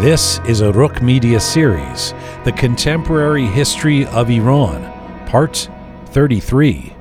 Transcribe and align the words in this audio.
This 0.00 0.40
is 0.46 0.62
a 0.62 0.72
Rook 0.72 1.00
Media 1.00 1.38
series, 1.38 2.12
The 2.44 2.52
Contemporary 2.52 3.44
History 3.44 4.06
of 4.06 4.30
Iran, 4.30 4.82
Part 5.26 5.68
33. 6.06 6.91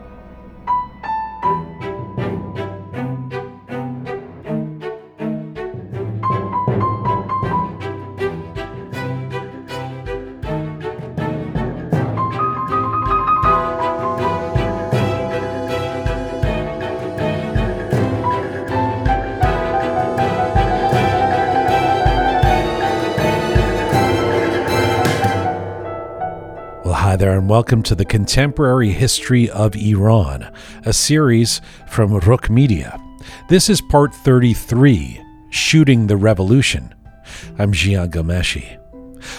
Welcome 27.62 27.84
to 27.84 27.96
the 27.96 28.06
Contemporary 28.06 28.90
History 28.90 29.48
of 29.48 29.76
Iran, 29.76 30.52
a 30.84 30.92
series 30.92 31.62
from 31.88 32.18
Rook 32.18 32.50
Media. 32.50 33.00
This 33.50 33.70
is 33.70 33.82
part 33.82 34.16
33 34.16 35.22
Shooting 35.52 36.08
the 36.08 36.18
Revolution. 36.18 36.96
I'm 37.60 37.72
Jian 37.72 38.10
Ghomeshi. 38.10 38.80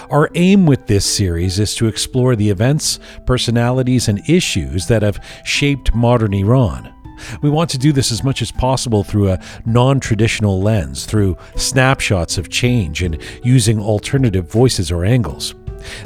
Our 0.09 0.29
aim 0.35 0.65
with 0.65 0.87
this 0.87 1.05
series 1.05 1.59
is 1.59 1.75
to 1.75 1.87
explore 1.87 2.37
the 2.37 2.49
events, 2.49 2.97
personalities, 3.25 4.07
and 4.07 4.21
issues 4.29 4.87
that 4.87 5.01
have 5.01 5.21
shaped 5.43 5.93
modern 5.93 6.33
Iran. 6.33 6.93
We 7.41 7.49
want 7.49 7.69
to 7.71 7.77
do 7.77 7.91
this 7.91 8.09
as 8.09 8.23
much 8.23 8.41
as 8.41 8.53
possible 8.53 9.03
through 9.03 9.31
a 9.31 9.41
non 9.65 9.99
traditional 9.99 10.61
lens, 10.61 11.05
through 11.05 11.35
snapshots 11.57 12.37
of 12.37 12.49
change, 12.49 13.03
and 13.03 13.21
using 13.43 13.81
alternative 13.81 14.49
voices 14.49 14.93
or 14.93 15.03
angles. 15.03 15.53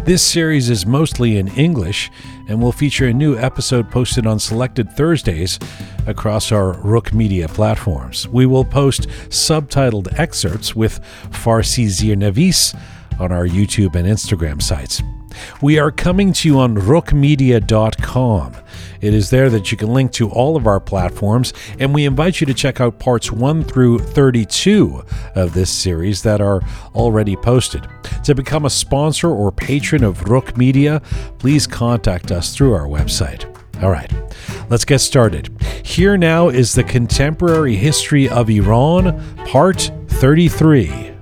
This 0.06 0.24
series 0.24 0.70
is 0.70 0.86
mostly 0.86 1.38
in 1.38 1.48
English 1.50 2.10
and 2.48 2.62
will 2.62 2.72
feature 2.72 3.08
a 3.08 3.14
new 3.14 3.38
episode 3.38 3.90
posted 3.92 4.26
on 4.26 4.40
selected 4.40 4.92
Thursdays 4.94 5.60
across 6.06 6.52
our 6.52 6.74
Rook 6.82 7.14
Media 7.14 7.48
platforms. 7.48 8.28
We 8.28 8.46
will 8.46 8.66
post 8.66 9.08
subtitled 9.30 10.18
excerpts 10.20 10.76
with 10.76 11.00
Farsi 11.30 11.88
Zirnavis 11.88 12.78
on 13.20 13.32
our 13.32 13.46
YouTube 13.46 13.96
and 13.96 14.08
Instagram 14.08 14.62
sites. 14.62 15.02
We 15.62 15.80
are 15.80 15.92
coming 15.92 16.34
to 16.34 16.48
you 16.48 16.60
on 16.60 16.76
rookmedia.com. 16.76 18.56
It 19.02 19.14
is 19.14 19.30
there 19.30 19.50
that 19.50 19.72
you 19.72 19.78
can 19.78 19.94
link 19.94 20.12
to 20.14 20.30
all 20.30 20.56
of 20.56 20.68
our 20.68 20.80
platforms, 20.80 21.54
and 21.80 21.94
we 21.94 22.06
invite 22.06 22.42
you 22.42 22.48
to 22.48 22.54
check 22.54 22.82
out 22.82 23.00
parts 23.00 23.32
1 23.32 23.64
through 23.64 24.00
32 24.00 25.04
of 25.36 25.54
this 25.54 25.70
series 25.70 26.24
that 26.24 26.42
are 26.42 26.62
already 26.96 27.36
posted. 27.36 27.88
To 28.24 28.36
become 28.36 28.66
a 28.66 28.70
sponsor 28.70 29.30
or 29.30 29.52
patron 29.52 30.04
of 30.04 30.30
Rook 30.30 30.58
Media, 30.58 31.02
please 31.40 31.68
contact 31.68 32.32
us 32.32 32.56
through 32.56 32.74
our 32.74 32.88
website. 32.88 33.46
All 33.84 33.92
right, 33.92 34.12
let's 34.70 34.86
get 34.86 35.00
started. 35.00 35.56
Here 35.84 36.18
now 36.18 36.50
is 36.50 36.74
the 36.74 36.84
contemporary 36.84 37.76
history 37.76 38.28
of 38.28 38.50
Iran, 38.50 39.24
part 39.46 39.92
33. 40.08 41.17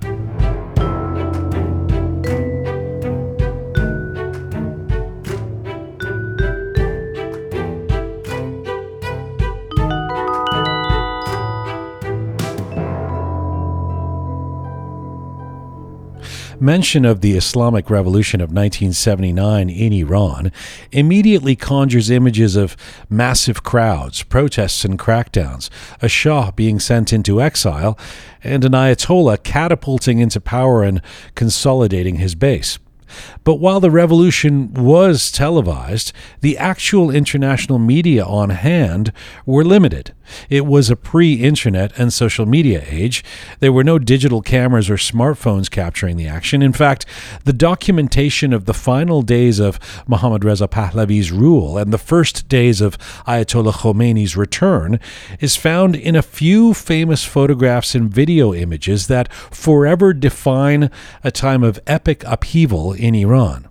Mention 16.59 17.03
of 17.03 17.19
the 17.19 17.33
Islamic 17.33 17.89
Revolution 17.89 18.39
of 18.39 18.49
1979 18.49 19.69
in 19.69 19.91
Iran 19.91 20.53
immediately 20.93 21.55
conjures 21.55 22.09
images 22.09 22.55
of 22.55 22.77
massive 23.09 23.61
crowds, 23.61 24.23
protests, 24.23 24.85
and 24.85 24.97
crackdowns, 24.97 25.69
a 26.01 26.07
Shah 26.07 26.51
being 26.51 26.79
sent 26.79 27.11
into 27.11 27.41
exile, 27.41 27.99
and 28.41 28.63
an 28.63 28.71
Ayatollah 28.71 29.43
catapulting 29.43 30.19
into 30.19 30.39
power 30.39 30.81
and 30.81 31.01
consolidating 31.35 32.15
his 32.15 32.35
base. 32.35 32.79
But 33.43 33.55
while 33.55 33.79
the 33.79 33.91
revolution 33.91 34.73
was 34.73 35.31
televised, 35.31 36.11
the 36.41 36.57
actual 36.57 37.11
international 37.11 37.79
media 37.79 38.23
on 38.23 38.49
hand 38.49 39.11
were 39.45 39.63
limited. 39.63 40.13
It 40.49 40.65
was 40.65 40.89
a 40.89 40.95
pre 40.95 41.33
internet 41.33 41.97
and 41.97 42.11
social 42.11 42.45
media 42.45 42.83
age. 42.87 43.23
There 43.59 43.71
were 43.71 43.83
no 43.83 43.99
digital 43.99 44.41
cameras 44.41 44.89
or 44.89 44.95
smartphones 44.95 45.69
capturing 45.69 46.17
the 46.17 46.27
action. 46.27 46.61
In 46.61 46.73
fact, 46.73 47.05
the 47.43 47.53
documentation 47.53 48.53
of 48.53 48.65
the 48.65 48.73
final 48.73 49.21
days 49.21 49.59
of 49.59 49.79
Mohammad 50.07 50.43
Reza 50.43 50.67
Pahlavi's 50.67 51.31
rule 51.31 51.77
and 51.77 51.91
the 51.91 51.97
first 51.97 52.47
days 52.47 52.81
of 52.81 52.97
Ayatollah 53.27 53.73
Khomeini's 53.73 54.35
return 54.35 54.99
is 55.39 55.55
found 55.55 55.95
in 55.95 56.15
a 56.15 56.21
few 56.21 56.73
famous 56.73 57.23
photographs 57.23 57.95
and 57.95 58.11
video 58.11 58.53
images 58.53 59.07
that 59.07 59.31
forever 59.33 60.13
define 60.13 60.89
a 61.23 61.31
time 61.31 61.63
of 61.63 61.79
epic 61.87 62.23
upheaval 62.25 62.94
in 62.95 63.13
Iran. 63.15 63.67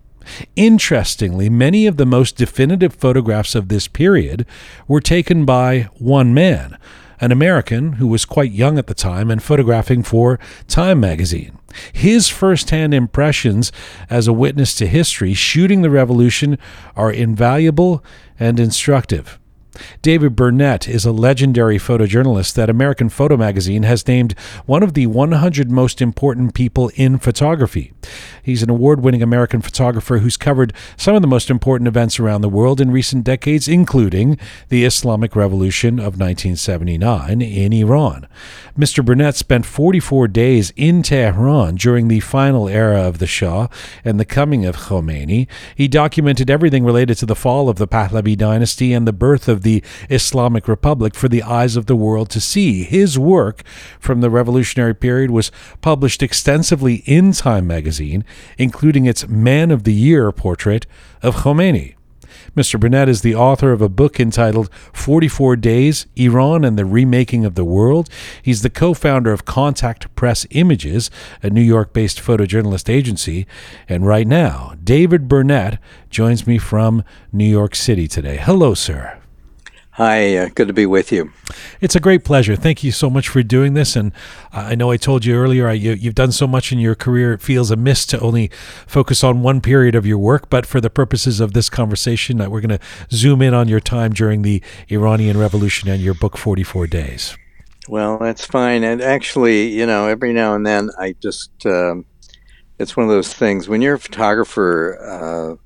Interestingly, 0.56 1.48
many 1.48 1.86
of 1.86 1.96
the 1.96 2.06
most 2.06 2.36
definitive 2.36 2.94
photographs 2.94 3.54
of 3.54 3.68
this 3.68 3.88
period 3.88 4.46
were 4.88 5.00
taken 5.00 5.44
by 5.44 5.88
one 5.98 6.32
man, 6.32 6.78
an 7.20 7.32
American 7.32 7.94
who 7.94 8.06
was 8.06 8.24
quite 8.24 8.52
young 8.52 8.78
at 8.78 8.86
the 8.86 8.94
time 8.94 9.30
and 9.30 9.42
photographing 9.42 10.02
for 10.02 10.38
Time 10.66 11.00
magazine. 11.00 11.58
His 11.92 12.28
first-hand 12.28 12.94
impressions 12.94 13.72
as 14.08 14.28
a 14.28 14.32
witness 14.32 14.74
to 14.76 14.86
history 14.86 15.34
shooting 15.34 15.82
the 15.82 15.90
revolution 15.90 16.58
are 16.96 17.10
invaluable 17.10 18.04
and 18.38 18.58
instructive. 18.60 19.38
David 20.02 20.36
Burnett 20.36 20.88
is 20.88 21.04
a 21.04 21.12
legendary 21.12 21.78
photojournalist 21.78 22.54
that 22.54 22.70
American 22.70 23.08
Photo 23.08 23.36
Magazine 23.36 23.82
has 23.82 24.06
named 24.06 24.32
one 24.66 24.82
of 24.82 24.94
the 24.94 25.06
100 25.06 25.70
most 25.70 26.00
important 26.00 26.54
people 26.54 26.90
in 26.94 27.18
photography. 27.18 27.92
He's 28.42 28.62
an 28.62 28.70
award 28.70 29.00
winning 29.00 29.22
American 29.22 29.62
photographer 29.62 30.18
who's 30.18 30.36
covered 30.36 30.72
some 30.96 31.14
of 31.14 31.22
the 31.22 31.28
most 31.28 31.50
important 31.50 31.88
events 31.88 32.20
around 32.20 32.42
the 32.42 32.48
world 32.48 32.80
in 32.80 32.90
recent 32.90 33.24
decades, 33.24 33.68
including 33.68 34.38
the 34.68 34.84
Islamic 34.84 35.34
Revolution 35.34 35.98
of 35.98 36.18
1979 36.18 37.40
in 37.40 37.72
Iran. 37.72 38.26
Mr. 38.78 39.04
Burnett 39.04 39.34
spent 39.34 39.64
44 39.64 40.28
days 40.28 40.72
in 40.76 41.02
Tehran 41.02 41.76
during 41.76 42.08
the 42.08 42.20
final 42.20 42.68
era 42.68 43.02
of 43.02 43.18
the 43.18 43.26
Shah 43.26 43.68
and 44.04 44.20
the 44.20 44.24
coming 44.24 44.64
of 44.66 44.76
Khomeini. 44.76 45.48
He 45.74 45.88
documented 45.88 46.50
everything 46.50 46.84
related 46.84 47.16
to 47.18 47.26
the 47.26 47.36
fall 47.36 47.68
of 47.68 47.76
the 47.76 47.88
Pahlavi 47.88 48.36
dynasty 48.36 48.92
and 48.92 49.06
the 49.06 49.12
birth 49.12 49.48
of 49.48 49.62
the 49.64 49.82
Islamic 50.08 50.68
Republic 50.68 51.14
for 51.14 51.28
the 51.28 51.42
eyes 51.42 51.74
of 51.74 51.86
the 51.86 51.96
world 51.96 52.30
to 52.30 52.40
see. 52.40 52.84
His 52.84 53.18
work 53.18 53.64
from 53.98 54.20
the 54.20 54.30
revolutionary 54.30 54.94
period 54.94 55.30
was 55.30 55.50
published 55.80 56.22
extensively 56.22 57.02
in 57.06 57.32
Time 57.32 57.66
magazine, 57.66 58.24
including 58.56 59.06
its 59.06 59.26
Man 59.26 59.72
of 59.72 59.82
the 59.82 59.92
Year 59.92 60.30
portrait 60.30 60.86
of 61.22 61.36
Khomeini. 61.36 61.94
Mr. 62.56 62.78
Burnett 62.78 63.08
is 63.08 63.22
the 63.22 63.34
author 63.34 63.72
of 63.72 63.82
a 63.82 63.88
book 63.88 64.20
entitled 64.20 64.70
44 64.92 65.56
Days 65.56 66.06
Iran 66.14 66.64
and 66.64 66.78
the 66.78 66.84
Remaking 66.84 67.44
of 67.44 67.56
the 67.56 67.64
World. 67.64 68.08
He's 68.42 68.62
the 68.62 68.70
co 68.70 68.94
founder 68.94 69.32
of 69.32 69.44
Contact 69.44 70.14
Press 70.14 70.46
Images, 70.50 71.10
a 71.42 71.50
New 71.50 71.62
York 71.62 71.92
based 71.92 72.20
photojournalist 72.20 72.88
agency. 72.88 73.46
And 73.88 74.06
right 74.06 74.26
now, 74.26 74.74
David 74.82 75.28
Burnett 75.28 75.80
joins 76.10 76.46
me 76.46 76.58
from 76.58 77.02
New 77.32 77.44
York 77.44 77.74
City 77.74 78.06
today. 78.06 78.36
Hello, 78.36 78.74
sir. 78.74 79.18
Hi, 79.96 80.36
uh, 80.36 80.48
good 80.52 80.66
to 80.66 80.74
be 80.74 80.86
with 80.86 81.12
you. 81.12 81.32
It's 81.80 81.94
a 81.94 82.00
great 82.00 82.24
pleasure. 82.24 82.56
Thank 82.56 82.82
you 82.82 82.90
so 82.90 83.08
much 83.08 83.28
for 83.28 83.44
doing 83.44 83.74
this. 83.74 83.94
And 83.94 84.10
I 84.52 84.74
know 84.74 84.90
I 84.90 84.96
told 84.96 85.24
you 85.24 85.36
earlier, 85.36 85.68
I, 85.68 85.74
you, 85.74 85.92
you've 85.92 86.16
done 86.16 86.32
so 86.32 86.48
much 86.48 86.72
in 86.72 86.80
your 86.80 86.96
career, 86.96 87.34
it 87.34 87.40
feels 87.40 87.70
amiss 87.70 88.04
to 88.06 88.18
only 88.18 88.50
focus 88.88 89.22
on 89.22 89.42
one 89.42 89.60
period 89.60 89.94
of 89.94 90.04
your 90.04 90.18
work. 90.18 90.50
But 90.50 90.66
for 90.66 90.80
the 90.80 90.90
purposes 90.90 91.38
of 91.38 91.52
this 91.52 91.70
conversation, 91.70 92.40
uh, 92.40 92.50
we're 92.50 92.60
going 92.60 92.76
to 92.76 92.84
zoom 93.12 93.40
in 93.40 93.54
on 93.54 93.68
your 93.68 93.78
time 93.78 94.12
during 94.12 94.42
the 94.42 94.60
Iranian 94.90 95.38
Revolution 95.38 95.88
and 95.88 96.02
your 96.02 96.14
book, 96.14 96.36
44 96.36 96.88
Days. 96.88 97.38
Well, 97.88 98.18
that's 98.18 98.44
fine. 98.44 98.82
And 98.82 99.00
actually, 99.00 99.68
you 99.68 99.86
know, 99.86 100.08
every 100.08 100.32
now 100.32 100.56
and 100.56 100.66
then 100.66 100.90
I 100.98 101.14
just, 101.20 101.52
um, 101.66 102.04
it's 102.80 102.96
one 102.96 103.04
of 103.04 103.10
those 103.10 103.32
things 103.32 103.68
when 103.68 103.80
you're 103.80 103.94
a 103.94 104.00
photographer, 104.00 104.98
uh, 105.00 105.63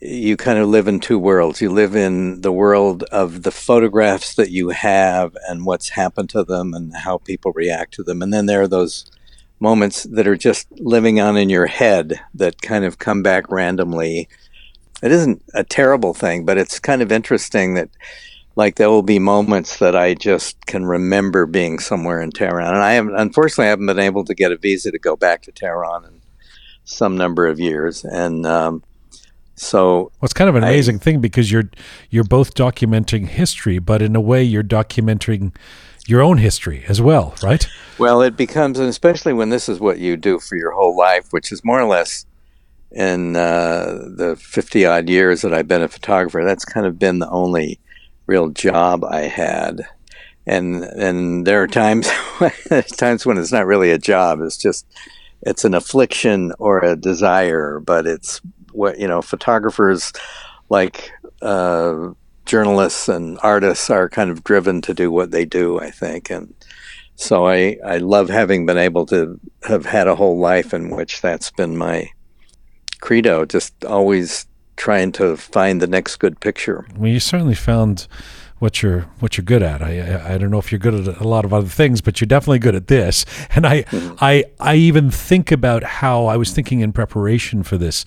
you 0.00 0.36
kind 0.36 0.58
of 0.58 0.68
live 0.68 0.88
in 0.88 0.98
two 1.00 1.18
worlds. 1.18 1.60
You 1.60 1.70
live 1.70 1.94
in 1.94 2.40
the 2.40 2.52
world 2.52 3.02
of 3.04 3.42
the 3.42 3.50
photographs 3.50 4.34
that 4.36 4.50
you 4.50 4.70
have 4.70 5.36
and 5.48 5.66
what's 5.66 5.90
happened 5.90 6.30
to 6.30 6.42
them 6.42 6.72
and 6.72 6.94
how 6.96 7.18
people 7.18 7.52
react 7.52 7.94
to 7.94 8.02
them. 8.02 8.22
And 8.22 8.32
then 8.32 8.46
there 8.46 8.62
are 8.62 8.68
those 8.68 9.10
moments 9.60 10.04
that 10.04 10.26
are 10.26 10.36
just 10.36 10.66
living 10.80 11.20
on 11.20 11.36
in 11.36 11.50
your 11.50 11.66
head 11.66 12.18
that 12.34 12.62
kind 12.62 12.84
of 12.84 12.98
come 12.98 13.22
back 13.22 13.50
randomly. 13.50 14.28
It 15.02 15.12
isn't 15.12 15.42
a 15.54 15.64
terrible 15.64 16.14
thing, 16.14 16.46
but 16.46 16.56
it's 16.56 16.78
kind 16.78 17.02
of 17.02 17.12
interesting 17.12 17.74
that 17.74 17.90
like 18.56 18.76
there 18.76 18.90
will 18.90 19.02
be 19.02 19.18
moments 19.18 19.78
that 19.78 19.94
I 19.94 20.14
just 20.14 20.66
can 20.66 20.84
remember 20.84 21.46
being 21.46 21.78
somewhere 21.78 22.20
in 22.20 22.30
Tehran, 22.30 22.74
and 22.74 22.82
I 22.82 22.92
have 22.92 23.06
unfortunately 23.08 23.66
I 23.66 23.70
haven't 23.70 23.86
been 23.86 23.98
able 23.98 24.24
to 24.24 24.34
get 24.34 24.52
a 24.52 24.56
visa 24.56 24.90
to 24.90 24.98
go 24.98 25.16
back 25.16 25.42
to 25.42 25.52
Tehran 25.52 26.04
in 26.04 26.20
some 26.84 27.16
number 27.16 27.46
of 27.46 27.60
years, 27.60 28.04
and 28.04 28.44
um, 28.44 28.82
so 29.60 29.94
well, 29.94 30.12
it's 30.22 30.32
kind 30.32 30.48
of 30.48 30.56
an 30.56 30.62
amazing 30.62 30.96
I, 30.96 30.98
thing 30.98 31.20
because 31.20 31.52
you're 31.52 31.70
you're 32.08 32.24
both 32.24 32.54
documenting 32.54 33.28
history, 33.28 33.78
but 33.78 34.00
in 34.00 34.16
a 34.16 34.20
way 34.20 34.42
you're 34.42 34.62
documenting 34.62 35.54
your 36.06 36.22
own 36.22 36.38
history 36.38 36.84
as 36.88 37.00
well, 37.02 37.34
right? 37.42 37.66
Well, 37.98 38.22
it 38.22 38.36
becomes, 38.36 38.78
and 38.78 38.88
especially 38.88 39.34
when 39.34 39.50
this 39.50 39.68
is 39.68 39.78
what 39.78 39.98
you 39.98 40.16
do 40.16 40.38
for 40.38 40.56
your 40.56 40.72
whole 40.72 40.96
life, 40.96 41.28
which 41.32 41.52
is 41.52 41.62
more 41.62 41.78
or 41.78 41.86
less 41.86 42.24
in 42.90 43.36
uh, 43.36 43.98
the 44.16 44.34
50 44.40 44.86
odd 44.86 45.10
years 45.10 45.42
that 45.42 45.52
I've 45.52 45.68
been 45.68 45.82
a 45.82 45.88
photographer, 45.88 46.42
that's 46.42 46.64
kind 46.64 46.86
of 46.86 46.98
been 46.98 47.18
the 47.18 47.28
only 47.28 47.78
real 48.26 48.48
job 48.48 49.04
I 49.04 49.22
had. 49.22 49.82
And 50.46 50.82
and 50.82 51.46
there 51.46 51.62
are 51.62 51.68
times 51.68 52.08
times 52.96 53.26
when 53.26 53.36
it's 53.36 53.52
not 53.52 53.66
really 53.66 53.90
a 53.90 53.98
job. 53.98 54.40
It's 54.40 54.56
just 54.56 54.86
it's 55.42 55.64
an 55.64 55.74
affliction 55.74 56.52
or 56.58 56.82
a 56.82 56.96
desire, 56.96 57.78
but 57.78 58.06
it's 58.06 58.40
what 58.72 58.98
you 58.98 59.08
know. 59.08 59.22
Photographers 59.22 60.12
like 60.68 61.10
uh, 61.42 62.10
journalists 62.46 63.08
and 63.08 63.38
artists 63.42 63.90
are 63.90 64.08
kind 64.08 64.30
of 64.30 64.44
driven 64.44 64.80
to 64.82 64.94
do 64.94 65.10
what 65.10 65.30
they 65.30 65.44
do. 65.44 65.80
I 65.80 65.90
think, 65.90 66.30
and 66.30 66.54
so 67.16 67.46
I 67.46 67.78
I 67.84 67.98
love 67.98 68.28
having 68.28 68.66
been 68.66 68.78
able 68.78 69.06
to 69.06 69.38
have 69.64 69.84
had 69.84 70.08
a 70.08 70.16
whole 70.16 70.38
life 70.38 70.72
in 70.72 70.90
which 70.90 71.20
that's 71.20 71.50
been 71.50 71.76
my 71.76 72.08
credo. 73.00 73.44
Just 73.44 73.84
always 73.84 74.46
trying 74.76 75.12
to 75.12 75.36
find 75.36 75.82
the 75.82 75.86
next 75.86 76.16
good 76.16 76.40
picture. 76.40 76.86
Well, 76.96 77.10
you 77.10 77.20
certainly 77.20 77.54
found 77.54 78.08
what 78.60 78.82
you're 78.82 79.00
what 79.18 79.36
you're 79.36 79.44
good 79.44 79.62
at. 79.62 79.82
I, 79.82 80.00
I, 80.00 80.34
I 80.34 80.38
don't 80.38 80.50
know 80.50 80.58
if 80.58 80.70
you're 80.70 80.78
good 80.78 81.08
at 81.08 81.20
a 81.20 81.26
lot 81.26 81.44
of 81.44 81.52
other 81.52 81.66
things, 81.66 82.00
but 82.02 82.20
you're 82.20 82.26
definitely 82.26 82.60
good 82.60 82.76
at 82.76 82.86
this. 82.86 83.24
And 83.52 83.66
I 83.66 83.82
mm-hmm. 83.82 84.14
I 84.20 84.44
I 84.60 84.76
even 84.76 85.10
think 85.10 85.50
about 85.50 85.82
how 85.82 86.26
I 86.26 86.36
was 86.36 86.52
thinking 86.52 86.80
in 86.80 86.92
preparation 86.92 87.62
for 87.62 87.76
this 87.76 88.04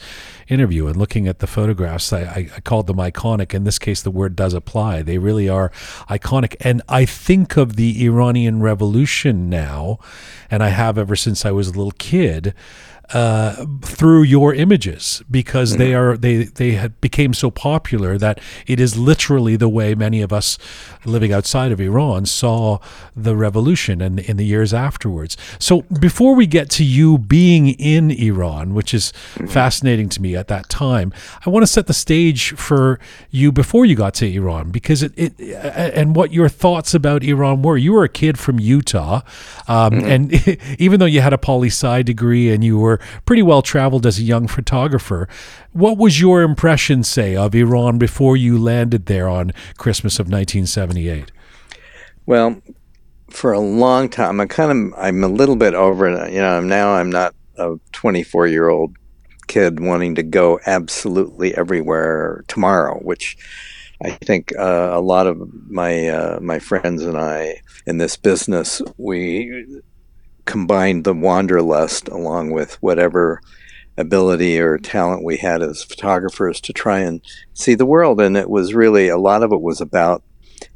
interview 0.48 0.88
and 0.88 0.96
looking 0.96 1.28
at 1.28 1.40
the 1.40 1.48
photographs. 1.48 2.14
I, 2.14 2.50
I 2.56 2.60
called 2.62 2.88
them 2.88 2.98
iconic. 2.98 3.54
In 3.54 3.64
this 3.64 3.78
case, 3.78 4.02
the 4.02 4.12
word 4.12 4.36
does 4.36 4.54
apply. 4.54 5.02
They 5.02 5.18
really 5.18 5.50
are 5.50 5.70
iconic. 6.10 6.56
And 6.62 6.82
I 6.88 7.06
think 7.06 7.58
of 7.58 7.76
the 7.76 8.06
Iranian 8.06 8.62
Revolution 8.62 9.50
now, 9.50 10.00
and 10.50 10.64
I 10.64 10.70
have 10.70 10.98
ever 10.98 11.16
since 11.16 11.46
I 11.46 11.52
was 11.52 11.70
a 11.70 11.72
little 11.72 11.92
kid 11.92 12.54
uh, 13.12 13.66
through 13.82 14.24
your 14.24 14.54
images 14.54 15.22
because 15.30 15.72
mm-hmm. 15.72 15.80
they 15.80 15.94
are 15.94 16.18
they 16.18 16.44
they 16.46 16.72
had 16.72 17.00
became 17.02 17.34
so 17.34 17.52
popular 17.52 18.18
that 18.18 18.40
it 18.66 18.80
is 18.80 18.98
literally 18.98 19.56
the 19.56 19.70
way 19.70 19.94
many 19.94 20.22
of 20.22 20.32
us 20.32 20.58
living 21.06 21.34
outside 21.34 21.72
of 21.72 21.80
Iran 21.80 22.26
saw 22.26 22.80
the 23.16 23.36
revolution 23.36 24.02
and 24.02 24.20
in 24.20 24.38
the 24.38 24.46
years 24.46 24.74
afterwards. 24.74 25.38
So 25.60 25.82
before 26.00 26.34
we 26.34 26.48
get 26.48 26.70
to 26.72 26.84
you 26.84 27.18
being 27.18 27.70
in 27.70 28.10
Iran, 28.10 28.74
which 28.74 28.94
is 28.94 29.12
mm-hmm. 29.36 29.48
fascinating 29.48 30.10
to 30.10 30.22
me 30.22 30.36
at 30.36 30.48
that 30.48 30.70
time, 30.70 31.14
I 31.46 31.50
want 31.50 31.64
to 31.64 31.68
set 31.68 31.88
the 31.88 31.94
stage 31.94 32.54
for 32.56 33.00
you 33.30 33.52
before 33.52 33.86
you 33.86 33.96
got 33.96 34.14
to 34.16 34.34
Iran 34.34 34.72
because 34.72 35.04
it, 35.04 35.14
it 35.18 35.34
and 35.40 36.16
what 36.16 36.32
your 36.32 36.50
thoughts 36.50 36.94
about 36.94 37.24
Iran 37.24 37.62
were. 37.62 37.78
You 37.78 37.94
were 37.94 38.04
a 38.04 38.10
kid 38.10 38.40
from 38.40 38.60
Utah, 38.60 39.22
um, 39.68 39.94
mm-hmm. 39.94 40.06
and 40.06 40.80
even 40.80 41.00
though 41.00 41.06
you 41.06 41.22
had 41.22 41.34
a 41.34 41.38
poli 41.38 41.68
sci 41.68 42.02
degree 42.04 42.52
and 42.52 42.64
you 42.64 42.80
were 42.80 42.93
were 42.94 43.22
pretty 43.26 43.42
well 43.42 43.62
traveled 43.62 44.06
as 44.06 44.20
a 44.20 44.24
young 44.24 44.48
photographer. 44.48 45.28
What 45.72 45.98
was 45.98 46.22
your 46.22 46.42
impression, 46.42 47.04
say, 47.04 47.36
of 47.36 47.56
Iran 47.56 47.98
before 47.98 48.38
you 48.38 48.58
landed 48.58 49.06
there 49.08 49.28
on 49.28 49.52
Christmas 49.78 50.20
of 50.20 50.28
1978? 50.28 51.32
Well, 52.26 52.62
for 53.30 53.52
a 53.52 53.60
long 53.60 54.10
time, 54.10 54.40
I 54.40 54.46
kind 54.46 54.94
of 54.94 55.00
I'm 55.00 55.24
a 55.24 55.28
little 55.28 55.56
bit 55.56 55.74
over 55.74 56.08
it. 56.08 56.32
You 56.32 56.42
know, 56.42 56.62
now 56.62 56.94
I'm 56.94 57.10
not 57.10 57.36
a 57.58 57.76
24 57.92 58.48
year 58.48 58.70
old 58.70 58.96
kid 59.48 59.80
wanting 59.80 60.16
to 60.16 60.24
go 60.24 60.60
absolutely 60.66 61.56
everywhere 61.56 62.44
tomorrow, 62.48 63.00
which 63.00 63.38
I 64.02 64.12
think 64.12 64.54
uh, 64.58 64.92
a 64.94 65.02
lot 65.02 65.28
of 65.28 65.42
my 65.70 66.08
uh, 66.08 66.40
my 66.42 66.60
friends 66.60 67.04
and 67.04 67.18
I 67.18 67.62
in 67.86 67.98
this 67.98 68.18
business 68.18 68.82
we 68.98 69.82
combined 70.46 71.04
the 71.04 71.14
wanderlust 71.14 72.08
along 72.10 72.52
with 72.52 72.76
whatever 72.82 73.42
ability 73.98 74.60
or 74.60 74.78
talent 74.78 75.24
we 75.24 75.38
had 75.38 75.62
as 75.62 75.84
photographers 75.84 76.60
to 76.62 76.74
try 76.74 77.00
and 77.00 77.22
see 77.54 77.76
the 77.76 77.86
world. 77.86 78.20
And 78.20 78.36
it 78.36 78.50
was 78.50 78.74
really 78.74 79.08
a 79.08 79.18
lot 79.18 79.44
of 79.44 79.52
it 79.52 79.62
was 79.62 79.82
about 79.82 80.24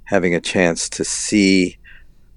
having 0.05 0.35
a 0.35 0.41
chance 0.41 0.87
to 0.89 1.03
see 1.03 1.77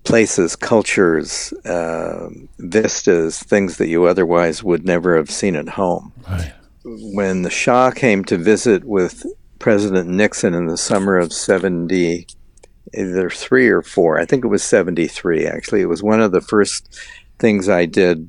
places, 0.04 0.56
cultures, 0.56 1.52
uh, 1.64 2.28
vistas, 2.58 3.42
things 3.42 3.76
that 3.76 3.88
you 3.88 4.04
otherwise 4.04 4.64
would 4.64 4.84
never 4.84 5.16
have 5.16 5.30
seen 5.30 5.54
at 5.56 5.68
home. 5.68 6.12
Right. 6.28 6.52
When 6.84 7.42
the 7.42 7.50
Shah 7.50 7.90
came 7.90 8.24
to 8.24 8.38
visit 8.38 8.84
with 8.84 9.24
President 9.58 10.08
Nixon 10.08 10.54
in 10.54 10.66
the 10.66 10.78
summer 10.78 11.18
of 11.18 11.32
70, 11.32 12.26
either 12.94 13.28
three 13.28 13.68
or 13.68 13.82
four, 13.82 14.18
I 14.18 14.24
think 14.24 14.44
it 14.44 14.48
was 14.48 14.62
73 14.62 15.46
actually, 15.46 15.82
it 15.82 15.88
was 15.88 16.02
one 16.02 16.20
of 16.20 16.32
the 16.32 16.40
first 16.40 16.98
things 17.40 17.68
I 17.68 17.86
did 17.86 18.28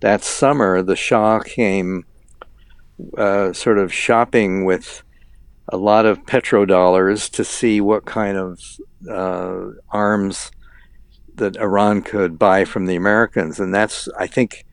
that 0.00 0.22
summer, 0.22 0.82
the 0.82 0.96
Shah 0.96 1.40
came 1.40 2.04
uh, 3.16 3.52
sort 3.52 3.78
of 3.78 3.92
shopping 3.92 4.64
with 4.64 5.02
a 5.68 5.76
lot 5.76 6.06
of 6.06 6.24
petrodollars 6.26 7.30
to 7.32 7.44
see 7.44 7.80
what 7.80 8.04
kind 8.04 8.36
of 8.36 8.60
uh, 9.10 9.72
arms 9.90 10.50
that 11.34 11.56
Iran 11.56 12.02
could 12.02 12.38
buy 12.38 12.64
from 12.64 12.86
the 12.86 12.96
Americans. 12.96 13.58
And 13.60 13.74
that's, 13.74 14.08
I 14.18 14.26
think, 14.26 14.64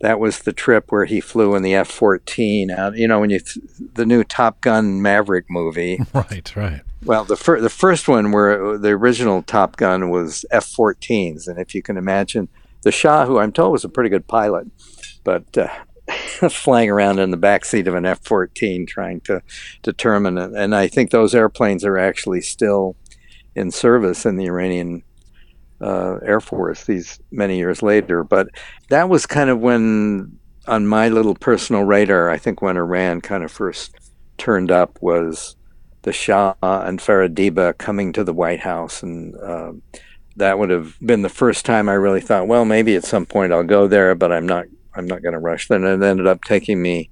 that 0.00 0.20
was 0.20 0.40
the 0.40 0.52
trip 0.52 0.92
where 0.92 1.04
he 1.04 1.20
flew 1.20 1.54
in 1.54 1.62
the 1.62 1.74
F 1.74 1.88
14 1.88 2.70
out. 2.70 2.96
You 2.96 3.08
know, 3.08 3.20
when 3.20 3.30
you, 3.30 3.40
th- 3.40 3.64
the 3.94 4.06
new 4.06 4.24
Top 4.24 4.60
Gun 4.60 5.02
Maverick 5.02 5.46
movie. 5.48 5.98
Right, 6.14 6.56
right. 6.56 6.80
Well, 7.04 7.24
the, 7.24 7.36
fir- 7.36 7.60
the 7.60 7.70
first 7.70 8.08
one 8.08 8.32
where 8.32 8.78
the 8.78 8.90
original 8.90 9.42
Top 9.42 9.76
Gun 9.76 10.10
was 10.10 10.44
F 10.50 10.66
14s. 10.66 11.48
And 11.48 11.58
if 11.58 11.74
you 11.74 11.82
can 11.82 11.96
imagine, 11.96 12.48
the 12.86 12.92
Shah, 12.92 13.26
who 13.26 13.40
I'm 13.40 13.50
told 13.50 13.72
was 13.72 13.82
a 13.82 13.88
pretty 13.88 14.10
good 14.10 14.28
pilot, 14.28 14.68
but 15.24 15.58
uh, 15.58 15.66
flying 16.48 16.88
around 16.88 17.18
in 17.18 17.32
the 17.32 17.36
back 17.36 17.64
seat 17.64 17.88
of 17.88 17.96
an 17.96 18.06
F-14 18.06 18.86
trying 18.86 19.20
to 19.22 19.42
determine 19.82 20.38
it. 20.38 20.52
And 20.54 20.72
I 20.72 20.86
think 20.86 21.10
those 21.10 21.34
airplanes 21.34 21.84
are 21.84 21.98
actually 21.98 22.42
still 22.42 22.94
in 23.56 23.72
service 23.72 24.24
in 24.24 24.36
the 24.36 24.46
Iranian 24.46 25.02
uh, 25.80 26.18
Air 26.18 26.38
Force 26.40 26.84
these 26.84 27.18
many 27.32 27.58
years 27.58 27.82
later. 27.82 28.22
But 28.22 28.50
that 28.88 29.08
was 29.08 29.26
kind 29.26 29.50
of 29.50 29.58
when, 29.58 30.38
on 30.68 30.86
my 30.86 31.08
little 31.08 31.34
personal 31.34 31.82
radar, 31.82 32.30
I 32.30 32.38
think 32.38 32.62
when 32.62 32.76
Iran 32.76 33.20
kind 33.20 33.42
of 33.42 33.50
first 33.50 33.96
turned 34.38 34.70
up 34.70 34.96
was 35.02 35.56
the 36.02 36.12
Shah 36.12 36.54
and 36.62 37.00
Farah 37.00 37.34
Diba 37.34 37.76
coming 37.78 38.12
to 38.12 38.22
the 38.22 38.32
White 38.32 38.60
House 38.60 39.02
and 39.02 39.34
uh, 39.42 39.72
that 40.36 40.58
would 40.58 40.70
have 40.70 40.96
been 41.00 41.22
the 41.22 41.28
first 41.28 41.64
time 41.64 41.88
I 41.88 41.94
really 41.94 42.20
thought, 42.20 42.46
well, 42.46 42.64
maybe 42.64 42.94
at 42.94 43.04
some 43.04 43.26
point 43.26 43.52
I'll 43.52 43.64
go 43.64 43.86
there, 43.86 44.14
but 44.14 44.32
I'm 44.32 44.46
not. 44.46 44.66
I'm 44.94 45.06
not 45.06 45.20
going 45.22 45.34
to 45.34 45.38
rush. 45.38 45.68
Then 45.68 45.84
it 45.84 46.02
ended 46.02 46.26
up 46.26 46.42
taking 46.42 46.80
me 46.80 47.10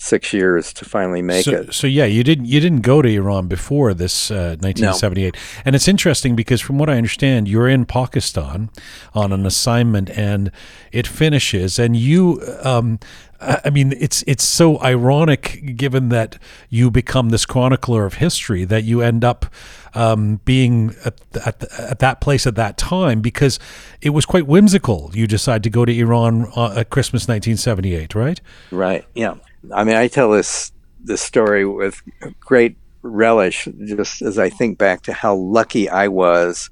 six 0.00 0.32
years 0.32 0.72
to 0.72 0.84
finally 0.84 1.20
make 1.20 1.44
so, 1.44 1.52
it. 1.52 1.74
So 1.74 1.86
yeah, 1.86 2.06
you 2.06 2.24
didn't 2.24 2.46
you 2.46 2.58
didn't 2.58 2.80
go 2.80 3.02
to 3.02 3.08
Iran 3.08 3.46
before 3.46 3.94
this 3.94 4.30
uh, 4.30 4.56
1978, 4.60 5.34
no. 5.34 5.40
and 5.64 5.76
it's 5.76 5.86
interesting 5.86 6.34
because 6.34 6.60
from 6.60 6.78
what 6.78 6.88
I 6.88 6.96
understand, 6.96 7.46
you're 7.48 7.68
in 7.68 7.84
Pakistan 7.84 8.70
on 9.14 9.32
an 9.32 9.46
assignment, 9.46 10.10
and 10.10 10.50
it 10.90 11.06
finishes, 11.06 11.78
and 11.78 11.96
you. 11.96 12.42
Um, 12.62 12.98
I 13.42 13.70
mean, 13.70 13.94
it's 13.98 14.22
it's 14.26 14.44
so 14.44 14.78
ironic 14.82 15.74
given 15.74 16.10
that 16.10 16.36
you 16.68 16.90
become 16.90 17.30
this 17.30 17.46
chronicler 17.46 18.04
of 18.04 18.14
history 18.14 18.66
that 18.66 18.84
you 18.84 19.00
end 19.00 19.24
up 19.24 19.46
um, 19.94 20.40
being 20.44 20.94
at, 21.06 21.14
at, 21.46 21.64
at, 21.80 21.98
that 22.00 22.20
place 22.20 22.46
at 22.46 22.54
that 22.56 22.76
time 22.76 23.22
because 23.22 23.58
it 24.02 24.10
was 24.10 24.26
quite 24.26 24.46
whimsical. 24.46 25.10
You 25.14 25.26
decide 25.26 25.62
to 25.62 25.70
go 25.70 25.86
to 25.86 25.98
Iran 25.98 26.52
uh, 26.54 26.74
at 26.76 26.90
Christmas 26.90 27.22
1978, 27.22 28.14
right? 28.14 28.38
Right. 28.70 29.06
Yeah. 29.14 29.36
I 29.74 29.84
mean, 29.84 29.96
I 29.96 30.08
tell 30.08 30.30
this 30.30 30.72
this 31.02 31.22
story 31.22 31.64
with 31.64 32.02
great 32.40 32.76
relish, 33.02 33.68
just 33.86 34.22
as 34.22 34.38
I 34.38 34.50
think 34.50 34.78
back 34.78 35.02
to 35.02 35.12
how 35.12 35.34
lucky 35.34 35.88
I 35.88 36.08
was 36.08 36.70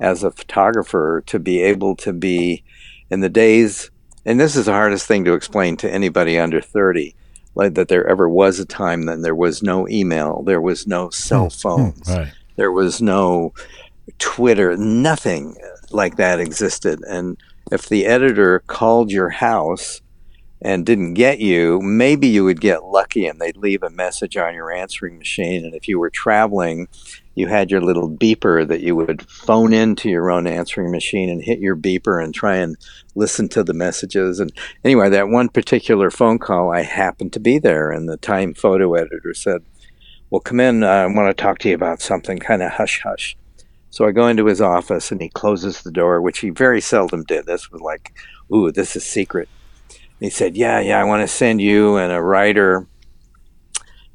as 0.00 0.22
a 0.22 0.30
photographer 0.30 1.22
to 1.26 1.38
be 1.38 1.62
able 1.62 1.96
to 1.96 2.12
be 2.12 2.62
in 3.10 3.20
the 3.20 3.28
days 3.28 3.90
and 4.26 4.40
this 4.40 4.56
is 4.56 4.66
the 4.66 4.72
hardest 4.72 5.06
thing 5.06 5.24
to 5.24 5.34
explain 5.34 5.76
to 5.76 5.90
anybody 5.90 6.38
under 6.38 6.60
30 6.60 7.14
like 7.54 7.74
that 7.74 7.88
there 7.88 8.06
ever 8.06 8.28
was 8.28 8.58
a 8.58 8.64
time 8.64 9.06
that 9.06 9.22
there 9.22 9.34
was 9.34 9.62
no 9.62 9.88
email 9.88 10.42
there 10.42 10.60
was 10.60 10.86
no 10.86 11.10
cell 11.10 11.44
hmm. 11.44 11.48
phones 11.48 12.08
right. 12.08 12.32
there 12.56 12.72
was 12.72 13.00
no 13.00 13.52
twitter 14.18 14.76
nothing 14.76 15.56
like 15.90 16.16
that 16.16 16.40
existed 16.40 17.00
and 17.08 17.36
if 17.70 17.88
the 17.88 18.06
editor 18.06 18.60
called 18.66 19.10
your 19.10 19.30
house 19.30 20.00
and 20.64 20.84
didn't 20.84 21.14
get 21.14 21.38
you 21.38 21.80
maybe 21.80 22.26
you 22.26 22.44
would 22.44 22.60
get 22.60 22.84
lucky 22.84 23.26
and 23.26 23.40
they'd 23.40 23.56
leave 23.56 23.82
a 23.82 23.90
message 23.90 24.36
on 24.36 24.54
your 24.54 24.72
answering 24.72 25.18
machine 25.18 25.64
and 25.64 25.74
if 25.74 25.86
you 25.86 25.98
were 25.98 26.10
traveling 26.10 26.88
you 27.34 27.48
had 27.48 27.70
your 27.70 27.80
little 27.80 28.08
beeper 28.08 28.66
that 28.66 28.80
you 28.80 28.94
would 28.94 29.28
phone 29.28 29.72
into 29.72 30.08
your 30.08 30.30
own 30.30 30.46
answering 30.46 30.90
machine 30.90 31.28
and 31.28 31.42
hit 31.42 31.58
your 31.58 31.76
beeper 31.76 32.22
and 32.22 32.32
try 32.32 32.56
and 32.56 32.76
listen 33.14 33.48
to 33.50 33.64
the 33.64 33.74
messages. 33.74 34.40
And 34.40 34.52
anyway, 34.84 35.10
that 35.10 35.28
one 35.28 35.48
particular 35.48 36.10
phone 36.10 36.38
call, 36.38 36.72
I 36.72 36.82
happened 36.82 37.32
to 37.34 37.40
be 37.40 37.58
there, 37.58 37.90
and 37.90 38.08
the 38.08 38.16
Time 38.16 38.54
photo 38.54 38.94
editor 38.94 39.34
said, 39.34 39.62
Well, 40.30 40.40
come 40.40 40.60
in. 40.60 40.82
Uh, 40.82 40.88
I 40.88 41.06
want 41.06 41.36
to 41.36 41.42
talk 41.42 41.58
to 41.60 41.68
you 41.68 41.74
about 41.74 42.00
something 42.00 42.38
kind 42.38 42.62
of 42.62 42.72
hush 42.72 43.00
hush. 43.02 43.36
So 43.90 44.06
I 44.06 44.12
go 44.12 44.26
into 44.26 44.46
his 44.46 44.60
office 44.60 45.12
and 45.12 45.20
he 45.20 45.28
closes 45.28 45.82
the 45.82 45.92
door, 45.92 46.20
which 46.20 46.40
he 46.40 46.50
very 46.50 46.80
seldom 46.80 47.22
did. 47.22 47.46
This 47.46 47.70
was 47.70 47.80
like, 47.80 48.16
ooh, 48.52 48.72
this 48.72 48.96
is 48.96 49.04
secret. 49.04 49.48
He 50.24 50.30
said, 50.30 50.56
Yeah, 50.56 50.80
yeah, 50.80 51.00
I 51.00 51.04
want 51.04 51.22
to 51.22 51.28
send 51.28 51.60
you 51.60 51.96
and 51.96 52.12
a 52.12 52.22
writer 52.22 52.86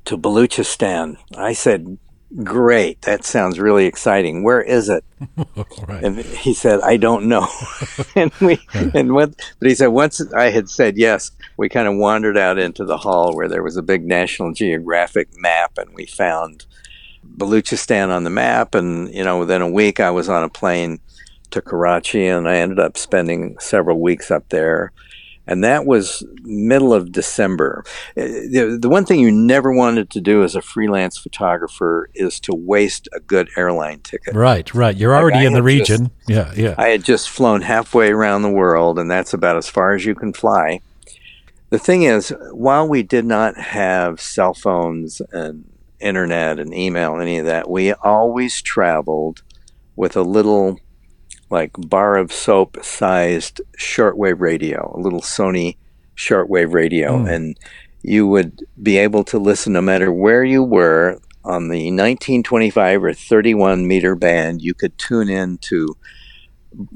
to 0.06 0.18
Baluchistan. 0.18 1.18
I 1.38 1.54
said, 1.54 1.98
Great, 2.44 3.02
that 3.04 3.24
sounds 3.24 3.60
really 3.60 3.86
exciting. 3.86 4.44
Where 4.44 4.62
is 4.62 4.88
it? 4.88 5.04
right. 5.88 6.04
And 6.04 6.18
he 6.20 6.54
said, 6.54 6.80
I 6.82 6.98
don't 6.98 7.26
know. 7.26 7.48
and 8.16 8.32
we 8.40 8.60
and 8.94 9.14
what 9.14 9.36
but 9.60 9.68
he 9.68 9.76
said 9.76 9.88
once 9.88 10.22
I 10.34 10.52
had 10.52 10.70
said 10.70 10.98
yes, 10.98 11.32
we 11.58 11.70
kind 11.70 11.88
of 11.88 11.96
wandered 11.96 12.38
out 12.38 12.60
into 12.60 12.86
the 12.86 12.98
hall 12.98 13.36
where 13.36 13.48
there 13.48 13.64
was 13.64 13.78
a 13.78 13.82
big 13.82 14.06
National 14.06 14.54
Geographic 14.54 15.30
map 15.38 15.78
and 15.78 15.94
we 15.94 16.06
found 16.06 16.66
Baluchistan 17.38 18.10
on 18.10 18.24
the 18.24 18.30
map 18.30 18.76
and 18.76 19.14
you 19.14 19.24
know 19.24 19.40
within 19.40 19.62
a 19.62 19.70
week 19.70 20.00
I 20.00 20.12
was 20.12 20.30
on 20.30 20.44
a 20.44 20.50
plane 20.50 21.00
to 21.52 21.62
Karachi 21.62 22.28
and 22.28 22.48
I 22.48 22.58
ended 22.58 22.80
up 22.80 22.96
spending 22.96 23.58
several 23.60 24.00
weeks 24.00 24.30
up 24.30 24.50
there 24.50 24.92
and 25.50 25.64
that 25.64 25.86
was 25.88 26.24
middle 26.44 26.94
of 26.94 27.12
December. 27.12 27.84
Uh, 28.16 28.22
the, 28.22 28.78
the 28.80 28.88
one 28.88 29.04
thing 29.04 29.20
you 29.20 29.32
never 29.32 29.74
wanted 29.74 30.12
to 30.12 30.22
do 30.22 30.44
as 30.44 30.56
a 30.56 30.62
freelance 30.62 31.18
photographer 31.18 32.10
is 32.14 32.40
to 32.42 32.54
waste 32.54 33.10
a 33.14 33.20
good 33.20 33.50
airline 33.58 34.00
ticket. 34.02 34.36
Right, 34.36 34.72
right. 34.76 34.96
You're 34.96 35.14
like 35.14 35.22
already 35.22 35.46
in 35.46 35.54
the 35.54 35.64
region. 35.64 36.12
Just, 36.28 36.30
yeah, 36.30 36.54
yeah. 36.56 36.76
I 36.78 36.90
had 36.90 37.04
just 37.04 37.32
flown 37.32 37.62
halfway 37.62 38.12
around 38.12 38.44
the 38.44 38.52
world, 38.52 39.00
and 39.00 39.10
that's 39.10 39.34
about 39.34 39.58
as 39.58 39.68
far 39.68 39.96
as 39.96 40.06
you 40.06 40.14
can 40.14 40.34
fly. 40.34 40.82
The 41.72 41.80
thing 41.80 42.04
is, 42.04 42.32
while 42.52 42.88
we 42.88 43.02
did 43.02 43.26
not 43.26 43.58
have 43.58 44.22
cell 44.22 44.54
phones 44.54 45.20
and 45.32 45.66
internet 46.00 46.60
and 46.60 46.74
email, 46.74 47.20
any 47.20 47.40
of 47.40 47.48
that, 47.48 47.70
we 47.70 47.92
always 47.94 48.62
traveled 48.62 49.42
with 49.96 50.16
a 50.16 50.22
little 50.22 50.80
like 51.50 51.72
bar 51.78 52.18
of 52.18 52.32
soap 52.32 52.78
sized 52.84 53.62
shortwave 53.78 54.40
radio, 54.40 54.94
a 54.96 55.00
little 55.00 55.22
Sony 55.22 55.78
shortwave 56.16 56.74
radio, 56.74 57.18
mm. 57.18 57.34
and 57.34 57.60
you 58.02 58.28
would 58.28 58.64
be 58.82 58.98
able 58.98 59.24
to 59.26 59.40
listen 59.40 59.74
no 59.74 59.82
matter 59.82 60.12
where 60.12 60.44
you 60.44 60.64
were 60.64 61.20
on 61.44 61.70
the 61.70 61.86
1925 61.92 63.04
or 63.04 63.14
31 63.14 63.88
meter 63.88 64.16
band. 64.16 64.62
You 64.62 64.74
could 64.74 64.98
tune 64.98 65.30
in 65.30 65.58
to 65.60 65.98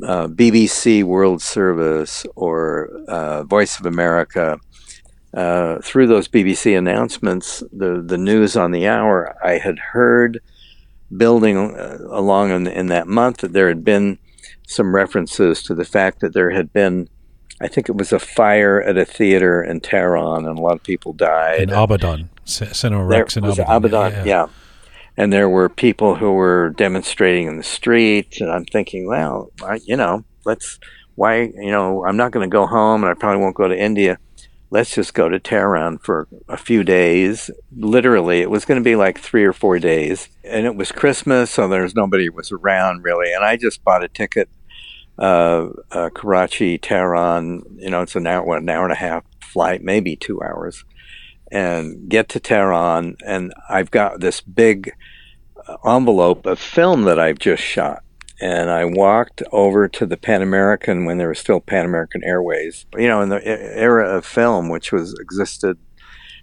uh, 0.04 0.28
BBC 0.28 1.04
World 1.04 1.42
Service 1.42 2.26
or 2.36 2.90
uh, 3.08 3.44
Voice 3.44 3.80
of 3.80 3.86
America. 3.86 4.60
Uh, 5.34 5.80
through 5.82 6.06
those 6.06 6.28
BBC 6.28 6.78
announcements, 6.78 7.64
the 7.72 8.04
the 8.06 8.20
news 8.20 8.56
on 8.56 8.70
the 8.70 8.88
hour, 8.88 9.36
I 9.44 9.58
had 9.58 9.80
heard 9.80 10.40
building 11.18 11.58
uh, 11.58 11.98
along 12.10 12.52
in, 12.52 12.68
in 12.68 12.88
that 12.88 13.08
month 13.08 13.38
that 13.38 13.52
there 13.52 13.68
had 13.68 13.84
been 13.84 14.20
some 14.74 14.94
references 14.94 15.64
to 15.64 15.76
the 15.76 15.86
fact 15.86 16.20
that 16.22 16.34
there 16.34 16.50
had 16.50 16.74
been, 16.74 17.08
I 17.62 17.68
think 17.68 17.90
it 17.90 17.96
was 17.96 18.12
a 18.12 18.20
fire 18.20 18.82
at 18.82 18.98
a 18.98 19.06
theater 19.06 19.64
in 19.64 19.82
Tehran, 19.82 20.46
and 20.46 20.58
a 20.58 20.62
lot 20.62 20.74
of 20.74 20.84
people 20.84 21.14
died. 21.14 21.62
In 21.62 21.70
Abadan, 21.70 22.30
Cinema 22.46 23.06
Rex 23.06 23.38
in 23.38 23.44
Abadan. 23.44 23.66
Abadan 23.66 24.12
yeah. 24.12 24.24
yeah. 24.26 24.48
And 25.16 25.32
there 25.32 25.50
were 25.50 25.70
people 25.70 26.16
who 26.16 26.34
were 26.34 26.72
demonstrating 26.72 27.48
in 27.48 27.58
the 27.58 27.64
street, 27.64 28.42
and 28.42 28.52
I'm 28.52 28.66
thinking, 28.66 29.08
well, 29.08 29.52
I, 29.64 29.80
you 29.86 29.96
know, 29.96 30.24
let's, 30.44 30.80
why, 31.16 31.42
you 31.42 31.72
know, 31.72 32.04
I'm 32.04 32.18
not 32.18 32.32
going 32.32 32.50
to 32.50 32.52
go 32.52 32.66
home, 32.66 33.04
and 33.04 33.12
I 33.12 33.14
probably 33.14 33.42
won't 33.42 33.56
go 33.56 33.68
to 33.68 33.80
India 33.80 34.18
let's 34.74 34.96
just 34.96 35.14
go 35.14 35.30
to 35.30 35.40
Tehran 35.40 36.00
for 36.00 36.28
a 36.50 36.58
few 36.58 36.84
days. 36.84 37.52
Literally, 37.78 38.42
it 38.42 38.50
was 38.50 38.66
going 38.66 38.80
to 38.80 38.84
be 38.84 38.96
like 38.96 39.20
three 39.20 39.46
or 39.46 39.54
four 39.54 39.78
days. 39.78 40.30
And 40.44 40.66
it 40.66 40.76
was 40.76 40.92
Christmas, 40.92 41.52
so 41.52 41.68
there's 41.68 41.94
nobody 41.94 42.28
was 42.28 42.52
around 42.52 43.04
really. 43.04 43.32
And 43.32 43.46
I 43.46 43.56
just 43.56 43.84
bought 43.84 44.04
a 44.04 44.08
ticket, 44.08 44.50
uh, 45.18 45.68
uh, 45.92 46.10
Karachi, 46.10 46.78
Tehran. 46.78 47.64
You 47.78 47.90
know, 47.90 48.02
it's 48.02 48.16
an 48.16 48.28
hour, 48.28 48.58
an 48.58 48.70
hour 48.70 48.84
and 48.84 48.94
a 48.94 48.96
half 48.96 49.24
flight, 49.42 49.84
maybe 49.84 50.16
two 50.16 50.42
hours, 50.42 50.84
and 51.52 52.10
get 52.10 52.30
to 52.30 52.40
Tehran. 52.40 53.18
And 53.26 53.54
I've 53.70 53.92
got 53.92 54.20
this 54.20 54.42
big 54.42 54.94
uh, 55.68 55.78
envelope 55.86 56.46
of 56.46 56.60
film 56.60 57.04
that 57.04 57.20
I've 57.20 57.40
just 57.40 57.64
shot 57.64 58.04
and 58.44 58.70
I 58.70 58.84
walked 58.84 59.42
over 59.54 59.88
to 59.88 60.06
the 60.06 60.18
Pan 60.18 60.42
American 60.42 61.06
when 61.06 61.18
there 61.18 61.30
was 61.30 61.40
still 61.40 61.62
Pan 61.62 61.86
American 61.86 62.26
Airways. 62.26 62.86
You 62.98 63.08
know, 63.08 63.22
in 63.22 63.30
the 63.30 63.42
era 63.46 64.18
of 64.18 64.26
film, 64.26 64.68
which 64.68 64.92
was 64.92 65.18
existed 65.18 65.78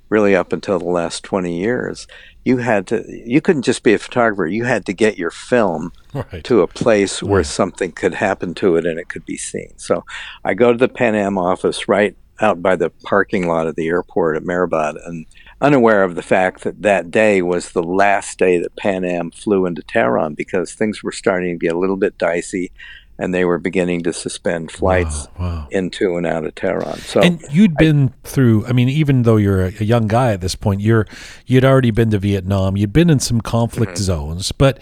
really 0.09 0.35
up 0.35 0.55
until 0.55 0.79
the 0.79 0.89
last 0.89 1.23
20 1.25 1.55
years, 1.55 2.07
you 2.45 2.59
had 2.59 2.87
to 2.89 3.05
you 3.09 3.41
couldn't 3.41 3.63
just 3.63 3.83
be 3.83 3.95
a 3.95 3.99
photographer. 3.99 4.47
You 4.47 4.65
had 4.65 4.87
to 4.87 4.93
get 4.93 5.19
your 5.19 5.31
film 5.31 5.93
right. 6.15 6.43
to 6.45 6.63
a 6.63 6.67
place 6.67 7.23
where 7.23 7.45
something 7.45 7.93
could 7.93 8.15
happen 8.15 8.55
to 8.55 8.77
it 8.77 8.87
and 8.87 8.99
it 8.99 9.09
could 9.09 9.27
be 9.27 9.37
seen. 9.37 9.73
So 9.77 10.05
I 10.45 10.55
go 10.55 10.73
to 10.73 10.79
the 10.79 10.89
Pan 10.89 11.15
Am 11.15 11.39
office 11.39 11.89
right 11.89 12.17
out 12.41 12.63
by 12.63 12.75
the 12.75 12.91
parking 13.05 13.47
lot 13.47 13.67
of 13.67 13.77
the 13.77 13.89
airport 13.89 14.37
at 14.37 14.43
Mehrabad 14.43 14.97
and 15.07 15.27
unaware 15.61 16.03
of 16.03 16.15
the 16.15 16.23
fact 16.23 16.63
that 16.63 16.81
that 16.83 17.11
day 17.11 17.43
was 17.43 17.73
the 17.73 17.83
last 17.83 18.39
day 18.39 18.59
that 18.59 18.77
Pan 18.77 19.05
Am 19.05 19.31
flew 19.31 19.67
into 19.67 19.83
Tehran 19.83 20.35
because 20.35 20.73
things 20.73 21.03
were 21.03 21.13
starting 21.13 21.59
to 21.59 21.67
get 21.67 21.75
a 21.75 21.79
little 21.79 21.99
bit 21.99 22.17
dicey 22.17 22.73
and 23.21 23.35
they 23.35 23.45
were 23.45 23.59
beginning 23.59 24.03
to 24.03 24.13
suspend 24.15 24.73
flights 24.73 25.29
wow, 25.39 25.47
wow. 25.47 25.69
into 25.71 26.17
and 26.17 26.27
out 26.27 26.47
of 26.47 26.55
Tehran. 26.55 26.97
So 27.01 27.21
And 27.21 27.41
you'd 27.51 27.77
been 27.77 28.09
I, 28.09 28.29
through 28.29 28.67
I 28.67 28.73
mean 28.73 28.89
even 28.89 29.23
though 29.23 29.37
you're 29.37 29.67
a, 29.67 29.85
young 29.85 30.09
guy 30.09 30.33
at 30.33 30.41
this 30.41 30.55
point 30.55 30.81
you're 30.81 31.07
you'd 31.47 31.65
already 31.65 31.91
been 31.91 32.11
to 32.11 32.19
Vietnam, 32.19 32.77
you'd 32.79 32.95
been 32.95 33.11
in 33.11 33.21
some 33.21 33.43
conflict 33.43 33.93
mm-hmm. 33.93 34.03
zones, 34.03 34.53
but 34.53 34.81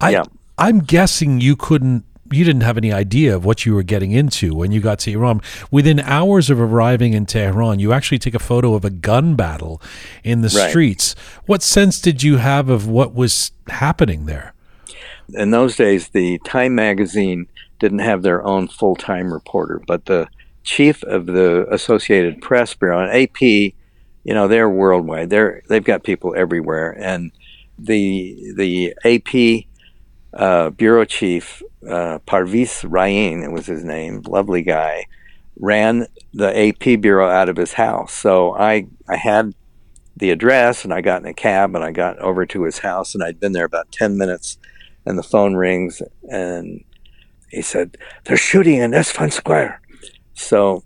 I 0.00 0.10
yeah. 0.10 0.22
I'm 0.56 0.80
guessing 0.80 1.40
you 1.40 1.56
couldn't 1.56 2.04
you 2.30 2.44
didn't 2.44 2.62
have 2.62 2.78
any 2.78 2.92
idea 2.92 3.34
of 3.34 3.44
what 3.44 3.66
you 3.66 3.74
were 3.74 3.82
getting 3.82 4.12
into 4.12 4.54
when 4.54 4.70
you 4.70 4.80
got 4.80 5.00
to 5.00 5.10
Iran. 5.10 5.40
Within 5.72 5.98
hours 5.98 6.48
of 6.48 6.60
arriving 6.60 7.12
in 7.12 7.26
Tehran, 7.26 7.80
you 7.80 7.92
actually 7.92 8.20
take 8.20 8.34
a 8.34 8.38
photo 8.38 8.74
of 8.74 8.84
a 8.84 8.90
gun 8.90 9.34
battle 9.34 9.82
in 10.22 10.42
the 10.42 10.54
right. 10.56 10.70
streets. 10.70 11.16
What 11.46 11.60
sense 11.60 12.00
did 12.00 12.22
you 12.22 12.36
have 12.36 12.68
of 12.68 12.86
what 12.86 13.14
was 13.14 13.50
happening 13.66 14.26
there? 14.26 14.54
In 15.34 15.50
those 15.50 15.74
days, 15.74 16.10
the 16.10 16.38
Time 16.44 16.76
magazine 16.76 17.48
didn't 17.80 18.00
have 18.00 18.22
their 18.22 18.46
own 18.46 18.68
full 18.68 18.94
time 18.94 19.32
reporter, 19.32 19.82
but 19.86 20.04
the 20.04 20.28
chief 20.62 21.02
of 21.04 21.26
the 21.26 21.66
Associated 21.70 22.40
Press 22.40 22.74
Bureau, 22.74 23.00
and 23.00 23.10
AP, 23.10 23.40
you 23.40 23.74
know, 24.34 24.46
they're 24.46 24.70
worldwide. 24.70 25.30
They're 25.30 25.62
they've 25.68 25.82
got 25.82 26.04
people 26.04 26.34
everywhere, 26.36 26.96
and 26.98 27.32
the 27.78 28.52
the 28.56 28.94
AP 29.04 29.64
uh, 30.34 30.70
bureau 30.70 31.04
chief 31.04 31.62
uh, 31.88 32.18
Parviz 32.26 32.88
Raein, 32.88 33.42
it 33.42 33.50
was 33.50 33.66
his 33.66 33.82
name, 33.82 34.22
lovely 34.26 34.62
guy, 34.62 35.06
ran 35.58 36.06
the 36.34 36.68
AP 36.68 37.00
bureau 37.00 37.28
out 37.28 37.48
of 37.48 37.56
his 37.56 37.72
house. 37.72 38.12
So 38.12 38.54
I 38.54 38.86
I 39.08 39.16
had 39.16 39.54
the 40.16 40.30
address 40.30 40.84
and 40.84 40.92
I 40.92 41.00
got 41.00 41.22
in 41.22 41.28
a 41.28 41.34
cab 41.34 41.74
and 41.74 41.82
I 41.82 41.92
got 41.92 42.18
over 42.18 42.44
to 42.44 42.64
his 42.64 42.80
house 42.80 43.14
and 43.14 43.24
I'd 43.24 43.40
been 43.40 43.52
there 43.52 43.64
about 43.64 43.90
ten 43.90 44.18
minutes, 44.18 44.58
and 45.06 45.18
the 45.18 45.22
phone 45.22 45.54
rings 45.54 46.02
and 46.28 46.84
he 47.50 47.62
said 47.62 47.96
they're 48.24 48.36
shooting 48.36 48.76
in 48.76 48.94
Isfahan 48.94 49.30
Square. 49.30 49.80
So 50.34 50.82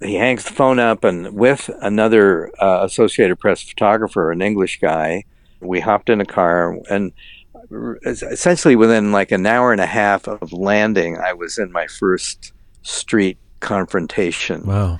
he 0.00 0.14
hangs 0.14 0.44
the 0.44 0.52
phone 0.52 0.78
up 0.78 1.04
and 1.04 1.32
with 1.34 1.70
another 1.80 2.50
uh, 2.62 2.84
Associated 2.84 3.38
Press 3.38 3.62
photographer, 3.62 4.32
an 4.32 4.42
English 4.42 4.80
guy, 4.80 5.24
we 5.60 5.80
hopped 5.80 6.10
in 6.10 6.20
a 6.20 6.26
car 6.26 6.76
and 6.90 7.12
essentially 8.04 8.76
within 8.76 9.12
like 9.12 9.32
an 9.32 9.46
hour 9.46 9.72
and 9.72 9.80
a 9.80 9.86
half 9.86 10.28
of 10.28 10.52
landing, 10.52 11.18
I 11.18 11.32
was 11.32 11.58
in 11.58 11.72
my 11.72 11.86
first 11.86 12.52
street 12.82 13.38
confrontation. 13.60 14.66
Wow. 14.66 14.98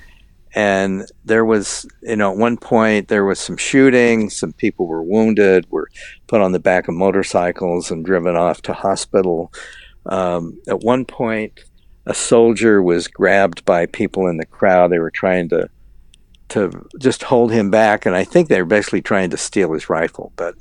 And 0.55 1.05
there 1.25 1.45
was, 1.45 1.87
you 2.03 2.15
know, 2.15 2.31
at 2.31 2.37
one 2.37 2.57
point 2.57 3.07
there 3.07 3.25
was 3.25 3.39
some 3.39 3.57
shooting, 3.57 4.29
some 4.29 4.53
people 4.53 4.87
were 4.87 5.01
wounded, 5.01 5.65
were 5.71 5.89
put 6.27 6.41
on 6.41 6.51
the 6.51 6.59
back 6.59 6.87
of 6.87 6.93
motorcycles 6.93 7.89
and 7.89 8.05
driven 8.05 8.35
off 8.35 8.61
to 8.63 8.73
hospital. 8.73 9.51
Um, 10.05 10.59
at 10.67 10.81
one 10.81 11.05
point, 11.05 11.59
a 12.05 12.13
soldier 12.13 12.81
was 12.81 13.07
grabbed 13.07 13.63
by 13.65 13.85
people 13.85 14.27
in 14.27 14.37
the 14.37 14.45
crowd. 14.45 14.91
They 14.91 14.99
were 14.99 15.11
trying 15.11 15.49
to 15.49 15.69
to 16.49 16.87
just 16.99 17.23
hold 17.23 17.51
him 17.51 17.71
back, 17.71 18.05
and 18.05 18.15
I 18.15 18.23
think 18.23 18.47
they 18.47 18.61
were 18.61 18.65
basically 18.67 19.01
trying 19.01 19.31
to 19.31 19.37
steal 19.37 19.73
his 19.73 19.89
rifle. 19.89 20.31
But 20.35 20.55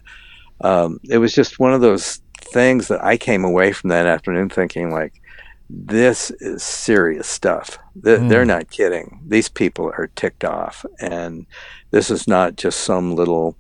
um, 0.62 1.00
it 1.10 1.18
was 1.18 1.34
just 1.34 1.58
one 1.58 1.74
of 1.74 1.80
those 1.80 2.20
things 2.40 2.88
that 2.88 3.04
I 3.04 3.16
came 3.16 3.44
away 3.44 3.72
from 3.72 3.90
that 3.90 4.06
afternoon 4.06 4.48
thinking 4.48 4.90
like, 4.90 5.20
this 5.68 6.30
is 6.40 6.62
serious 6.62 7.26
stuff. 7.26 7.78
They're, 7.96 8.18
mm. 8.18 8.28
they're 8.28 8.44
not 8.44 8.70
kidding. 8.70 9.20
These 9.26 9.48
people 9.48 9.92
are 9.98 10.10
ticked 10.16 10.44
off, 10.44 10.84
and 11.00 11.46
this 11.90 12.10
is 12.10 12.26
not 12.28 12.56
just 12.56 12.80
some 12.80 13.14
little, 13.14 13.56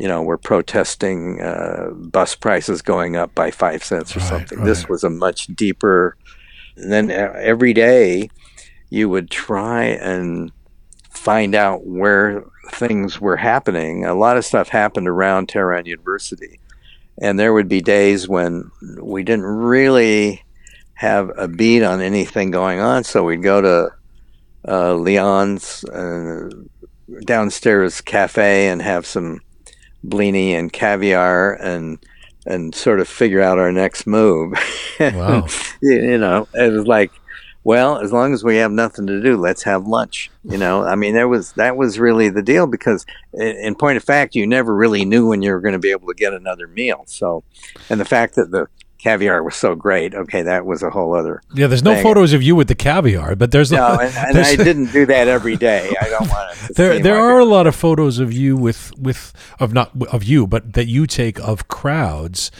you 0.00 0.06
know, 0.06 0.22
were 0.22 0.38
protesting 0.38 1.40
uh, 1.42 1.90
bus 1.92 2.34
prices 2.36 2.82
going 2.82 3.16
up 3.16 3.34
by 3.34 3.50
five 3.50 3.82
cents 3.82 4.14
or 4.16 4.20
Right, 4.20 4.28
something. 4.28 4.58
right. 4.58 4.64
This 4.66 4.88
was 4.88 5.02
a 5.02 5.10
much 5.10 5.48
deeper. 5.48 6.16
And 6.76 6.92
then 6.92 7.10
uh, 7.10 7.32
every 7.36 7.72
day, 7.72 8.30
you 8.90 9.08
would 9.08 9.28
try 9.30 9.84
and 9.84 10.52
find 11.10 11.54
out 11.56 11.84
where 11.84 12.44
things 12.70 13.20
were 13.20 13.36
happening. 13.36 14.04
A 14.04 14.14
lot 14.14 14.36
of 14.36 14.44
stuff 14.44 14.68
happened 14.68 15.08
around 15.08 15.48
Tehran 15.48 15.86
University, 15.86 16.60
and 17.20 17.38
there 17.38 17.52
would 17.52 17.68
be 17.68 17.80
days 17.80 18.28
when 18.28 18.70
we 19.02 19.24
didn't 19.24 19.46
really 19.46 20.44
have 20.94 21.30
a 21.36 21.48
beat 21.48 21.82
on 21.82 22.00
anything 22.00 22.52
going 22.52 22.78
on. 22.80 23.02
So 23.04 23.24
we'd 23.24 23.42
go 23.42 23.60
to 23.60 23.90
uh, 24.68 24.94
Leon's 24.94 25.82
uh, 25.84 26.50
downstairs 27.24 28.00
cafe 28.00 28.68
and 28.68 28.80
have 28.82 29.04
some 29.06 29.40
blini 30.06 30.50
and 30.50 30.72
caviar 30.72 31.54
and 31.54 31.98
and 32.46 32.74
sort 32.74 33.00
of 33.00 33.08
figure 33.08 33.42
out 33.42 33.58
our 33.58 33.72
next 33.72 34.06
move. 34.06 34.52
Wow. 34.98 35.46
you, 35.82 36.16
know, 36.16 36.48
it 36.54 36.72
was 36.72 36.86
like, 36.86 37.12
well, 37.62 37.98
as 37.98 38.10
long 38.10 38.32
as 38.32 38.42
we 38.42 38.56
have 38.56 38.72
nothing 38.72 39.06
to 39.06 39.22
do, 39.22 39.36
let's 39.36 39.62
have 39.64 39.86
lunch. 39.86 40.30
You 40.44 40.56
know, 40.56 40.82
I 40.82 40.94
mean, 40.94 41.12
there 41.12 41.28
was 41.28 41.52
that 41.52 41.76
was 41.76 41.98
really 41.98 42.30
the 42.30 42.42
deal 42.42 42.66
because, 42.66 43.04
in, 43.34 43.56
in 43.56 43.74
point 43.74 43.98
of 43.98 44.04
fact, 44.04 44.34
you 44.34 44.46
never 44.46 44.74
really 44.74 45.04
knew 45.04 45.28
when 45.28 45.42
you 45.42 45.52
were 45.52 45.60
going 45.60 45.74
to 45.74 45.78
be 45.78 45.90
able 45.90 46.08
to 46.08 46.14
get 46.14 46.32
another 46.32 46.66
meal. 46.66 47.04
So, 47.06 47.44
and 47.90 48.00
the 48.00 48.06
fact 48.06 48.36
that 48.36 48.50
the 48.50 48.68
caviar 48.98 49.42
was 49.42 49.54
so 49.54 49.74
great, 49.74 50.14
okay, 50.14 50.42
that 50.42 50.66
was 50.66 50.82
a 50.82 50.90
whole 50.90 51.14
other. 51.14 51.40
Yeah, 51.54 51.66
there's 51.68 51.82
no 51.82 51.92
it. 51.92 52.02
photos 52.02 52.32
of 52.32 52.42
you 52.42 52.54
with 52.56 52.68
the 52.68 52.74
caviar, 52.74 53.36
but 53.36 53.50
there's 53.52 53.70
No, 53.72 53.98
and, 54.00 54.14
and 54.16 54.38
I 54.38 54.56
didn't 54.56 54.92
do 54.92 55.06
that 55.06 55.28
every 55.28 55.56
day. 55.56 55.94
I 56.00 56.08
don't 56.08 56.28
want 56.28 56.54
to. 56.58 56.72
there 56.76 56.98
there 56.98 57.14
like 57.14 57.22
are 57.22 57.38
a- 57.40 57.44
a 57.44 57.46
lot 57.46 57.66
of 57.66 57.74
photos 57.74 58.18
of 58.18 58.32
you 58.32 58.56
with 58.56 58.92
with 58.98 59.32
of 59.60 59.72
not 59.72 59.90
of 60.10 60.24
you, 60.24 60.46
but 60.46 60.72
that 60.74 60.86
you 60.86 61.06
take 61.06 61.38
of 61.40 61.68
crowds, 61.68 62.50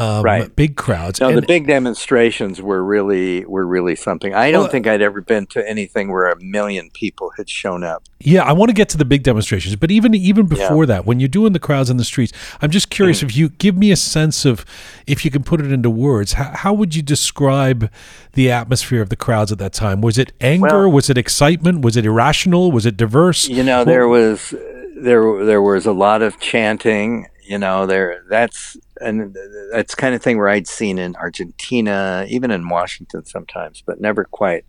um, 0.00 0.22
Right. 0.22 0.54
big 0.56 0.76
crowds. 0.76 1.20
No, 1.20 1.28
and- 1.28 1.38
the 1.38 1.42
big 1.42 1.66
demonstrations 1.66 2.60
were 2.62 2.82
really 2.84 3.44
were 3.46 3.66
really 3.66 3.96
something. 3.96 4.34
I 4.34 4.50
don't 4.50 4.62
Well, 4.62 4.70
think 4.70 4.86
I'd 4.86 5.02
ever 5.02 5.20
been 5.20 5.46
to 5.46 5.68
anything 5.68 6.10
where 6.10 6.28
a 6.30 6.36
million 6.40 6.90
people 6.92 7.32
had 7.36 7.48
shown 7.48 7.82
up. 7.84 8.02
Yeah, 8.20 8.42
I 8.42 8.52
want 8.52 8.70
to 8.70 8.74
get 8.74 8.88
to 8.90 8.98
the 8.98 9.04
big 9.04 9.22
demonstrations, 9.22 9.76
but 9.76 9.90
even 9.90 10.14
even 10.14 10.46
Yeah. 10.46 10.56
before 10.68 10.86
that, 10.86 11.06
when 11.06 11.20
you're 11.20 11.28
doing 11.28 11.52
the 11.52 11.58
crowds 11.58 11.90
in 11.90 11.96
the 11.96 12.04
streets, 12.04 12.32
I'm 12.62 12.70
just 12.70 12.90
curious 12.90 13.18
Mm-hmm. 13.18 13.26
if 13.28 13.36
you 13.36 13.48
give 13.50 13.76
me 13.76 13.90
a 13.90 13.96
sense 13.96 14.44
of, 14.44 14.64
if 15.06 15.24
you 15.24 15.30
can 15.30 15.42
put 15.42 15.60
it 15.60 15.70
into 15.72 15.90
words, 15.90 16.34
how, 16.34 16.50
how 16.54 16.72
would 16.74 16.94
you 16.94 17.02
describe 17.02 17.90
the 18.32 18.50
atmosphere 18.50 19.02
of 19.02 19.08
the 19.10 19.16
crowds 19.16 19.52
at 19.52 19.58
that 19.58 19.72
time? 19.72 20.00
Was 20.00 20.18
it 20.18 20.32
anger? 20.40 20.66
Well- 20.88 20.92
was 20.92 21.10
it 21.10 21.18
excitement? 21.18 21.82
Was 21.82 21.96
it 21.96 22.04
irrational? 22.06 22.72
Was 22.72 22.86
it 22.86 22.96
diverse? 22.96 23.48
You 23.48 23.62
know, 23.62 23.84
there 23.84 24.08
was 24.08 24.54
there 24.98 25.44
there 25.44 25.60
was 25.62 25.84
a 25.84 25.92
lot 25.92 26.22
of 26.22 26.40
chanting. 26.40 27.26
You 27.46 27.58
know, 27.58 27.86
there 27.86 28.24
that's 28.28 28.76
and 29.00 29.36
that's 29.72 29.94
kind 29.94 30.14
of 30.14 30.22
thing 30.22 30.36
where 30.38 30.48
I'd 30.48 30.66
seen 30.66 30.98
in 30.98 31.14
Argentina, 31.16 32.26
even 32.28 32.50
in 32.50 32.68
Washington 32.68 33.24
sometimes, 33.24 33.82
but 33.86 34.00
never 34.00 34.24
quite 34.24 34.64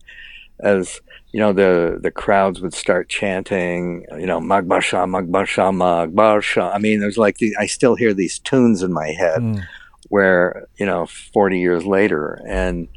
as 0.60 1.01
you 1.31 1.39
know 1.39 1.53
the 1.53 2.00
the 2.01 2.12
crowds 2.12 2.62
would 2.62 2.74
start 2.74 3.10
chanting. 3.10 4.05
You 4.17 4.25
know, 4.25 4.39
Magbasha, 4.39 5.05
Magbasha, 5.07 5.72
Magbasha. 5.74 6.74
I 6.74 6.77
mean, 6.79 7.00
there's 7.00 7.17
like 7.17 7.38
the, 7.38 7.55
I 7.60 7.65
still 7.65 7.96
hear 7.96 8.13
these 8.13 8.39
tunes 8.39 8.84
in 8.84 8.93
my 8.93 9.07
head 9.10 9.41
Mm. 9.41 9.63
where 10.10 10.67
you 10.77 10.86
know 10.86 11.05
40 11.05 11.60
years 11.60 11.86
later 11.86 12.41
and 12.48 12.88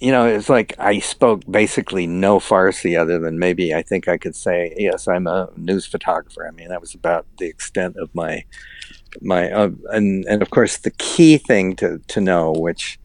you 0.00 0.10
know 0.12 0.26
it's 0.26 0.48
like 0.48 0.74
i 0.78 0.98
spoke 1.00 1.42
basically 1.50 2.06
no 2.06 2.38
farsi 2.38 2.96
other 2.98 3.18
than 3.18 3.38
maybe 3.38 3.74
i 3.74 3.82
think 3.82 4.06
i 4.08 4.16
could 4.16 4.34
say 4.36 4.72
yes 4.78 5.08
i'm 5.08 5.26
a 5.26 5.48
news 5.56 5.84
photographer 5.86 6.46
i 6.46 6.52
mean 6.52 6.68
that 6.68 6.80
was 6.80 6.94
about 6.94 7.26
the 7.38 7.46
extent 7.46 7.96
of 7.96 8.08
my 8.14 8.44
my 9.20 9.50
uh, 9.50 9.70
and 9.90 10.24
and 10.26 10.42
of 10.42 10.50
course 10.50 10.78
the 10.78 10.90
key 10.92 11.38
thing 11.38 11.74
to 11.76 11.98
to 12.08 12.20
know 12.20 12.52
which 12.52 12.98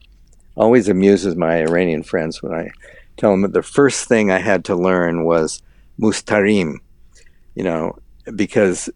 always 0.56 0.88
amuses 0.88 1.36
my 1.36 1.62
iranian 1.62 2.02
friends 2.02 2.42
when 2.42 2.52
i 2.52 2.70
tell 3.16 3.30
them 3.30 3.42
that 3.42 3.52
the 3.52 3.62
first 3.62 4.08
thing 4.08 4.30
i 4.30 4.38
had 4.38 4.64
to 4.64 4.76
learn 4.76 5.24
was 5.24 5.62
mustarim 5.98 6.76
you 7.54 7.62
know 7.62 7.96
because 8.36 8.90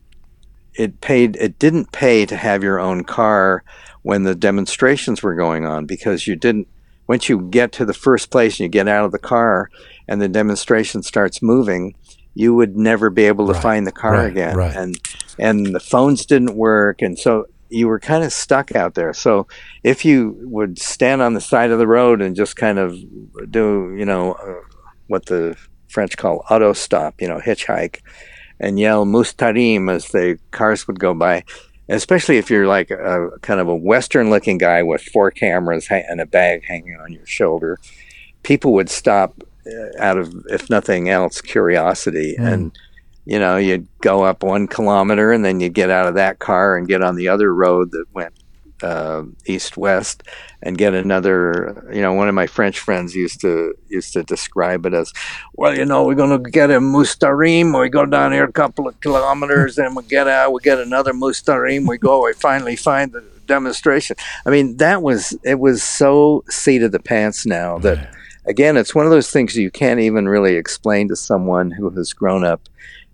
it 0.75 1.01
paid 1.01 1.37
it 1.37 1.59
didn't 1.59 1.93
pay 1.93 2.25
to 2.25 2.37
have 2.37 2.63
your 2.63 2.79
own 2.79 3.05
car 3.05 3.65
when 4.03 4.23
the 4.23 4.35
demonstrations 4.35 5.23
were 5.23 5.35
going 5.35 5.67
on 5.67 5.87
because 5.87 6.27
you 6.27 6.37
didn't 6.37 6.69
once 7.09 7.29
you 7.29 7.41
get 7.51 7.73
to 7.73 7.85
the 7.85 7.95
first 7.95 8.31
place 8.31 8.55
and 8.55 8.61
you 8.61 8.69
get 8.69 8.87
out 8.87 9.05
of 9.05 9.13
the 9.13 9.19
car 9.19 9.71
and 10.07 10.21
the 10.21 10.29
demonstration 10.29 11.03
starts 11.03 11.43
moving 11.43 11.95
you 12.39 12.55
would 12.55 12.77
never 12.77 13.11
be 13.11 13.25
able 13.25 13.49
to 13.49 13.53
Right, 13.55 13.63
find 13.63 13.85
the 13.85 13.91
car 13.93 14.13
right, 14.13 14.31
again. 14.31 14.57
Right. 14.57 14.77
and 14.77 14.97
and 15.41 15.75
the 15.75 15.81
phones 15.81 16.25
didn't 16.25 16.55
work. 16.55 17.03
And 17.03 17.19
so 17.19 17.47
you 17.69 17.89
were 17.89 17.99
kind 17.99 18.23
of 18.23 18.33
stuck 18.33 18.77
out 18.77 18.95
there. 18.95 19.13
So 19.13 19.49
if 19.83 20.05
you 20.05 20.37
would 20.43 20.79
stand 20.79 21.21
on 21.21 21.35
the 21.35 21.41
side 21.41 21.73
of 21.73 21.81
the 21.81 21.87
road 21.89 22.23
and 22.23 22.37
just 22.37 22.55
kind 22.55 22.79
of 22.79 22.97
do 23.51 23.93
you 23.99 24.05
know 24.05 24.35
uh, 24.35 24.63
what 25.09 25.27
the 25.27 25.57
french 25.89 26.17
call 26.17 26.45
auto 26.49 26.73
stop 26.75 27.21
you 27.21 27.27
know 27.27 27.41
hitchhike 27.41 28.01
and 28.61 28.79
yell 28.79 29.05
mustarim 29.07 29.91
as 29.91 30.07
the 30.09 30.39
cars 30.51 30.87
would 30.87 31.01
go 31.01 31.15
by 31.15 31.43
especially 31.89 32.37
if 32.37 32.51
you're 32.51 32.67
like 32.67 32.91
a 32.91 33.31
kind 33.41 33.59
of 33.59 33.69
a 33.69 33.75
western 33.75 34.29
looking 34.29 34.59
guy 34.59 34.83
with 34.83 35.01
four 35.03 35.31
cameras 35.31 35.89
and 35.91 36.21
a 36.21 36.27
bag 36.27 36.63
hanging 36.69 36.97
on 37.03 37.11
your 37.13 37.25
shoulder 37.27 37.79
people 38.43 38.75
would 38.75 38.91
stop 38.91 39.43
out 39.99 40.19
of 40.19 40.35
if 40.51 40.69
nothing 40.71 41.09
else 41.09 41.41
curiosity 41.41 42.37
Mm. 42.39 42.53
and 42.53 42.79
you 43.25 43.39
know 43.39 43.57
you'd 43.57 43.87
go 44.01 44.25
up 44.25 44.43
one 44.43 44.67
kilometer 44.67 45.33
and 45.33 45.45
then 45.45 45.61
you'd 45.61 45.75
get 45.75 45.91
out 45.91 46.07
of 46.07 46.15
that 46.15 46.39
car 46.39 46.77
and 46.77 46.89
get 46.89 47.03
on 47.03 47.17
the 47.17 47.29
other 47.29 47.55
road 47.55 47.91
that 47.93 48.05
went 48.15 48.33
uh, 48.83 49.25
east 49.47 49.77
west 49.77 50.23
and 50.63 50.79
get 50.79 50.95
another 50.95 51.85
you 51.93 52.01
know 52.01 52.13
one 52.13 52.29
of 52.29 52.35
my 52.35 52.47
french 52.47 52.79
friends 52.79 53.13
used 53.15 53.41
to 53.41 53.75
used 53.89 54.13
to 54.13 54.23
describe 54.23 54.87
it 54.87 54.95
as 54.95 55.13
well 55.55 55.75
you 55.77 55.85
know 55.85 56.05
we're 56.05 56.15
going 56.15 56.43
to 56.43 56.51
get 56.51 56.71
a 56.71 56.79
mustarim 56.79 57.79
we 57.79 57.89
go 57.89 58.07
down 58.07 58.31
here 58.33 58.45
a 58.45 58.53
couple 58.53 58.87
of 58.87 58.99
kilometers 59.01 59.79
and 59.79 59.97
we 59.97 60.03
get 60.05 60.29
out 60.29 60.53
we 60.53 60.61
get 60.63 60.79
another 60.79 61.13
mustarim 61.13 61.89
we 61.89 61.99
go 61.99 62.25
we 62.25 62.33
finally 62.35 62.77
find 62.77 63.13
the 63.13 63.25
demonstration 63.47 64.15
i 64.47 64.51
mean 64.51 64.77
that 64.77 65.03
was 65.03 65.37
it 65.43 65.59
was 65.59 65.83
so 65.83 66.45
seat 66.49 66.83
of 66.83 66.93
the 66.93 67.01
pants 67.01 67.45
now 67.47 67.79
that. 67.79 68.15
Again, 68.49 68.77
it's 68.77 68.95
one 68.95 69.05
of 69.05 69.13
those 69.13 69.31
things 69.31 69.55
you 69.57 69.71
can't 69.71 70.01
even 70.01 70.29
really 70.29 70.57
explain 70.57 71.09
to 71.09 71.17
someone 71.17 71.71
who 71.71 71.91
has 71.91 72.13
grown 72.13 72.45
up 72.45 72.63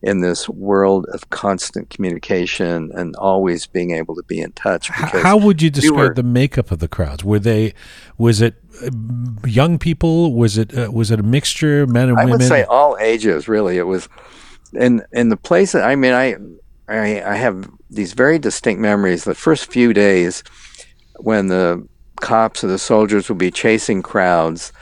in 0.01 0.21
this 0.21 0.49
world 0.49 1.07
of 1.13 1.31
constant 1.31 1.89
communication 1.89 2.93
and 2.95 3.17
always 3.17 3.67
being 3.67 3.91
able 3.91 4.15
to 4.15 4.23
be 4.25 4.39
in 4.39 4.53
touch. 4.53 4.89
How 4.89 5.37
would 5.37 5.63
you 5.63 5.71
describe 5.71 5.97
were- 5.97 6.15
the 6.15 6.23
makeup 6.23 6.71
of 6.71 6.79
the 6.79 6.89
crowds? 6.89 7.25
Were 7.25 7.39
they, 7.39 7.75
was 8.19 8.41
it 8.41 8.55
uh, 8.83 8.91
young 9.47 9.79
people? 9.79 10.35
Was 10.35 10.59
it 10.59 10.77
uh, 10.77 10.91
was 10.93 11.11
it 11.11 11.21
a 11.21 11.23
mixture, 11.23 11.87
men 11.87 12.11
and 12.11 12.19
I 12.19 12.25
women? 12.25 12.43
I 12.43 12.45
would 12.45 12.49
say 12.49 12.65
all 12.65 12.97
ages, 13.01 13.49
really. 13.49 13.79
It 13.79 13.87
was 13.87 14.09
in 14.75 15.03
in 15.13 15.31
the 15.31 15.37
place. 15.37 15.75
I 15.75 15.97
mean, 15.97 16.13
I, 16.13 16.37
I 16.87 17.23
I 17.23 17.37
have 17.37 17.69
these 17.91 18.13
very 18.13 18.39
distinct 18.39 18.81
memories. 18.81 19.25
The 19.25 19.35
first 19.35 19.73
few 19.73 19.95
days 19.95 20.45
when 21.17 21.49
the 21.49 21.87
cops 22.21 22.63
or 22.65 22.67
the 22.67 22.79
soldiers 22.79 23.29
would 23.29 23.39
be 23.39 23.51
chasing 23.51 24.03
crowds, 24.03 24.73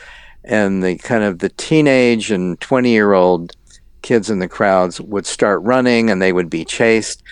and 0.45 0.83
the 0.83 0.97
kind 0.99 1.25
of 1.25 1.39
the 1.39 1.49
teenage 1.51 2.31
and 2.31 2.61
twenty 2.61 2.91
year 2.91 3.13
old 3.13 3.57
kids 4.03 4.31
in 4.31 4.41
the 4.41 4.49
crowds 4.49 5.01
would 5.01 5.27
start 5.27 5.63
running, 5.63 6.11
and 6.11 6.21
they 6.21 6.33
would 6.33 6.51
be 6.51 6.65
chased. 6.65 7.23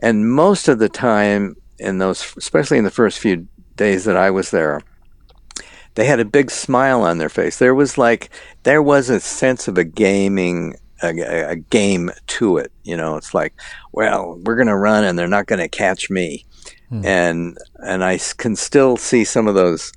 And 0.00 0.30
most 0.30 0.68
of 0.68 0.78
the 0.78 0.88
time, 0.88 1.56
in 1.78 1.98
those, 1.98 2.34
especially 2.36 2.78
in 2.78 2.84
the 2.84 2.90
first 2.90 3.18
few 3.18 3.48
days 3.76 4.04
that 4.04 4.16
I 4.16 4.30
was 4.30 4.50
there, 4.50 4.82
they 5.94 6.06
had 6.06 6.20
a 6.20 6.24
big 6.24 6.50
smile 6.50 7.02
on 7.02 7.18
their 7.18 7.28
face. 7.28 7.58
There 7.58 7.74
was 7.74 7.98
like 7.98 8.30
there 8.62 8.82
was 8.82 9.10
a 9.10 9.20
sense 9.20 9.66
of 9.66 9.78
a 9.78 9.84
gaming 9.84 10.74
a, 11.02 11.50
a 11.50 11.56
game 11.56 12.10
to 12.26 12.58
it. 12.58 12.72
You 12.84 12.96
know, 12.96 13.16
it's 13.16 13.34
like, 13.34 13.54
well, 13.92 14.40
we're 14.44 14.56
going 14.56 14.68
to 14.68 14.76
run 14.76 15.04
and 15.04 15.18
they're 15.18 15.28
not 15.28 15.46
going 15.46 15.60
to 15.60 15.68
catch 15.68 16.10
me. 16.10 16.44
Hmm. 16.88 17.04
And 17.04 17.58
and 17.78 18.04
I 18.04 18.18
can 18.36 18.56
still 18.56 18.96
see 18.96 19.24
some 19.24 19.46
of 19.46 19.54
those 19.54 19.92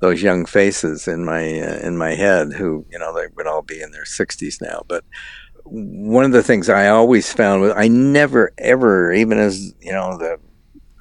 those 0.00 0.22
young 0.22 0.44
faces 0.44 1.08
in 1.08 1.24
my 1.24 1.60
uh, 1.60 1.78
in 1.78 1.96
my 1.96 2.14
head 2.14 2.52
who, 2.52 2.86
you 2.90 2.98
know, 2.98 3.14
they 3.14 3.26
would 3.36 3.46
all 3.46 3.62
be 3.62 3.80
in 3.80 3.90
their 3.90 4.04
60s 4.04 4.60
now, 4.60 4.82
but 4.88 5.04
one 5.64 6.24
of 6.24 6.32
the 6.32 6.42
things 6.42 6.68
I 6.68 6.88
always 6.88 7.32
found 7.32 7.60
was 7.60 7.72
I 7.76 7.88
never 7.88 8.52
ever 8.58 9.12
even 9.12 9.38
as, 9.38 9.74
you 9.80 9.92
know, 9.92 10.16
the 10.16 10.38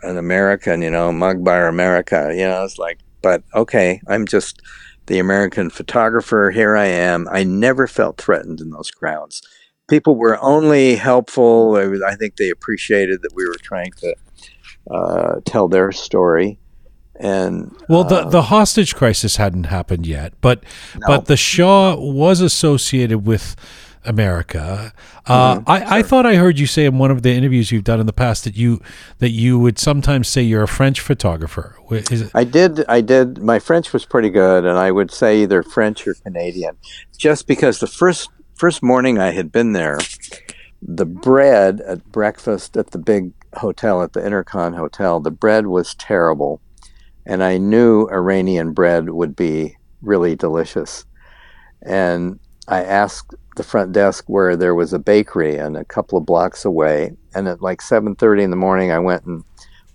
an 0.03 0.17
American, 0.17 0.81
you 0.81 0.91
know, 0.91 1.11
Mugbar 1.11 1.69
America, 1.69 2.31
you 2.33 2.45
know, 2.45 2.63
it's 2.63 2.77
like 2.77 2.99
but 3.21 3.43
okay, 3.53 4.01
I'm 4.07 4.25
just 4.25 4.61
the 5.07 5.19
American 5.19 5.69
photographer. 5.69 6.51
Here 6.51 6.75
I 6.77 6.85
am. 6.85 7.27
I 7.31 7.43
never 7.43 7.87
felt 7.87 8.17
threatened 8.17 8.61
in 8.61 8.69
those 8.69 8.91
crowds. 8.91 9.41
People 9.89 10.15
were 10.15 10.37
only 10.41 10.95
helpful. 10.95 11.75
I 12.05 12.15
think 12.15 12.35
they 12.35 12.49
appreciated 12.49 13.21
that 13.21 13.33
we 13.33 13.47
were 13.47 13.55
trying 13.61 13.91
to 13.97 14.15
uh, 14.91 15.39
tell 15.45 15.67
their 15.67 15.91
story. 15.91 16.59
And 17.19 17.75
Well, 17.89 18.03
the 18.03 18.17
uh, 18.17 18.29
the 18.29 18.43
hostage 18.43 18.95
crisis 18.95 19.37
hadn't 19.37 19.65
happened 19.65 20.05
yet, 20.05 20.33
but 20.39 20.63
no. 20.99 21.07
but 21.07 21.25
the 21.25 21.37
Shah 21.37 21.95
was 21.95 22.41
associated 22.41 23.25
with 23.25 23.55
America. 24.07 24.93
Uh, 25.25 25.55
mm-hmm. 25.55 25.69
I, 25.69 25.79
sure. 25.79 25.87
I 25.89 26.03
thought 26.03 26.25
I 26.25 26.35
heard 26.35 26.57
you 26.57 26.65
say 26.65 26.85
in 26.85 26.97
one 26.97 27.11
of 27.11 27.21
the 27.21 27.31
interviews 27.31 27.71
you've 27.71 27.83
done 27.83 27.99
in 27.99 28.05
the 28.05 28.13
past 28.13 28.45
that 28.45 28.55
you 28.55 28.81
that 29.19 29.29
you 29.29 29.59
would 29.59 29.77
sometimes 29.77 30.27
say 30.27 30.41
you're 30.41 30.63
a 30.63 30.67
French 30.67 30.99
photographer. 30.99 31.75
I 32.33 32.43
did. 32.43 32.85
I 32.87 33.01
did. 33.01 33.39
My 33.39 33.59
French 33.59 33.93
was 33.93 34.05
pretty 34.05 34.29
good, 34.29 34.65
and 34.65 34.77
I 34.77 34.91
would 34.91 35.11
say 35.11 35.41
either 35.41 35.61
French 35.61 36.07
or 36.07 36.13
Canadian, 36.13 36.77
just 37.17 37.47
because 37.47 37.79
the 37.79 37.87
first 37.87 38.29
first 38.55 38.81
morning 38.81 39.19
I 39.19 39.31
had 39.31 39.51
been 39.51 39.73
there, 39.73 39.99
the 40.81 41.05
bread 41.05 41.81
at 41.81 42.11
breakfast 42.11 42.77
at 42.77 42.91
the 42.91 42.97
big 42.97 43.33
hotel 43.55 44.01
at 44.01 44.13
the 44.13 44.21
Intercon 44.21 44.75
Hotel, 44.75 45.19
the 45.19 45.31
bread 45.31 45.67
was 45.67 45.95
terrible, 45.95 46.61
and 47.27 47.43
I 47.43 47.57
knew 47.57 48.07
Iranian 48.09 48.73
bread 48.73 49.09
would 49.09 49.35
be 49.35 49.77
really 50.01 50.35
delicious, 50.35 51.05
and 51.83 52.39
I 52.67 52.83
asked 52.83 53.35
the 53.55 53.63
front 53.63 53.91
desk 53.91 54.25
where 54.27 54.55
there 54.55 54.75
was 54.75 54.93
a 54.93 54.99
bakery 54.99 55.57
and 55.57 55.75
a 55.75 55.85
couple 55.85 56.17
of 56.17 56.25
blocks 56.25 56.63
away. 56.63 57.15
And 57.35 57.47
at 57.47 57.61
like 57.61 57.81
7:30 57.81 58.43
in 58.43 58.49
the 58.49 58.55
morning, 58.55 58.91
I 58.91 58.99
went 58.99 59.25
and 59.25 59.43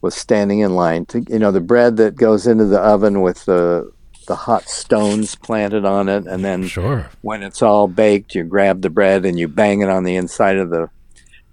was 0.01 0.15
standing 0.15 0.61
in 0.61 0.75
line 0.75 1.07
to, 1.07 1.21
you 1.29 1.39
know, 1.39 1.53
the 1.53 1.61
bread 1.61 1.97
that 1.97 2.17
goes 2.17 2.47
into 2.47 2.67
the 2.67 2.81
oven 2.81 3.23
with 3.23 3.45
the 3.47 3.91
the 4.29 4.37
hot 4.37 4.69
stones 4.69 5.35
planted 5.35 5.85
on 5.85 6.09
it, 6.09 6.27
and 6.27 6.45
then 6.45 6.67
sure. 6.67 7.09
when 7.23 7.43
it's 7.43 7.63
all 7.63 7.89
baked, 7.89 8.35
you 8.35 8.45
grab 8.45 8.83
the 8.83 8.91
bread 8.91 9.25
and 9.25 9.39
you 9.39 9.49
bang 9.49 9.81
it 9.81 9.89
on 9.89 10.05
the 10.05 10.15
inside 10.15 10.59
of 10.59 10.71
the 10.71 10.89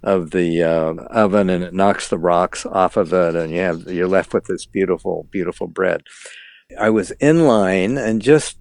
of 0.01 0.31
the 0.31 0.63
uh, 0.63 0.93
oven, 1.11 1.49
and 1.49 1.63
it 1.63 1.73
knocks 1.73 2.07
the 2.07 2.17
rocks 2.17 2.65
off 2.65 2.97
of 2.97 3.13
it, 3.13 3.35
and 3.35 3.51
you 3.51 3.59
have 3.59 3.91
you're 3.91 4.07
left 4.07 4.33
with 4.33 4.45
this 4.45 4.65
beautiful, 4.65 5.27
beautiful 5.31 5.67
bread. 5.67 6.03
I 6.79 6.89
was 6.89 7.11
in 7.11 7.47
line 7.47 7.97
and 7.97 8.21
just 8.21 8.59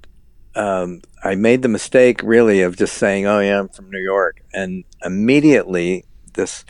um, 0.55 1.03
I 1.23 1.35
made 1.37 1.63
the 1.63 1.69
mistake 1.69 2.21
really 2.23 2.63
of 2.63 2.77
just 2.77 2.97
saying, 2.97 3.27
"Oh 3.27 3.41
yeah, 3.41 3.61
I'm 3.61 3.69
from 3.69 3.91
New 3.91 4.01
York," 4.01 4.43
and 4.53 4.85
immediately 5.05 6.05
this 6.35 6.65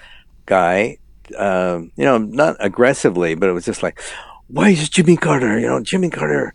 guy, 0.46 0.98
uh, 1.36 1.80
you 1.96 2.04
know, 2.04 2.18
not 2.18 2.56
aggressively, 2.60 3.34
but 3.34 3.48
it 3.48 3.52
was 3.52 3.64
just 3.64 3.82
like, 3.82 4.00
"Why 4.48 4.70
is 4.70 4.88
Jimmy 4.88 5.16
Carter? 5.16 5.58
You 5.58 5.68
know, 5.68 5.82
Jimmy 5.82 6.10
Carter, 6.10 6.52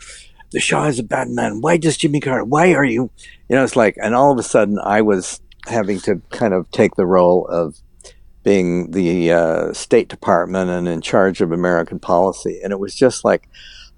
the 0.52 0.60
Shah 0.60 0.86
is 0.86 1.00
a 1.00 1.04
bad 1.04 1.30
man. 1.30 1.62
Why 1.62 1.78
does 1.78 1.98
Jimmy 1.98 2.20
Carter? 2.20 2.44
Why 2.44 2.74
are 2.74 2.86
you?" 2.86 3.10
You 3.50 3.56
know, 3.56 3.64
it's 3.64 3.76
like, 3.76 3.96
and 4.02 4.14
all 4.14 4.32
of 4.32 4.38
a 4.38 4.44
sudden, 4.44 4.78
I 4.84 5.02
was 5.02 5.42
having 5.68 6.00
to 6.02 6.22
kind 6.30 6.54
of 6.54 6.70
take 6.72 6.96
the 6.96 7.06
role 7.06 7.48
of 7.48 7.76
being 8.44 8.92
the 8.92 9.32
uh, 9.32 9.74
State 9.74 10.10
Department 10.10 10.70
and 10.70 10.88
in 10.88 11.02
charge 11.02 11.42
of 11.42 11.52
American 11.52 12.00
policy, 12.00 12.60
and 12.64 12.72
it 12.72 12.80
was 12.80 12.94
just 12.94 13.24
like 13.24 13.48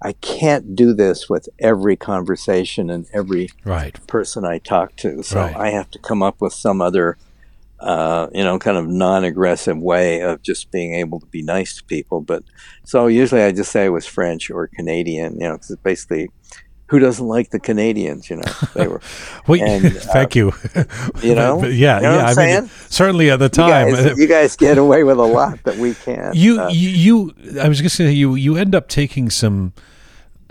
I 0.02 0.12
can't 0.12 0.76
do 0.76 0.92
this 0.92 1.28
with 1.28 1.48
every 1.58 1.96
conversation 1.96 2.90
and 2.90 3.06
every 3.12 3.48
right. 3.64 3.98
person 4.06 4.44
I 4.44 4.58
talk 4.58 4.96
to. 4.96 5.22
So 5.22 5.40
right. 5.40 5.56
I 5.56 5.70
have 5.70 5.90
to 5.92 5.98
come 5.98 6.22
up 6.22 6.40
with 6.40 6.52
some 6.52 6.82
other, 6.82 7.16
uh, 7.80 8.28
you 8.32 8.44
know, 8.44 8.58
kind 8.58 8.76
of 8.76 8.86
non-aggressive 8.86 9.78
way 9.78 10.20
of 10.20 10.42
just 10.42 10.70
being 10.70 10.94
able 10.94 11.18
to 11.20 11.26
be 11.26 11.42
nice 11.42 11.76
to 11.76 11.84
people. 11.84 12.20
But 12.20 12.42
so 12.84 13.06
usually 13.06 13.42
I 13.42 13.52
just 13.52 13.72
say 13.72 13.86
it 13.86 13.90
was 13.90 14.06
French 14.06 14.50
or 14.50 14.66
Canadian, 14.68 15.40
you 15.40 15.48
know, 15.48 15.54
because 15.54 15.74
basically 15.82 16.28
who 16.88 16.98
doesn't 16.98 17.26
like 17.26 17.50
the 17.50 17.58
Canadians? 17.58 18.30
You 18.30 18.36
know, 18.36 18.52
they 18.74 18.86
were. 18.86 19.00
well, 19.46 19.60
and, 19.60 19.92
thank 19.96 20.36
uh, 20.36 20.38
you. 20.38 20.52
You 21.22 21.34
know, 21.34 21.60
but, 21.60 21.72
yeah, 21.72 21.96
you 21.96 22.02
know 22.02 22.16
yeah. 22.16 22.26
I 22.26 22.32
saying? 22.34 22.60
mean, 22.62 22.70
certainly 22.88 23.30
at 23.30 23.38
the 23.38 23.48
time, 23.48 23.88
you 23.88 23.96
guys, 23.96 24.18
you 24.18 24.26
guys, 24.26 24.56
get 24.56 24.78
away 24.78 25.02
with 25.02 25.18
a 25.18 25.24
lot 25.24 25.62
that 25.64 25.76
we 25.76 25.94
can't. 25.94 26.36
You, 26.36 26.60
uh, 26.60 26.68
you, 26.68 26.90
you, 26.90 27.60
I 27.60 27.68
was 27.68 27.80
going 27.80 27.88
to 27.88 27.94
say 27.94 28.10
you, 28.12 28.34
you 28.34 28.56
end 28.56 28.74
up 28.74 28.88
taking 28.88 29.30
some 29.30 29.72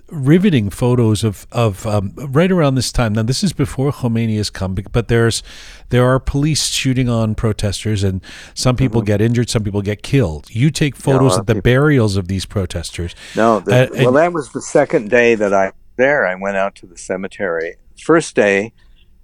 riveting 0.09 0.69
photos 0.69 1.23
of 1.23 1.47
of 1.51 1.85
um, 1.85 2.13
right 2.15 2.51
around 2.51 2.75
this 2.75 2.91
time. 2.91 3.13
Now, 3.13 3.23
this 3.23 3.43
is 3.43 3.53
before 3.53 3.91
Khomeini 3.91 4.37
has 4.37 4.49
come, 4.49 4.75
but 4.91 5.07
there's 5.07 5.43
there 5.89 6.05
are 6.05 6.19
police 6.19 6.67
shooting 6.67 7.09
on 7.09 7.35
protesters, 7.35 8.03
and 8.03 8.21
some 8.53 8.75
people 8.75 9.01
mm-hmm. 9.01 9.07
get 9.07 9.21
injured, 9.21 9.49
some 9.49 9.63
people 9.63 9.81
get 9.81 10.03
killed. 10.03 10.49
You 10.49 10.71
take 10.71 10.95
photos 10.95 11.37
of 11.37 11.45
the 11.45 11.55
people. 11.55 11.63
burials 11.63 12.17
of 12.17 12.27
these 12.27 12.45
protesters. 12.45 13.15
No, 13.35 13.59
the, 13.59 13.85
uh, 13.85 14.03
well, 14.03 14.11
that 14.13 14.33
was 14.33 14.51
the 14.51 14.61
second 14.61 15.09
day 15.09 15.35
that 15.35 15.53
I 15.53 15.71
there. 15.97 16.25
I 16.25 16.35
went 16.35 16.57
out 16.57 16.75
to 16.75 16.85
the 16.85 16.97
cemetery. 16.97 17.75
First 18.01 18.35
day, 18.35 18.73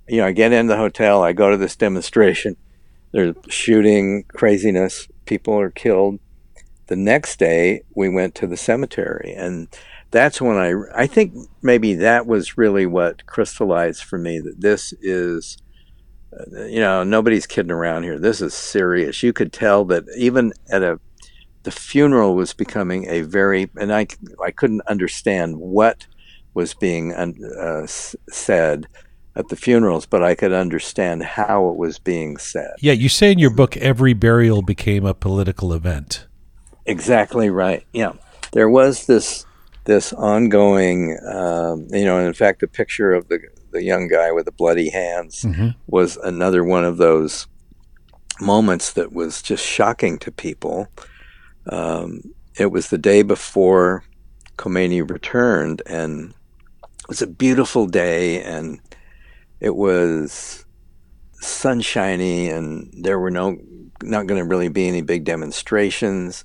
you 0.08 0.18
know, 0.18 0.28
I 0.28 0.32
get 0.32 0.52
in 0.52 0.68
the 0.68 0.78
hotel, 0.78 1.24
I 1.24 1.34
go 1.34 1.50
to 1.50 1.58
this 1.58 1.76
demonstration. 1.76 2.58
There's 3.12 3.36
shooting, 3.50 4.24
craziness, 4.24 5.08
people 5.26 5.60
are 5.60 5.72
killed. 5.72 6.20
The 6.88 6.96
next 6.96 7.40
day, 7.40 7.84
we 7.96 8.10
went 8.10 8.36
to 8.36 8.48
the 8.48 8.58
cemetery, 8.58 9.34
and 9.38 9.68
that's 10.12 10.42
when 10.42 10.58
I 10.58 10.74
I 10.94 11.08
think 11.08 11.34
maybe 11.62 11.96
that 11.96 12.28
was 12.28 12.58
really 12.58 12.86
what 12.86 13.26
crystallized 13.26 14.04
for 14.04 14.18
me 14.18 14.40
that 14.40 14.60
this 14.60 14.94
is 15.02 15.58
you 16.52 16.80
know 16.80 17.04
nobody's 17.04 17.48
kidding 17.48 17.72
around 17.72 18.04
here 18.04 18.18
this 18.18 18.42
is 18.42 18.54
serious 18.54 19.22
you 19.22 19.34
could 19.34 19.52
tell 19.52 19.84
that 19.86 20.06
even 20.18 20.54
at 20.70 20.84
a 20.84 21.00
the 21.64 21.72
funeral 21.72 22.36
was 22.36 22.54
becoming 22.54 23.08
a 23.10 23.22
very 23.22 23.70
and 23.76 23.94
I 23.94 24.08
I 24.44 24.52
couldn't 24.52 24.82
understand 24.88 25.58
what 25.58 26.08
was 26.54 26.74
being 26.74 27.14
uh, 27.14 27.88
said 27.88 28.88
at 29.36 29.48
the 29.48 29.56
funerals, 29.56 30.06
but 30.06 30.24
I 30.24 30.36
could 30.36 30.52
understand 30.52 31.24
how 31.24 31.70
it 31.70 31.78
was 31.78 32.00
being 32.00 32.38
said. 32.38 32.72
Yeah, 32.80 32.94
you 32.94 33.10
say 33.10 33.32
in 33.32 33.40
your 33.40 33.54
book 33.54 33.78
every 33.78 34.14
burial 34.14 34.62
became 34.62 35.06
a 35.06 35.14
political 35.14 35.74
event. 35.74 36.28
Exactly 36.86 37.50
right. 37.50 37.86
Yeah, 37.94 38.14
there 38.52 38.70
was 38.70 39.06
this 39.06 39.46
this 39.86 40.14
ongoing, 40.14 41.18
um, 41.26 41.88
you 41.92 42.06
know, 42.06 42.18
and 42.18 42.28
in 42.28 42.34
fact, 42.34 42.60
the 42.60 42.68
picture 42.68 43.14
of 43.14 43.28
the 43.30 43.40
the 43.72 43.84
young 43.84 44.08
guy 44.08 44.32
with 44.32 44.46
the 44.46 44.52
bloody 44.52 44.90
hands 44.90 45.44
mm-hmm. 45.44 45.70
was 45.88 46.18
another 46.18 46.64
one 46.64 46.84
of 46.84 46.98
those 46.98 47.48
moments 48.42 48.94
that 48.94 49.14
was 49.14 49.42
just 49.42 49.66
shocking 49.66 50.20
to 50.20 50.32
people. 50.32 50.88
Um, 51.68 52.34
it 52.60 52.72
was 52.72 52.90
the 52.90 52.98
day 52.98 53.22
before 53.22 54.04
Khomeini 54.58 55.10
returned, 55.10 55.82
and 55.86 56.34
was 57.08 57.22
a 57.22 57.28
beautiful 57.28 57.88
day, 57.88 58.42
and 58.44 58.80
it 59.60 59.76
was 59.76 60.66
sunshiny, 61.34 62.50
and 62.50 62.94
there 63.04 63.20
were 63.20 63.32
no 63.32 63.58
not 64.04 64.28
going 64.28 64.42
to 64.42 64.48
really 64.48 64.70
be 64.70 64.88
any 64.88 65.02
big 65.02 65.24
demonstrations. 65.24 66.44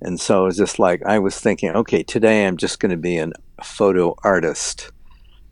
And 0.00 0.20
so 0.20 0.42
it 0.42 0.46
was 0.46 0.56
just 0.56 0.78
like 0.78 1.02
I 1.04 1.18
was 1.18 1.38
thinking, 1.38 1.70
okay, 1.70 2.02
today 2.02 2.46
I'm 2.46 2.56
just 2.56 2.80
going 2.80 2.90
to 2.90 2.96
be 2.96 3.18
a 3.18 3.30
photo 3.62 4.14
artist. 4.22 4.90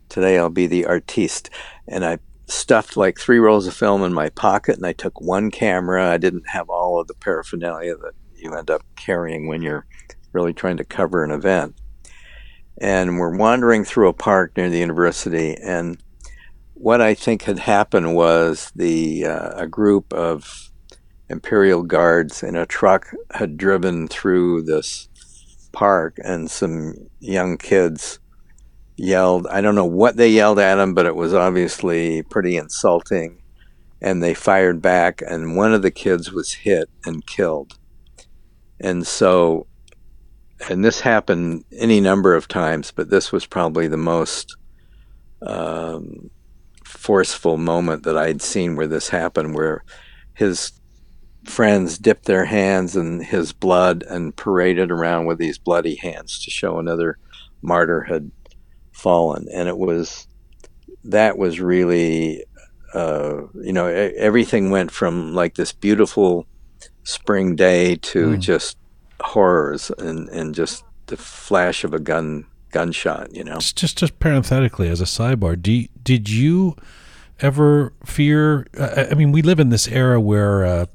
Today 0.09 0.37
I'll 0.37 0.49
be 0.49 0.67
the 0.67 0.85
artiste. 0.85 1.49
And 1.87 2.03
I 2.03 2.19
stuffed 2.47 2.97
like 2.97 3.19
three 3.19 3.39
rolls 3.39 3.67
of 3.67 3.75
film 3.75 4.03
in 4.03 4.13
my 4.13 4.29
pocket 4.29 4.75
and 4.75 4.85
I 4.85 4.93
took 4.93 5.21
one 5.21 5.51
camera. 5.51 6.09
I 6.09 6.17
didn't 6.17 6.49
have 6.49 6.69
all 6.69 6.99
of 6.99 7.07
the 7.07 7.13
paraphernalia 7.13 7.95
that 7.97 8.13
you 8.35 8.53
end 8.55 8.71
up 8.71 8.81
carrying 8.95 9.47
when 9.47 9.61
you're 9.61 9.85
really 10.33 10.53
trying 10.53 10.77
to 10.77 10.83
cover 10.83 11.23
an 11.23 11.31
event. 11.31 11.75
And 12.79 13.19
we're 13.19 13.35
wandering 13.35 13.83
through 13.83 14.07
a 14.07 14.13
park 14.13 14.55
near 14.55 14.69
the 14.69 14.79
university 14.79 15.55
and 15.55 16.01
what 16.79 17.01
I 17.01 17.13
think 17.13 17.43
had 17.43 17.59
happened 17.59 18.15
was 18.15 18.71
the 18.73 19.25
uh, 19.25 19.51
a 19.55 19.67
group 19.67 20.13
of 20.13 20.71
Imperial 21.29 21.83
Guards 21.83 22.41
in 22.41 22.55
a 22.55 22.65
truck 22.65 23.13
had 23.31 23.57
driven 23.57 24.07
through 24.07 24.63
this 24.63 25.09
park, 25.73 26.17
and 26.23 26.49
some 26.49 26.93
young 27.19 27.57
kids 27.57 28.19
yelled. 28.95 29.45
I 29.47 29.59
don't 29.59 29.75
know 29.75 29.85
what 29.85 30.15
they 30.15 30.29
yelled 30.29 30.57
at 30.57 30.75
them, 30.75 30.93
but 30.93 31.05
it 31.05 31.17
was 31.17 31.33
obviously 31.33 32.23
pretty 32.23 32.55
insulting. 32.55 33.41
And 34.01 34.23
they 34.23 34.33
fired 34.33 34.81
back, 34.81 35.21
and 35.27 35.57
one 35.57 35.73
of 35.73 35.81
the 35.81 35.91
kids 35.91 36.31
was 36.31 36.53
hit 36.53 36.89
and 37.03 37.27
killed. 37.27 37.77
And 38.79 39.05
so, 39.05 39.67
and 40.67 40.83
this 40.83 40.99
happened 41.01 41.63
any 41.71 42.01
number 42.01 42.35
of 42.35 42.47
times, 42.47 42.91
but 42.91 43.09
this 43.09 43.31
was 43.31 43.45
probably 43.45 43.87
the 43.87 43.97
most 43.97 44.55
um, 45.41 46.29
forceful 46.83 47.57
moment 47.57 48.03
that 48.03 48.17
I'd 48.17 48.41
seen 48.41 48.75
where 48.75 48.87
this 48.87 49.09
happened, 49.09 49.55
where 49.55 49.83
his 50.33 50.73
friends 51.45 51.97
dipped 51.97 52.25
their 52.25 52.45
hands 52.45 52.95
in 52.95 53.21
his 53.21 53.53
blood 53.53 54.03
and 54.09 54.35
paraded 54.35 54.91
around 54.91 55.25
with 55.25 55.37
these 55.37 55.57
bloody 55.57 55.95
hands 55.95 56.43
to 56.43 56.51
show 56.51 56.77
another 56.77 57.17
martyr 57.61 58.01
had 58.01 58.31
fallen. 58.91 59.47
And 59.53 59.69
it 59.69 59.77
was 59.77 60.27
that 61.05 61.37
was 61.37 61.61
really, 61.61 62.43
uh, 62.93 63.41
you 63.55 63.71
know, 63.73 63.87
everything 63.87 64.69
went 64.69 64.91
from 64.91 65.33
like 65.33 65.55
this 65.55 65.71
beautiful 65.71 66.45
spring 67.03 67.55
day 67.55 67.95
to 67.95 68.31
mm. 68.31 68.39
just 68.39 68.77
horrors 69.21 69.91
and, 69.97 70.29
and 70.29 70.55
just 70.55 70.83
the 71.07 71.17
flash 71.17 71.83
of 71.83 71.93
a 71.93 71.99
gun 71.99 72.45
gunshot. 72.71 73.35
You 73.35 73.43
know, 73.43 73.55
just 73.55 73.77
just, 73.77 73.97
just 73.97 74.19
parenthetically 74.19 74.89
as 74.89 75.01
a 75.01 75.05
sidebar, 75.05 75.61
do, 75.61 75.85
did 76.03 76.29
you 76.29 76.75
ever 77.39 77.93
fear? 78.05 78.67
Uh, 78.77 79.05
I 79.11 79.13
mean, 79.13 79.31
we 79.31 79.41
live 79.41 79.59
in 79.59 79.69
this 79.69 79.87
era 79.87 80.19
where. 80.19 80.65
Uh, 80.65 80.85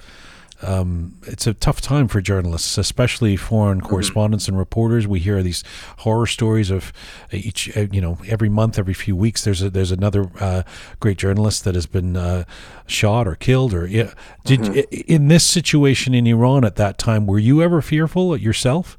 um, 0.63 1.19
it's 1.27 1.47
a 1.47 1.55
tough 1.55 1.81
time 1.81 2.09
for 2.09 2.21
journalists, 2.21 2.79
especially 2.79 3.37
foreign 3.37 3.79
Mm-hmm. 3.79 3.89
correspondents 3.89 4.49
and 4.49 4.57
reporters. 4.57 5.07
We 5.07 5.19
hear 5.21 5.43
these 5.43 5.65
horror 5.99 6.27
stories 6.27 6.71
of 6.71 6.93
each, 7.33 7.77
uh, 7.77 7.87
you 7.93 8.01
know, 8.01 8.19
every 8.29 8.49
month, 8.49 8.79
every 8.79 8.95
few 8.95 9.17
weeks. 9.17 9.45
There's 9.45 9.63
a, 9.63 9.71
there's 9.71 9.91
another 9.93 10.31
uh, 10.41 10.63
great 11.01 11.19
journalist 11.19 11.65
that 11.65 11.75
has 11.75 11.87
been 11.87 12.17
uh, 12.17 12.45
shot 12.87 13.27
or 13.29 13.35
killed. 13.35 13.75
Or 13.75 13.87
yeah, 13.87 14.13
did 14.45 14.61
Mm-hmm. 14.61 15.03
in 15.07 15.29
this 15.29 15.45
situation 15.45 16.15
in 16.15 16.27
Iran 16.27 16.65
at 16.65 16.77
that 16.77 16.99
time, 16.99 17.27
were 17.27 17.39
you 17.39 17.61
ever 17.63 17.83
fearful 17.83 18.37
yourself? 18.37 18.97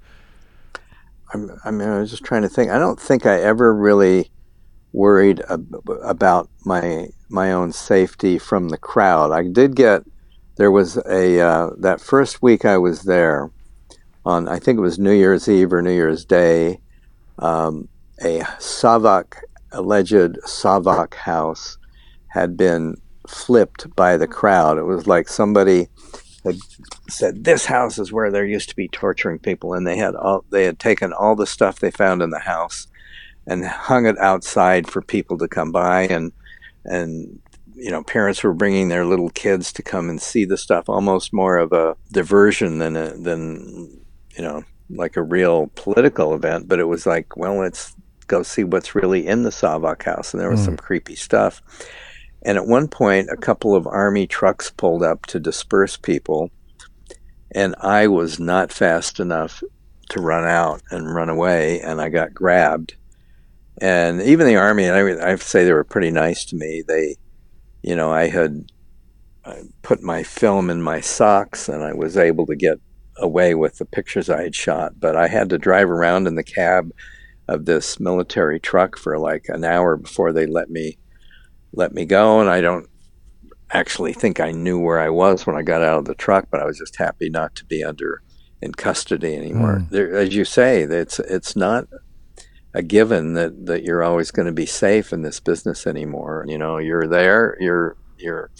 I'm, 1.34 1.50
I 1.65 1.72
mean, 1.72 1.89
I 1.89 2.00
was 2.00 2.12
just 2.12 2.24
trying 2.24 2.44
to 2.44 2.50
think. 2.50 2.70
I 2.72 2.78
don't 2.78 3.00
think 3.00 3.26
I 3.26 3.41
ever 3.41 3.74
really 3.74 4.30
worried 4.94 5.41
ab- 5.50 5.82
about 6.04 6.50
my 6.63 7.08
my 7.30 7.52
own 7.52 7.72
safety 7.72 8.38
from 8.38 8.70
the 8.70 8.78
crowd. 8.78 9.32
I 9.32 9.44
did 9.48 9.76
get 9.76 10.04
there 10.58 10.72
was 10.72 10.98
a 10.98 11.39
uh, 11.39 11.70
that 11.78 12.02
first 12.02 12.41
week 12.41 12.65
I 12.65 12.78
was 12.78 13.04
there 13.04 13.52
on 14.26 14.48
I 14.48 14.60
think 14.60 14.78
it 14.78 14.82
was 14.82 14.98
New 14.98 15.13
Year's 15.13 15.48
Eve 15.48 15.74
or 15.74 15.82
New 15.82 15.94
Year's 15.94 16.26
Day. 16.26 16.80
Um, 17.39 17.89
a 18.22 18.39
Savak 18.60 19.36
alleged 19.72 20.38
Savak 20.46 21.13
house 21.13 21.78
had 22.28 22.56
been 22.56 22.96
flipped 23.28 23.94
by 23.96 24.18
the 24.18 24.28
crowd. 24.28 24.78
It 24.78 24.84
was 24.84 25.08
like 25.08 25.28
somebody 25.28 25.88
had 26.44 26.58
said 27.10 27.44
this 27.44 27.65
house 27.65 27.98
is 27.98 28.12
where 28.12 28.32
there 28.32 28.46
used 28.46 28.70
to 28.70 28.76
be 28.76 28.88
torturing 28.88 29.39
people, 29.39 29.74
and 29.74 29.86
they 29.86 29.98
had 29.98 30.15
all 30.15 30.46
they 30.52 30.63
had 30.63 30.80
taken 30.80 31.12
all 31.12 31.36
the 31.36 31.48
stuff 31.48 31.80
they 31.80 31.91
found 31.91 32.22
in 32.22 32.30
the 32.30 32.39
house 32.39 32.88
and 33.48 33.65
hung 33.65 34.06
it 34.06 34.18
outside 34.18 34.89
for 34.89 35.02
people 35.02 35.38
to 35.39 35.48
come 35.48 35.72
by, 35.72 36.04
and 36.04 36.32
and 36.86 37.39
you 37.76 37.92
know 37.92 38.04
parents 38.04 38.44
were 38.44 38.54
bringing 38.54 38.90
their 38.90 39.06
little 39.06 39.30
kids 39.30 39.72
to 39.74 39.84
come 39.84 40.10
and 40.10 40.22
see 40.22 40.46
the 40.46 40.58
stuff, 40.58 40.90
almost 40.90 41.34
more 41.34 41.58
of 41.58 41.72
a 41.74 41.96
diversion 42.12 42.80
than 42.80 42.96
a, 42.96 43.12
than 43.18 44.02
you 44.36 44.44
know 44.44 44.64
like 44.90 45.18
a 45.18 45.24
real 45.24 45.72
political 45.76 46.34
event, 46.36 46.68
but 46.68 46.80
it 46.80 46.86
was 46.86 47.06
like 47.06 47.36
well 47.38 47.56
let's 47.56 47.96
go 48.28 48.44
see 48.44 48.64
what's 48.64 48.96
really 48.96 49.26
in 49.28 49.44
the 49.44 49.50
Savak 49.52 50.04
house, 50.04 50.34
and 50.34 50.42
there 50.42 50.50
was 50.50 50.62
Mm. 50.62 50.66
some 50.66 50.78
creepy 50.78 51.16
stuff. 51.16 51.62
And 52.42 52.58
at 52.58 52.68
one 52.68 52.88
point, 52.88 53.30
a 53.32 53.38
couple 53.38 53.76
of 53.76 53.88
army 53.88 54.28
trucks 54.28 54.70
pulled 54.70 55.04
up 55.04 55.26
to 55.28 55.40
disperse 55.40 55.98
people, 55.98 56.50
and 57.52 57.76
I 57.82 58.08
was 58.08 58.40
not 58.40 58.72
fast 58.72 59.20
enough 59.20 59.64
to 60.10 60.22
run 60.22 60.46
out 60.46 60.82
and 60.92 61.14
run 61.14 61.30
away, 61.30 61.82
and 61.82 62.00
I 62.00 62.10
got 62.10 62.34
grabbed. 62.34 62.96
And 63.82 64.22
even 64.22 64.46
the 64.48 64.56
army, 64.58 64.86
and 64.86 64.96
I, 64.96 65.26
I 65.26 65.30
have 65.32 65.42
to 65.42 65.48
say 65.48 65.66
they 65.66 65.74
were 65.74 65.84
pretty 65.84 66.12
nice 66.12 66.46
to 66.46 66.56
me. 66.56 66.84
They, 66.88 67.16
you 67.86 67.95
know, 67.95 68.12
I 68.12 68.28
had 68.28 68.65
I 69.45 69.62
put 69.84 70.02
my 70.02 70.24
film 70.24 70.69
in 70.69 70.82
my 70.82 71.00
socks, 71.02 71.69
and 71.69 71.84
I 71.84 71.93
was 71.93 72.17
able 72.17 72.45
to 72.48 72.56
get 72.56 72.80
away 73.17 73.54
with 73.56 73.78
the 73.78 73.86
pictures 73.86 74.30
I 74.30 74.41
had 74.43 74.56
shot. 74.56 75.00
But 75.00 75.15
I 75.15 75.28
had 75.28 75.50
to 75.52 75.58
drive 75.58 75.89
around 75.89 76.28
in 76.28 76.36
the 76.36 76.43
cab 76.43 76.91
of 77.48 77.65
this 77.65 78.00
military 78.00 78.60
truck 78.60 78.98
for 78.98 79.19
like 79.19 79.45
an 79.50 79.63
hour 79.63 79.98
before 79.98 80.34
they 80.34 80.48
let 80.48 80.69
me 80.69 80.98
let 81.74 81.93
me 81.93 82.04
go 82.06 82.39
and 82.41 82.50
I 82.50 82.60
don't 82.62 82.88
actually 83.71 84.13
think 84.13 84.39
I 84.39 84.52
knew 84.52 84.80
where 84.80 85.00
I 85.00 85.10
was 85.10 85.45
when 85.45 85.56
I 85.56 85.62
got 85.62 85.84
out 85.84 86.00
of 86.00 86.06
the 86.06 86.15
truck 86.15 86.48
but 86.50 86.60
I 86.60 86.65
was 86.65 86.80
just 86.80 86.95
happy 86.98 87.30
not 87.30 87.54
to 87.56 87.65
be 87.65 87.84
under 87.84 88.21
in 88.63 88.71
custody 88.71 89.36
anymore 89.36 89.76
Mm. 89.80 89.89
there, 89.91 90.15
as 90.15 90.34
you 90.34 90.43
say 90.45 90.82
it's 90.84 91.19
it's 91.19 91.56
not 91.56 91.86
a 92.76 92.84
given 92.84 93.34
that 93.34 93.66
that 93.66 93.84
you're 93.84 94.04
always 94.04 94.30
going 94.30 94.46
to 94.46 94.52
be 94.52 94.66
safe 94.66 95.12
in 95.12 95.24
this 95.24 95.40
business 95.40 95.88
anymore. 95.88 96.46
You 96.48 96.58
know 96.58 96.78
you're 96.78 97.08
there 97.08 97.58
you're 97.60 97.96
you're 98.18 98.52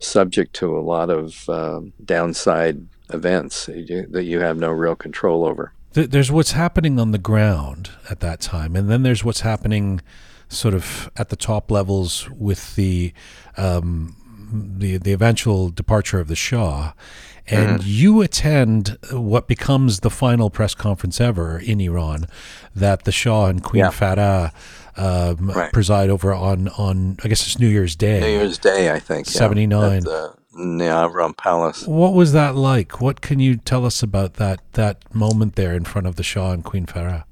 subject 0.00 0.54
to 0.54 0.76
a 0.76 0.80
lot 0.80 1.10
of 1.10 1.48
um, 1.48 1.92
downside 2.04 2.86
events 3.12 3.66
that 3.66 4.24
you, 4.24 4.38
have 4.40 4.56
no 4.56 4.70
real 4.70 4.94
control 4.94 5.44
over. 5.44 5.72
There's 5.92 6.30
what's 6.30 6.52
happening 6.52 7.00
on 7.00 7.10
the 7.10 7.18
ground 7.18 7.90
at 8.08 8.20
that 8.20 8.40
time, 8.40 8.76
and 8.76 8.88
then 8.88 9.02
there's 9.02 9.24
what's 9.24 9.40
happening 9.40 10.00
sort 10.48 10.74
of 10.74 11.10
at 11.16 11.30
the 11.30 11.36
top 11.36 11.70
levels 11.70 12.28
with 12.30 12.76
the 12.76 13.12
um, 13.56 14.14
the 14.52 14.96
the 14.98 15.12
eventual 15.12 15.70
departure 15.70 16.20
of 16.20 16.28
the 16.28 16.36
Shah. 16.36 16.92
And 17.50 17.82
you 17.82 18.20
attend 18.20 18.98
what 19.10 19.48
becomes 19.48 20.00
the 20.00 20.10
final 20.10 20.50
press 20.50 20.74
conference 20.74 21.18
ever 21.18 21.58
in 21.58 21.80
Iran 21.80 22.26
that 22.76 23.04
the 23.04 23.12
Shah 23.12 23.46
and 23.46 23.64
Queen 23.64 23.84
Yeah. 23.84 23.90
Farah 23.90 24.52
um, 24.98 25.48
Right. 25.50 25.72
preside 25.72 26.10
over 26.10 26.34
on, 26.34 26.68
on, 26.76 27.16
I 27.24 27.28
guess 27.28 27.46
it's 27.46 27.58
New 27.58 27.68
Year's 27.68 27.96
Day. 27.96 28.20
New 28.20 28.26
Year's 28.26 28.58
Day 28.58 28.90
I 28.92 28.98
think 28.98 29.28
yeah, 29.28 29.32
79. 29.38 29.96
at 29.98 30.04
the 30.04 30.34
Niavaran 30.58 31.36
Palace 31.38 31.86
What 31.86 32.12
was 32.12 32.32
that 32.34 32.54
like? 32.54 33.00
What 33.00 33.22
can 33.22 33.40
you 33.40 33.56
tell 33.56 33.86
us 33.86 34.02
about 34.02 34.34
that 34.34 34.60
that 34.72 35.02
moment 35.14 35.54
there 35.54 35.74
in 35.74 35.84
front 35.84 36.06
of 36.06 36.16
the 36.16 36.22
Shah 36.22 36.50
and 36.50 36.62
Queen 36.62 36.84
Farah? 36.84 37.24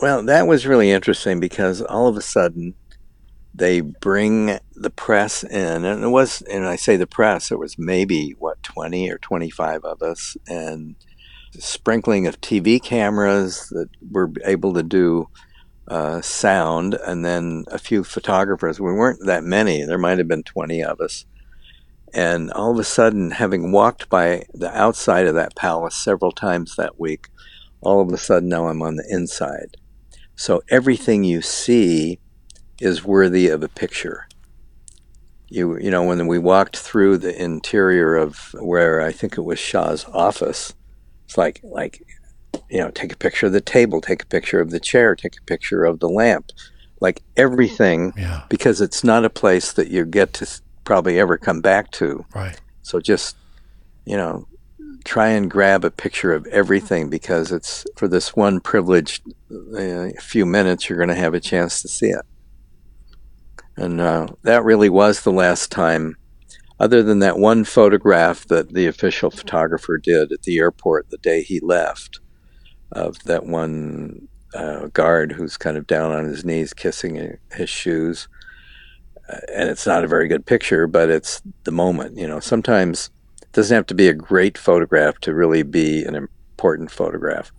Well, 0.00 0.22
that 0.22 0.46
was 0.46 0.66
really 0.66 0.90
interesting 0.92 1.40
because 1.40 1.80
all 1.82 2.06
of 2.06 2.16
a 2.16 2.22
sudden 2.22 2.74
they 3.54 3.80
bring 3.80 4.58
the 4.74 4.90
press 4.90 5.44
in, 5.44 5.84
and 5.84 6.02
it 6.02 6.08
was, 6.08 6.42
and 6.42 6.66
I 6.66 6.76
say 6.76 6.96
the 6.96 7.06
press, 7.06 7.52
it 7.52 7.58
was 7.58 7.78
maybe 7.78 8.34
what 8.38 8.62
twenty 8.62 9.10
or 9.10 9.18
twenty-five 9.18 9.84
of 9.84 10.02
us, 10.02 10.36
and 10.48 10.96
sprinkling 11.52 12.26
of 12.26 12.40
TV 12.40 12.82
cameras 12.82 13.68
that 13.68 13.88
were 14.10 14.32
able 14.44 14.74
to 14.74 14.82
do 14.82 15.28
uh, 15.86 16.20
sound, 16.20 16.94
and 17.06 17.24
then 17.24 17.64
a 17.68 17.78
few 17.78 18.02
photographers. 18.02 18.80
We 18.80 18.92
weren't 18.92 19.24
that 19.26 19.44
many; 19.44 19.84
there 19.84 19.98
might 19.98 20.18
have 20.18 20.28
been 20.28 20.42
twenty 20.42 20.82
of 20.82 21.00
us. 21.00 21.24
And 22.12 22.52
all 22.52 22.72
of 22.72 22.78
a 22.78 22.84
sudden, 22.84 23.32
having 23.32 23.72
walked 23.72 24.08
by 24.08 24.44
the 24.52 24.70
outside 24.76 25.26
of 25.26 25.34
that 25.34 25.56
palace 25.56 25.96
several 25.96 26.30
times 26.30 26.76
that 26.76 26.98
week, 26.98 27.28
all 27.80 28.00
of 28.00 28.12
a 28.12 28.18
sudden 28.18 28.48
now 28.48 28.68
I'm 28.68 28.82
on 28.82 28.96
the 28.96 29.06
inside. 29.08 29.76
So 30.36 30.62
everything 30.68 31.24
you 31.24 31.42
see 31.42 32.18
is 32.80 33.04
worthy 33.04 33.48
of 33.48 33.62
a 33.62 33.68
picture. 33.68 34.26
You 35.48 35.78
you 35.78 35.90
know 35.90 36.02
when 36.02 36.26
we 36.26 36.38
walked 36.38 36.76
through 36.76 37.18
the 37.18 37.40
interior 37.40 38.16
of 38.16 38.54
where 38.58 39.00
I 39.00 39.12
think 39.12 39.36
it 39.36 39.42
was 39.42 39.58
Shah's 39.58 40.04
office, 40.12 40.74
it's 41.26 41.38
like 41.38 41.60
like 41.62 42.02
you 42.70 42.78
know 42.78 42.90
take 42.90 43.12
a 43.12 43.16
picture 43.16 43.46
of 43.46 43.52
the 43.52 43.60
table, 43.60 44.00
take 44.00 44.22
a 44.22 44.26
picture 44.26 44.60
of 44.60 44.70
the 44.70 44.80
chair, 44.80 45.14
take 45.14 45.36
a 45.38 45.44
picture 45.44 45.84
of 45.84 46.00
the 46.00 46.08
lamp, 46.08 46.50
like 47.00 47.22
everything 47.36 48.12
Yeah, 48.16 48.42
because 48.48 48.80
it's 48.80 49.04
not 49.04 49.24
a 49.24 49.30
place 49.30 49.72
that 49.74 49.88
you 49.88 50.04
get 50.04 50.32
to 50.34 50.60
probably 50.84 51.18
ever 51.18 51.36
come 51.38 51.60
back 51.60 51.90
to. 51.92 52.24
right. 52.34 52.60
So 52.82 53.00
just, 53.00 53.36
you 54.04 54.16
know, 54.16 54.46
try 55.04 55.28
and 55.28 55.50
grab 55.50 55.84
a 55.84 55.90
picture 55.90 56.32
of 56.32 56.46
everything 56.46 57.08
because 57.08 57.52
it's 57.52 57.86
for 57.96 58.08
this 58.08 58.36
one 58.36 58.60
privileged 58.60 59.22
uh, 59.78 60.08
few 60.20 60.44
minutes 60.46 60.88
you're 60.88 60.98
going 60.98 61.08
to 61.08 61.14
have 61.14 61.34
a 61.34 61.40
chance 61.40 61.82
to 61.82 61.88
see 61.88 62.08
it. 62.08 62.24
And 63.76 64.00
uh, 64.00 64.28
that 64.42 64.64
really 64.64 64.88
was 64.88 65.22
the 65.22 65.32
last 65.32 65.70
time, 65.70 66.16
other 66.78 67.02
than 67.02 67.18
that 67.20 67.38
one 67.38 67.64
photograph 67.64 68.46
that 68.46 68.72
the 68.72 68.86
official 68.86 69.30
photographer 69.30 69.98
did 69.98 70.32
at 70.32 70.42
the 70.42 70.58
airport 70.58 71.10
the 71.10 71.18
day 71.18 71.42
he 71.42 71.60
left, 71.60 72.20
of 72.92 73.18
that 73.24 73.46
one 73.46 74.28
uh, 74.54 74.86
guard 74.88 75.32
who's 75.32 75.56
kind 75.56 75.76
of 75.76 75.86
down 75.86 76.12
on 76.12 76.24
his 76.24 76.44
knees 76.44 76.72
kissing 76.72 77.38
his 77.52 77.68
shoes 77.68 78.28
uh, 79.28 79.38
and 79.52 79.68
it's 79.70 79.86
not 79.86 80.04
a 80.04 80.08
very 80.08 80.28
good 80.28 80.44
picture, 80.44 80.86
but 80.86 81.08
it's 81.08 81.42
the 81.64 81.72
moment. 81.72 82.16
You 82.16 82.28
know, 82.28 82.40
sometimes 82.40 83.10
it 83.42 83.52
doesn't 83.52 83.74
have 83.74 83.86
to 83.86 83.94
be 83.94 84.08
a 84.08 84.14
great 84.14 84.58
photograph 84.58 85.18
to 85.20 85.34
really 85.34 85.62
be 85.62 86.04
an 86.04 86.14
important 86.14 86.90
photograph. 86.90 87.52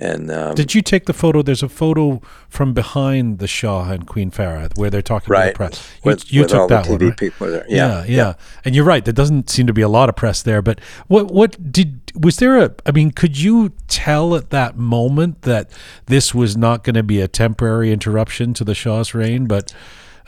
And 0.00 0.30
um, 0.30 0.54
Did 0.54 0.76
you 0.76 0.82
take 0.82 1.06
the 1.06 1.12
photo? 1.12 1.42
There's 1.42 1.62
a 1.62 1.68
photo 1.68 2.22
from 2.48 2.72
behind 2.72 3.40
the 3.40 3.48
Shah 3.48 3.90
and 3.90 4.06
Queen 4.06 4.30
Farah 4.30 4.76
where 4.78 4.90
they're 4.90 5.02
talking 5.02 5.34
to 5.34 5.46
the 5.46 5.52
press. 5.52 5.90
You, 6.04 6.08
with, 6.10 6.32
you 6.32 6.40
with 6.42 6.50
took 6.50 6.68
that 6.68 6.88
one, 6.88 6.98
right? 7.00 7.18
there. 7.18 7.66
Yeah, 7.68 8.04
Yeah, 8.04 8.04
yeah, 8.06 8.34
And 8.64 8.76
you're 8.76 8.84
right. 8.84 9.04
There 9.04 9.12
doesn't 9.12 9.50
seem 9.50 9.66
to 9.66 9.72
be 9.72 9.82
a 9.82 9.88
lot 9.88 10.08
of 10.08 10.14
press 10.14 10.40
there. 10.40 10.62
But 10.62 10.80
what 11.08 11.32
what 11.32 11.72
did 11.72 12.12
was 12.14 12.36
there 12.36 12.58
a? 12.58 12.72
I 12.86 12.92
mean, 12.92 13.10
could 13.10 13.40
you 13.40 13.70
tell 13.88 14.36
at 14.36 14.50
that 14.50 14.76
moment 14.76 15.42
that 15.42 15.68
this 16.06 16.32
was 16.32 16.56
not 16.56 16.84
going 16.84 16.94
to 16.94 17.02
be 17.02 17.20
a 17.20 17.26
temporary 17.26 17.92
interruption 17.92 18.54
to 18.54 18.64
the 18.64 18.76
Shah's 18.76 19.14
reign, 19.14 19.46
but 19.46 19.74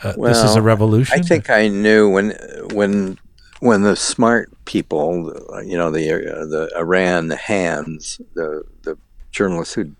uh, 0.03 0.13
this 0.17 0.43
is 0.43 0.57
a 0.57 0.61
revolution? 0.61 1.17
I 1.17 1.21
think 1.21 1.49
I 1.49 1.69
knew 1.69 2.09
when 2.09 2.31
when 2.73 3.17
when 3.61 3.83
the 3.83 3.95
smart 3.95 4.51
people, 4.65 5.31
you 5.63 5.77
know, 5.77 5.91
the 5.91 6.11
uh, 6.11 6.45
the 6.45 6.69
Iran, 6.75 7.29
the 7.29 7.37
hands, 7.37 8.19
the 8.33 8.63
the 8.81 8.97
journalists 9.31 9.73
who 9.73 9.91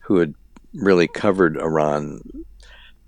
who 0.00 0.18
had 0.18 0.34
really 0.74 1.08
covered 1.08 1.56
Iran, 1.56 2.20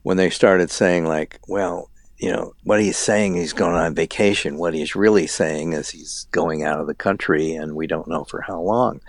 when 0.03 0.17
they 0.17 0.31
started 0.31 0.71
saying 0.71 1.07
like, 1.07 1.39
well, 1.49 1.91
you 2.19 2.33
know, 2.33 2.55
what 2.65 2.81
he's 2.81 2.97
saying 2.97 3.35
he's 3.37 3.53
going 3.53 3.75
on 3.77 3.95
vacation. 3.95 4.59
What 4.59 4.75
he's 4.75 4.97
really 4.97 5.27
saying 5.29 5.73
is 5.75 5.91
he's 5.91 6.27
going 6.33 6.65
out 6.65 6.81
of 6.81 6.87
the 6.89 6.95
country, 6.95 7.53
and 7.53 7.77
we 7.77 7.87
don't 7.87 8.09
know 8.09 8.25
for 8.25 8.41
how 8.43 8.61
long. 8.61 9.01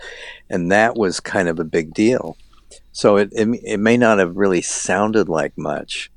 And 0.48 0.70
that 0.72 0.96
was 0.96 1.20
kind 1.20 1.48
of 1.48 1.58
a 1.58 1.64
big 1.64 1.92
deal. 1.94 2.36
So 2.92 3.16
it 3.16 3.30
it, 3.32 3.48
it 3.64 3.78
may 3.78 3.96
not 3.96 4.18
have 4.18 4.36
really 4.36 4.62
sounded 4.62 5.28
like 5.28 5.56
much 5.58 6.10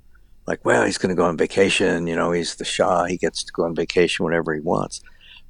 like, 0.48 0.66
well, 0.66 0.86
he's 0.86 0.98
going 0.98 1.10
to 1.10 1.16
go 1.16 1.26
on 1.26 1.38
vacation. 1.38 2.06
You 2.08 2.16
know, 2.16 2.32
he's 2.34 2.56
the 2.56 2.66
Shah. 2.66 3.06
He 3.06 3.18
gets 3.18 3.44
to 3.46 3.54
go 3.54 3.64
on 3.64 3.76
vacation 3.76 4.26
whenever 4.26 4.54
he 4.54 4.60
wants. 4.62 5.02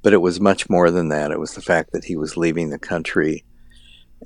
but 0.02 0.12
it 0.12 0.18
was 0.18 0.40
much 0.40 0.68
more 0.70 0.90
than 0.90 1.08
that. 1.08 1.30
It 1.32 1.40
was 1.40 1.54
the 1.54 1.62
fact 1.62 1.92
that 1.92 2.04
he 2.04 2.16
was 2.16 2.36
leaving 2.36 2.70
the 2.70 2.78
country. 2.78 3.44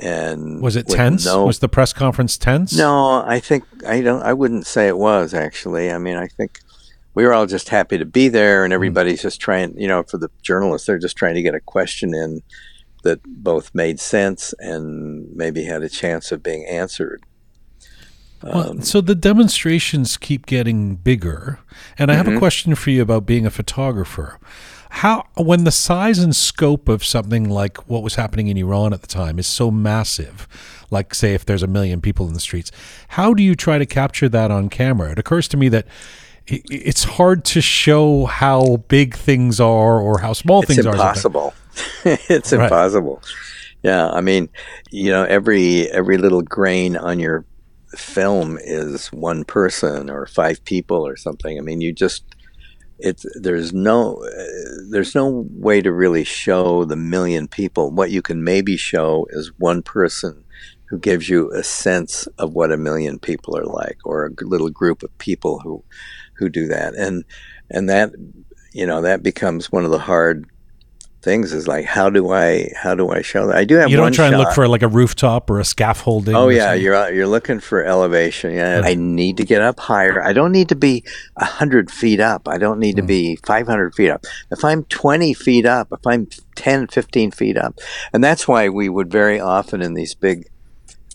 And 0.00 0.60
Was 0.62 0.76
it 0.76 0.86
tense? 0.86 1.24
No, 1.26 1.44
Was 1.46 1.58
the 1.58 1.68
press 1.68 1.92
conference 1.92 2.38
tense? 2.38 2.76
no, 2.76 3.24
I 3.26 3.40
think 3.40 3.64
I 3.86 4.00
don't. 4.00 4.22
I 4.22 4.32
wouldn't 4.32 4.66
say 4.66 4.86
it 4.86 4.96
was 4.98 5.34
actually. 5.34 5.90
I 5.90 5.98
mean, 5.98 6.16
I 6.16 6.28
think 6.28 6.60
we 7.14 7.24
were 7.24 7.34
all 7.34 7.46
just 7.46 7.68
happy 7.68 7.98
to 7.98 8.04
be 8.04 8.28
there, 8.28 8.62
and 8.64 8.72
everybody's 8.72 9.22
just 9.22 9.40
trying. 9.40 9.76
You 9.76 9.88
know, 9.88 10.04
for 10.04 10.18
the 10.18 10.30
journalists, 10.42 10.86
they're 10.86 10.98
just 10.98 11.16
trying 11.16 11.34
to 11.34 11.42
get 11.42 11.54
a 11.54 11.60
question 11.60 12.14
in 12.14 12.42
that 13.02 13.20
both 13.24 13.74
made 13.74 13.98
sense 13.98 14.54
and 14.60 15.34
maybe 15.34 15.64
had 15.64 15.82
a 15.82 15.88
chance 15.88 16.30
of 16.32 16.42
being 16.42 16.64
answered. 16.66 17.22
Well, 18.42 18.70
Um, 18.70 18.82
so 18.82 19.00
the 19.00 19.14
demonstrations 19.16 20.16
keep 20.16 20.46
getting 20.46 20.94
bigger, 20.94 21.58
and 21.98 22.10
I 22.10 22.14
have 22.14 22.28
a 22.28 22.32
Mhm. 22.32 22.38
question 22.38 22.74
for 22.76 22.90
you 22.90 23.02
about 23.02 23.26
being 23.26 23.44
a 23.46 23.50
photographer. 23.50 24.38
How, 24.90 25.26
when 25.36 25.64
the 25.64 25.70
size 25.70 26.18
and 26.18 26.34
scope 26.34 26.88
of 26.88 27.04
something 27.04 27.48
like 27.48 27.88
what 27.88 28.02
was 28.02 28.14
happening 28.14 28.48
in 28.48 28.56
Iran 28.56 28.92
at 28.92 29.02
the 29.02 29.06
time 29.06 29.38
is 29.38 29.46
so 29.46 29.70
massive, 29.70 30.48
like 30.90 31.14
say 31.14 31.34
if 31.34 31.44
there's 31.44 31.62
a 31.62 31.66
million 31.66 32.00
people 32.00 32.26
in 32.26 32.32
the 32.34 32.40
streets, 32.40 32.70
how 33.08 33.34
do 33.34 33.42
you 33.42 33.54
try 33.54 33.78
to 33.78 33.86
capture 33.86 34.28
that 34.30 34.50
on 34.50 34.68
camera? 34.68 35.12
It 35.12 35.18
occurs 35.18 35.46
to 35.48 35.56
me 35.56 35.68
that 35.68 35.86
it's 36.46 37.04
hard 37.04 37.44
to 37.44 37.60
show 37.60 38.24
how 38.24 38.78
big 38.88 39.14
things 39.14 39.60
are 39.60 40.00
or 40.00 40.20
how 40.20 40.32
small 40.32 40.60
it's 40.62 40.72
things 40.74 40.86
are. 40.86 40.94
impossible. 40.94 41.52
it's 42.04 42.52
Right. 42.52 42.64
impossible. 42.64 43.22
Yeah, 43.82 44.08
I 44.10 44.22
mean, 44.22 44.48
you 44.90 45.10
know, 45.10 45.24
every 45.24 45.88
every 45.90 46.16
little 46.18 46.42
grain 46.42 46.96
on 46.96 47.18
your 47.20 47.44
film 47.94 48.58
is 48.60 49.08
one 49.12 49.44
person 49.44 50.10
or 50.10 50.26
five 50.26 50.64
people 50.64 51.06
or 51.06 51.16
something. 51.16 51.58
I 51.58 51.60
mean, 51.60 51.80
you 51.80 51.92
just 51.92 52.24
there's 52.98 53.72
no 53.72 54.22
uh, 54.24 54.44
there's 54.90 55.14
no 55.14 55.46
way 55.50 55.80
to 55.80 55.92
really 55.92 56.24
show 56.24 56.84
the 56.84 56.96
million 56.96 57.48
people. 57.48 57.90
What 57.90 58.10
you 58.10 58.22
can 58.22 58.42
maybe 58.42 58.76
show 58.76 59.26
is 59.30 59.52
one 59.58 59.82
person 59.82 60.44
who 60.88 60.98
gives 60.98 61.28
you 61.28 61.52
a 61.52 61.62
sense 61.62 62.26
of 62.38 62.54
what 62.54 62.72
a 62.72 62.76
million 62.76 63.18
people 63.18 63.56
are 63.56 63.66
like, 63.66 63.98
or 64.04 64.26
a 64.26 64.44
little 64.44 64.70
group 64.70 65.02
of 65.02 65.16
people 65.18 65.60
who 65.60 65.84
who 66.34 66.48
do 66.48 66.66
that, 66.68 66.94
and 66.94 67.24
and 67.70 67.88
that 67.88 68.12
you 68.72 68.86
know 68.86 69.02
that 69.02 69.22
becomes 69.22 69.70
one 69.70 69.84
of 69.84 69.90
the 69.90 69.98
hard 69.98 70.46
things. 71.22 71.52
Is 71.52 71.66
like 71.68 71.84
how 71.84 72.10
do 72.10 72.30
I 72.32 72.70
how 72.76 72.94
do 72.94 73.10
I 73.10 73.22
show 73.22 73.46
that? 73.48 73.56
I 73.56 73.64
do 73.64 73.76
have 73.76 73.90
You 73.90 73.96
don't 73.96 74.12
try 74.12 74.26
and 74.28 74.36
look 74.38 74.52
for 74.52 74.68
like 74.68 74.82
a 74.82 74.88
rooftop 74.88 75.50
or 75.50 75.58
a 75.60 75.64
scaffolding. 75.64 76.34
Oh 76.34 76.48
yeah, 76.48 76.66
something? 76.66 76.82
you're 76.82 77.12
you're 77.12 77.26
looking 77.26 77.60
for 77.60 77.84
elevation. 77.84 78.52
Yeah, 78.54 78.80
Yeah. 78.80 78.86
I 78.86 78.94
need 78.94 79.36
to 79.38 79.44
get 79.44 79.60
up 79.62 79.80
higher. 79.80 80.22
I 80.22 80.32
don't 80.32 80.52
need 80.52 80.68
to 80.70 80.76
be 80.76 81.04
hundred 81.36 81.90
feet 81.90 82.20
up. 82.20 82.46
I 82.48 82.58
don't 82.58 82.78
need 82.78 82.96
to 82.96 83.02
Mm. 83.02 83.06
be 83.08 83.36
500 83.46 83.94
feet 83.94 84.10
up. 84.10 84.24
If 84.50 84.64
I'm 84.64 84.84
20 84.84 85.34
feet 85.34 85.66
up, 85.66 85.88
if 85.92 86.06
I'm 86.06 86.28
10, 86.56 86.86
15 86.88 87.30
feet 87.30 87.56
up, 87.56 87.78
and 88.12 88.22
that's 88.22 88.46
why 88.48 88.68
we 88.68 88.88
would 88.88 89.10
very 89.10 89.40
often 89.40 89.82
in 89.82 89.94
these 89.94 90.14
big 90.14 90.46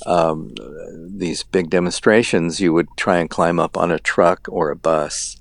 um, 0.06 0.54
these 1.16 1.44
big 1.44 1.70
demonstrations, 1.70 2.60
you 2.60 2.74
would 2.74 2.88
try 2.98 3.20
and 3.20 3.30
climb 3.30 3.58
up 3.58 3.78
on 3.78 3.90
a 3.90 4.00
truck 4.00 4.48
or 4.50 4.70
a 4.70 4.76
bus, 4.76 5.38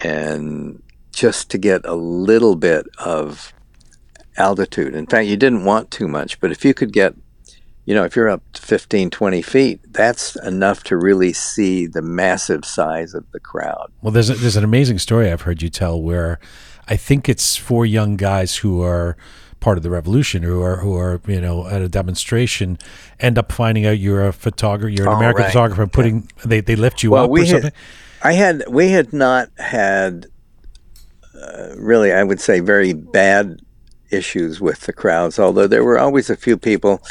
and 0.00 0.82
just 1.12 1.50
to 1.50 1.58
get 1.58 1.80
a 1.84 1.94
little 1.94 2.56
bit 2.56 2.86
of 2.98 3.52
altitude. 4.36 4.94
In 4.94 5.06
fact, 5.06 5.26
you 5.26 5.36
didn't 5.36 5.64
want 5.64 5.90
too 5.90 6.08
much, 6.08 6.40
but 6.40 6.50
if 6.50 6.64
you 6.64 6.74
could 6.74 6.92
get 6.92 7.14
you 7.84 7.96
know, 7.96 8.04
if 8.04 8.14
you're 8.14 8.28
up 8.28 8.42
to 8.52 8.62
15, 8.62 9.10
20 9.10 9.42
feet, 9.42 9.80
that's 9.92 10.36
enough 10.44 10.84
to 10.84 10.96
really 10.96 11.32
see 11.32 11.88
the 11.88 12.00
massive 12.00 12.64
size 12.64 13.12
of 13.12 13.24
the 13.32 13.40
crowd. 13.40 13.90
Well, 14.02 14.12
there's 14.12 14.30
a, 14.30 14.34
there's 14.34 14.54
an 14.54 14.62
amazing 14.62 15.00
story 15.00 15.32
I've 15.32 15.40
heard 15.40 15.62
you 15.62 15.68
tell 15.68 16.00
where 16.00 16.38
I 16.86 16.94
think 16.94 17.28
it's 17.28 17.56
four 17.56 17.84
young 17.84 18.16
guys 18.16 18.58
who 18.58 18.82
are 18.82 19.16
part 19.58 19.78
of 19.78 19.82
the 19.82 19.90
revolution 19.90 20.42
who 20.44 20.62
are 20.62 20.76
who 20.76 20.96
are 20.96 21.20
you 21.26 21.40
know 21.40 21.66
at 21.68 21.82
a 21.82 21.88
demonstration 21.88 22.78
end 23.20 23.38
up 23.38 23.50
finding 23.52 23.84
out 23.86 23.96
you're 23.98 24.26
a 24.26 24.32
photographer 24.32 24.88
you're 24.88 25.06
an 25.08 25.12
Oh, 25.14 25.16
American 25.16 25.42
right. 25.42 25.52
photographer 25.52 25.82
and 25.82 25.92
putting 25.92 26.28
they, 26.44 26.60
they 26.60 26.74
lift 26.74 27.02
you 27.04 27.12
Well, 27.12 27.24
up 27.24 27.30
we 27.30 27.42
or 27.42 27.44
had- 27.44 27.50
something 27.62 27.72
I 28.24 28.32
had, 28.34 28.62
we 28.68 28.90
had 28.90 29.12
not 29.12 29.48
had 29.58 30.26
uh, 31.34 31.74
really, 31.76 32.12
I 32.12 32.22
would 32.22 32.40
say, 32.40 32.60
very 32.60 32.92
bad 32.92 33.60
issues 34.12 34.60
with 34.60 34.80
the 34.82 34.92
crowds, 34.92 35.38
although 35.38 35.66
there 35.66 35.84
were 35.84 35.98
always 35.98 36.30
a 36.30 36.36
few 36.36 36.56
people 36.56 37.02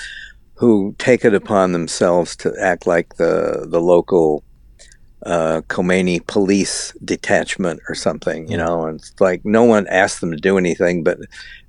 who 0.56 0.96
take 1.00 1.26
it 1.26 1.34
upon 1.34 1.72
themselves 1.72 2.36
to 2.36 2.54
act 2.62 2.86
like 2.86 3.16
the, 3.16 3.66
the 3.68 3.82
local 3.82 4.44
uh, 5.26 5.62
Khomeini 5.68 6.26
police 6.26 6.94
detachment 7.04 7.80
or 7.88 7.96
something, 7.96 8.50
you 8.50 8.58
know, 8.58 8.86
and 8.86 9.00
it's 9.00 9.14
like 9.20 9.46
no 9.46 9.64
one 9.64 9.88
asked 9.88 10.22
them 10.22 10.32
to 10.32 10.38
do 10.38 10.58
anything, 10.58 11.04
but 11.04 11.20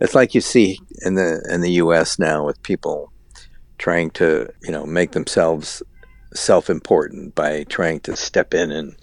it's 0.01 0.15
like 0.15 0.35
you 0.35 0.41
see 0.41 0.79
in 1.03 1.15
the 1.15 1.47
in 1.51 1.61
the 1.61 1.73
U.S. 1.73 2.19
now 2.19 2.47
with 2.47 2.63
people 2.63 3.13
trying 3.79 4.11
to, 4.13 4.49
you 4.63 4.71
know, 4.71 4.87
make 4.87 5.13
themselves 5.13 5.83
self-important 6.35 7.35
by 7.35 7.65
trying 7.65 8.01
to 8.01 8.17
step 8.17 8.55
in 8.55 8.73
and 8.73 8.97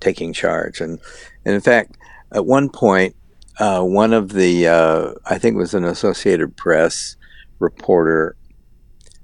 taking 0.00 0.34
charge, 0.34 0.80
and 0.80 1.00
and 1.46 1.54
in 1.54 1.60
fact, 1.62 1.96
at 2.32 2.44
one 2.44 2.68
point, 2.68 3.16
uh, 3.58 3.82
one 3.82 4.12
of 4.12 4.30
the 4.32 4.66
uh, 4.66 5.12
I 5.26 5.38
think 5.38 5.54
it 5.54 5.58
was 5.58 5.74
an 5.74 5.84
Associated 5.84 6.56
Press 6.56 7.16
reporter 7.58 8.36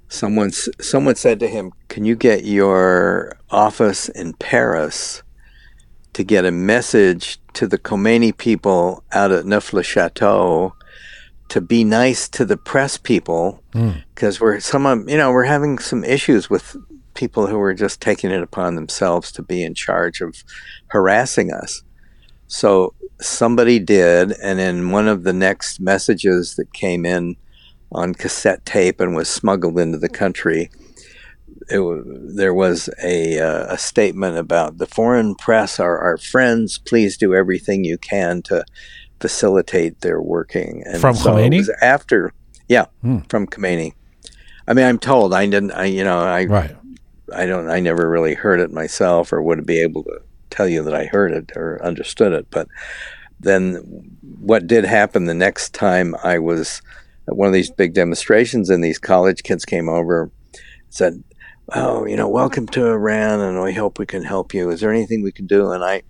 someone 0.07 0.51
someone 0.51 1.15
said 1.15 1.39
to 1.39 1.47
him, 1.47 1.71
"Can 1.87 2.05
you 2.05 2.15
get 2.15 2.43
your 2.45 3.37
office 3.49 4.09
in 4.09 4.33
Paris 4.33 5.23
to 6.13 6.23
get 6.23 6.45
a 6.45 6.51
message 6.51 7.39
to 7.53 7.67
the 7.67 7.77
Khomeini 7.77 8.35
people 8.35 9.03
out 9.13 9.31
at 9.31 9.45
Neauphle-le-Château 9.45 10.73
to 11.49 11.61
be 11.61 11.83
nice 11.83 12.27
to 12.29 12.45
the 12.45 12.57
press 12.57 12.97
people 12.97 13.61
Mm. 13.73 14.03
because 14.13 14.39
we're 14.41 14.59
some 14.59 14.85
of 14.85 15.09
you 15.09 15.17
know 15.17 15.31
we're 15.31 15.45
having 15.45 15.79
some 15.79 16.03
issues 16.03 16.49
with 16.49 16.75
people 17.13 17.47
who 17.47 17.59
are 17.61 17.73
just 17.73 18.01
taking 18.01 18.31
it 18.31 18.41
upon 18.41 18.75
themselves 18.75 19.31
to 19.33 19.41
be 19.41 19.63
in 19.63 19.73
charge 19.73 20.21
of 20.21 20.43
harassing 20.87 21.51
us." 21.51 21.83
So 22.51 22.93
somebody 23.21 23.79
did, 23.79 24.33
and 24.43 24.59
in 24.59 24.91
one 24.91 25.07
of 25.07 25.23
the 25.23 25.31
next 25.31 25.79
messages 25.79 26.55
that 26.57 26.73
came 26.73 27.05
in 27.05 27.37
on 27.93 28.13
cassette 28.13 28.65
tape 28.65 28.99
and 28.99 29.15
was 29.15 29.29
smuggled 29.29 29.79
into 29.79 29.97
the 29.97 30.09
country. 30.09 30.69
It, 31.69 32.35
there 32.35 32.53
was 32.53 32.89
a, 33.01 33.39
uh, 33.39 33.73
a 33.73 33.77
statement 33.77 34.37
about 34.37 34.79
the 34.79 34.85
foreign 34.85 35.35
press 35.35 35.79
are 35.79 35.97
our 35.97 36.17
friends. 36.17 36.77
Please 36.77 37.15
do 37.17 37.33
everything 37.33 37.85
you 37.85 37.97
can 37.97 38.41
to 38.43 38.65
facilitate 39.21 40.01
their 40.01 40.21
working. 40.21 40.83
And 40.85 40.99
From 40.99 41.15
so 41.15 41.35
Khomeini? 41.35 41.69
after, 41.81 42.33
yeah, 42.67 42.85
Hmm. 43.01 43.19
from 43.29 43.47
Khomeini. 43.47 43.93
I 44.67 44.73
mean, 44.73 44.85
I'm 44.85 44.99
told 44.99 45.33
I 45.33 45.45
didn't. 45.45 45.71
I 45.71 45.85
you 45.85 46.03
know 46.03 46.19
I 46.19 46.45
right 46.45 46.75
I 47.33 47.45
don't. 47.45 47.69
I 47.69 47.79
never 47.79 48.09
really 48.09 48.33
heard 48.35 48.59
it 48.59 48.71
myself, 48.71 49.31
or 49.31 49.41
would 49.41 49.65
be 49.65 49.79
able 49.81 50.03
to 50.03 50.19
tell 50.51 50.67
you 50.67 50.83
that 50.83 50.93
I 50.93 51.05
heard 51.05 51.31
it 51.31 51.51
or 51.55 51.83
understood 51.83 52.33
it. 52.33 52.47
But 52.51 52.67
then, 53.39 53.75
what 54.39 54.67
did 54.67 54.85
happen 54.85 55.25
the 55.25 55.33
next 55.33 55.73
time 55.73 56.15
I 56.23 56.37
was 56.37 56.81
at 57.27 57.35
one 57.35 57.47
of 57.47 57.53
these 57.53 57.71
big 57.71 57.93
demonstrations, 57.93 58.69
and 58.69 58.83
these 58.83 58.99
college 58.99 59.43
kids 59.43 59.65
came 59.65 59.89
over, 59.89 60.31
said, 60.89 61.23
"Oh, 61.73 62.05
you 62.05 62.15
know, 62.15 62.29
welcome 62.29 62.67
to 62.67 62.87
Iran, 62.87 63.39
and 63.39 63.61
we 63.63 63.73
hope 63.73 63.97
we 63.97 64.05
can 64.05 64.23
help 64.23 64.53
you. 64.53 64.69
Is 64.69 64.81
there 64.81 64.91
anything 64.91 65.23
we 65.23 65.31
can 65.31 65.47
do?" 65.47 65.71
And 65.71 65.83
I, 65.83 66.03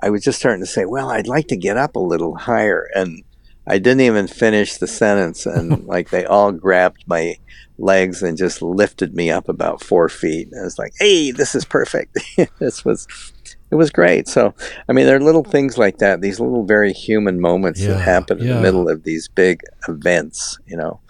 I 0.00 0.10
was 0.10 0.22
just 0.22 0.38
starting 0.38 0.62
to 0.62 0.66
say, 0.66 0.84
"Well, 0.84 1.10
I'd 1.10 1.26
like 1.26 1.48
to 1.48 1.56
get 1.56 1.76
up 1.76 1.96
a 1.96 2.00
little 2.00 2.36
higher," 2.36 2.88
and 2.94 3.22
I 3.66 3.78
didn't 3.78 4.00
even 4.00 4.26
finish 4.26 4.78
the 4.78 4.86
sentence, 4.86 5.44
and 5.44 5.84
like 5.86 6.10
they 6.10 6.24
all 6.24 6.52
grabbed 6.52 7.04
my 7.06 7.36
legs 7.78 8.22
and 8.22 8.36
just 8.36 8.60
lifted 8.60 9.14
me 9.14 9.30
up 9.30 9.48
about 9.48 9.82
four 9.82 10.08
feet. 10.08 10.48
And 10.50 10.60
I 10.60 10.64
was 10.64 10.78
like, 10.78 10.92
"Hey, 10.98 11.30
this 11.32 11.54
is 11.54 11.64
perfect." 11.64 12.18
this 12.58 12.84
was, 12.84 13.06
it 13.70 13.74
was 13.74 13.90
great. 13.90 14.28
So, 14.28 14.54
I 14.88 14.92
mean, 14.92 15.06
there 15.06 15.16
are 15.16 15.20
little 15.20 15.44
things 15.44 15.76
like 15.78 15.98
that. 15.98 16.20
These 16.20 16.40
little 16.40 16.64
very 16.64 16.92
human 16.92 17.40
moments 17.40 17.80
Yeah, 17.80 17.88
that 17.94 18.00
happen 18.00 18.38
in 18.40 18.46
yeah. 18.46 18.54
the 18.54 18.62
middle 18.62 18.88
of 18.88 19.02
these 19.04 19.28
big 19.28 19.60
events. 19.88 20.58
You 20.66 20.76
know, 20.76 21.00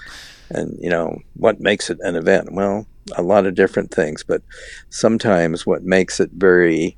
and 0.50 0.76
you 0.80 0.90
know 0.90 1.18
what 1.34 1.60
makes 1.60 1.90
it 1.90 1.98
an 2.02 2.16
event? 2.16 2.52
Well, 2.52 2.86
a 3.16 3.22
lot 3.22 3.46
of 3.46 3.54
different 3.54 3.90
things, 3.90 4.22
but 4.22 4.42
sometimes 4.90 5.66
what 5.66 5.82
makes 5.82 6.20
it 6.20 6.30
very 6.32 6.96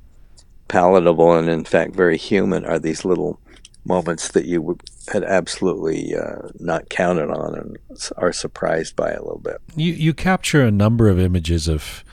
palatable 0.67 1.33
and 1.33 1.49
in 1.49 1.65
fact 1.65 1.93
very 1.95 2.17
human 2.17 2.63
are 2.65 2.79
these 2.79 3.03
little 3.03 3.37
moments 3.83 4.29
that 4.29 4.45
you 4.45 4.77
had 5.11 5.23
absolutely 5.23 6.15
uh, 6.15 6.47
not 6.59 6.87
counted 6.89 7.29
on 7.29 7.55
and 7.55 7.77
are 8.17 8.31
surprised 8.31 8.95
by 8.95 9.09
a 9.11 9.21
little 9.21 9.39
bit. 9.43 9.57
you 9.75 9.91
you 9.91 10.13
capture 10.13 10.61
a 10.63 10.71
number 10.71 11.09
of 11.09 11.19
images 11.19 11.67
of 11.67 12.05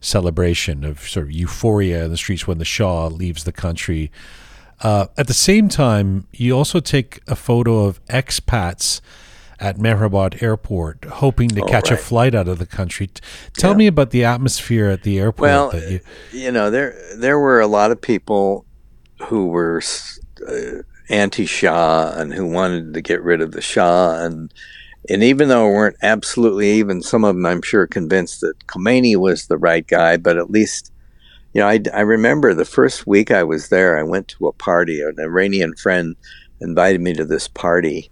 celebration 0.00 0.84
of 0.84 1.00
sort 1.00 1.26
of 1.26 1.32
euphoria 1.32 2.04
in 2.04 2.10
the 2.10 2.16
streets 2.16 2.46
when 2.46 2.58
the 2.58 2.64
Shah 2.64 3.06
leaves 3.08 3.44
the 3.44 3.52
country. 3.52 4.10
Uh, 4.82 5.06
at 5.18 5.26
the 5.26 5.34
same 5.34 5.68
time, 5.68 6.26
you 6.32 6.52
also 6.56 6.80
take 6.80 7.20
a 7.28 7.36
photo 7.36 7.84
of 7.84 8.04
expats 8.06 9.00
at 9.58 9.76
Mehrabad 9.76 10.42
Airport, 10.42 11.04
hoping 11.04 11.50
to 11.50 11.62
Oh, 11.62 11.66
catch 11.66 11.90
a 11.90 11.96
flight 11.98 12.34
out 12.34 12.48
of 12.48 12.58
the 12.58 12.64
country. 12.64 13.10
Tell 13.58 13.72
Yeah. 13.72 13.76
me 13.76 13.86
about 13.88 14.10
the 14.10 14.24
atmosphere 14.24 14.86
at 14.88 15.02
the 15.02 15.18
airport. 15.18 15.42
Well, 15.42 15.70
that 15.72 15.90
you, 15.90 16.00
You 16.32 16.50
know, 16.50 16.70
there 16.70 16.94
there 17.14 17.38
were 17.38 17.60
a 17.60 17.66
lot 17.66 17.90
of 17.90 18.00
people 18.00 18.64
who 19.24 19.48
were 19.48 19.82
uh, 20.48 20.82
anti-Shah 21.10 22.14
and 22.16 22.32
who 22.32 22.46
wanted 22.46 22.94
to 22.94 23.02
get 23.02 23.22
rid 23.22 23.42
of 23.42 23.52
the 23.52 23.60
Shah, 23.60 24.14
and 24.24 24.50
and 25.10 25.24
even 25.24 25.48
though 25.48 25.66
we 25.66 25.74
weren't 25.74 25.96
absolutely 26.02 26.70
even, 26.72 27.02
some 27.02 27.24
of 27.24 27.34
them 27.34 27.44
I'm 27.44 27.62
sure 27.62 27.86
convinced 27.86 28.40
that 28.40 28.66
Khomeini 28.68 29.16
was 29.16 29.46
the 29.46 29.58
right 29.58 29.86
guy, 29.86 30.16
but 30.16 30.36
at 30.36 30.50
least. 30.50 30.92
You 31.52 31.60
know, 31.60 31.66
I, 31.66 31.80
I 31.92 32.02
remember 32.02 32.54
the 32.54 32.64
first 32.64 33.08
week 33.08 33.32
I 33.32 33.42
was 33.42 33.70
there, 33.70 33.98
I 33.98 34.04
went 34.04 34.28
to 34.28 34.46
a 34.46 34.52
party. 34.52 35.00
An 35.02 35.16
Iranian 35.18 35.74
friend 35.74 36.14
invited 36.60 37.00
me 37.00 37.12
to 37.14 37.24
this 37.24 37.48
party, 37.48 38.08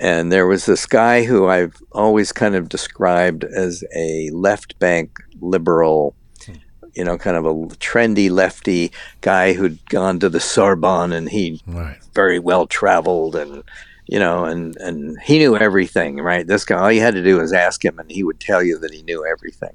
and 0.00 0.32
there 0.32 0.46
was 0.46 0.64
this 0.64 0.86
guy 0.86 1.24
who 1.24 1.46
I've 1.46 1.76
always 1.92 2.32
kind 2.32 2.54
of 2.54 2.70
described 2.70 3.44
as 3.44 3.84
a 3.94 4.30
left 4.30 4.78
bank 4.78 5.18
liberal, 5.42 6.14
hmm. 6.44 6.54
you 6.94 7.04
know, 7.04 7.18
kind 7.18 7.36
of 7.36 7.44
a 7.44 7.54
trendy 7.76 8.30
lefty 8.30 8.92
guy 9.20 9.52
who'd 9.52 9.84
gone 9.90 10.18
to 10.20 10.30
the 10.30 10.40
Sorbonne 10.40 11.12
and 11.12 11.28
he 11.28 11.60
right. 11.66 11.98
very 12.14 12.38
well 12.38 12.66
traveled 12.66 13.36
and 13.36 13.62
you 14.06 14.18
know, 14.18 14.44
and 14.44 14.76
and 14.76 15.18
he 15.22 15.38
knew 15.38 15.56
everything, 15.56 16.16
right? 16.16 16.46
This 16.46 16.64
guy, 16.64 16.78
all 16.78 16.92
you 16.92 17.00
had 17.00 17.14
to 17.14 17.22
do 17.22 17.38
was 17.38 17.52
ask 17.52 17.84
him, 17.84 17.98
and 17.98 18.10
he 18.10 18.22
would 18.22 18.40
tell 18.40 18.62
you 18.62 18.78
that 18.78 18.92
he 18.92 19.02
knew 19.02 19.24
everything. 19.26 19.74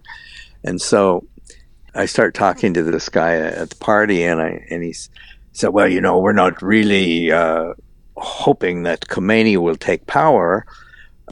And 0.63 0.81
so, 0.81 1.25
I 1.95 2.05
start 2.05 2.33
talking 2.33 2.73
to 2.73 2.83
this 2.83 3.09
guy 3.09 3.35
at 3.35 3.71
the 3.71 3.75
party, 3.77 4.23
and 4.23 4.41
I 4.41 4.65
and 4.69 4.83
he 4.83 4.93
said, 5.53 5.69
"Well, 5.69 5.87
you 5.87 6.01
know, 6.01 6.19
we're 6.19 6.31
not 6.33 6.61
really 6.61 7.31
uh, 7.31 7.73
hoping 8.17 8.83
that 8.83 9.07
Khomeini 9.07 9.57
will 9.57 9.75
take 9.75 10.05
power. 10.05 10.65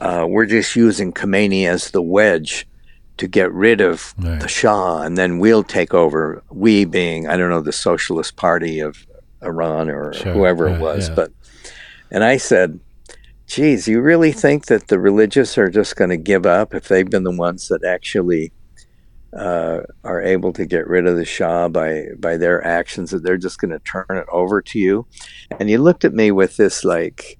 Uh, 0.01 0.25
we're 0.27 0.45
just 0.45 0.75
using 0.75 1.11
Khomeini 1.11 1.67
as 1.67 1.91
the 1.91 2.01
wedge 2.01 2.67
to 3.17 3.27
get 3.27 3.51
rid 3.51 3.81
of 3.81 4.13
right. 4.17 4.39
the 4.39 4.47
Shah, 4.47 5.01
and 5.01 5.17
then 5.17 5.39
we'll 5.39 5.63
take 5.63 5.93
over. 5.93 6.43
We 6.49 6.85
being, 6.85 7.27
I 7.27 7.37
don't 7.37 7.49
know, 7.49 7.61
the 7.61 7.71
Socialist 7.71 8.35
Party 8.35 8.79
of 8.79 9.05
Iran 9.43 9.89
or 9.89 10.13
sure. 10.13 10.33
whoever 10.33 10.67
it 10.67 10.79
was. 10.79 11.09
Yeah. 11.09 11.15
But 11.15 11.31
and 12.11 12.23
I 12.23 12.37
said, 12.37 12.79
"Geez, 13.47 13.87
you 13.87 14.01
really 14.01 14.31
think 14.31 14.67
that 14.67 14.87
the 14.87 14.99
religious 14.99 15.57
are 15.57 15.69
just 15.69 15.95
going 15.95 16.11
to 16.11 16.17
give 16.17 16.45
up 16.45 16.75
if 16.75 16.87
they've 16.87 17.09
been 17.09 17.23
the 17.23 17.31
ones 17.31 17.67
that 17.69 17.83
actually?" 17.83 18.51
Uh, 19.33 19.81
are 20.05 20.21
able 20.21 20.53
to 20.53 20.65
get 20.65 20.87
rid 20.87 21.05
of 21.05 21.17
the 21.17 21.25
Shah 21.25 21.67
by 21.67 22.05
by 22.17 22.37
their 22.37 22.65
actions 22.65 23.11
that 23.11 23.23
they're 23.23 23.37
just 23.37 23.59
going 23.59 23.71
to 23.71 23.79
turn 23.79 24.05
it 24.09 24.25
over 24.31 24.61
to 24.61 24.79
you. 24.79 25.05
And 25.59 25.67
he 25.67 25.77
looked 25.77 26.05
at 26.05 26.13
me 26.13 26.31
with 26.31 26.55
this 26.55 26.85
like 26.85 27.37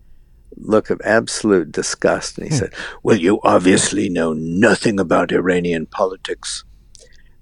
look 0.57 0.89
of 0.89 1.01
absolute 1.03 1.71
disgust, 1.71 2.37
and 2.37 2.47
he 2.47 2.53
hmm. 2.53 2.59
said, 2.59 2.73
"Well, 3.03 3.17
you 3.17 3.39
obviously 3.43 4.09
know 4.09 4.33
nothing 4.33 4.99
about 4.99 5.31
Iranian 5.31 5.85
politics." 5.85 6.63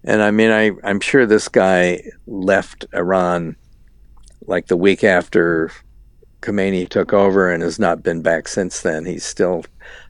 And 0.03 0.21
I 0.21 0.31
mean, 0.31 0.51
I 0.51 0.71
I'm 0.83 0.99
sure 0.99 1.25
this 1.25 1.47
guy 1.47 2.03
left 2.27 2.85
Iran 2.93 3.55
like 4.47 4.67
the 4.67 4.77
week 4.77 5.03
after 5.03 5.71
Khomeini 6.41 6.87
took 6.87 7.13
over 7.13 7.51
and 7.51 7.63
has 7.63 7.79
not 7.79 8.03
been 8.03 8.21
back 8.21 8.47
since 8.47 8.81
then. 8.81 9.05
He's 9.05 9.23
still 9.23 9.65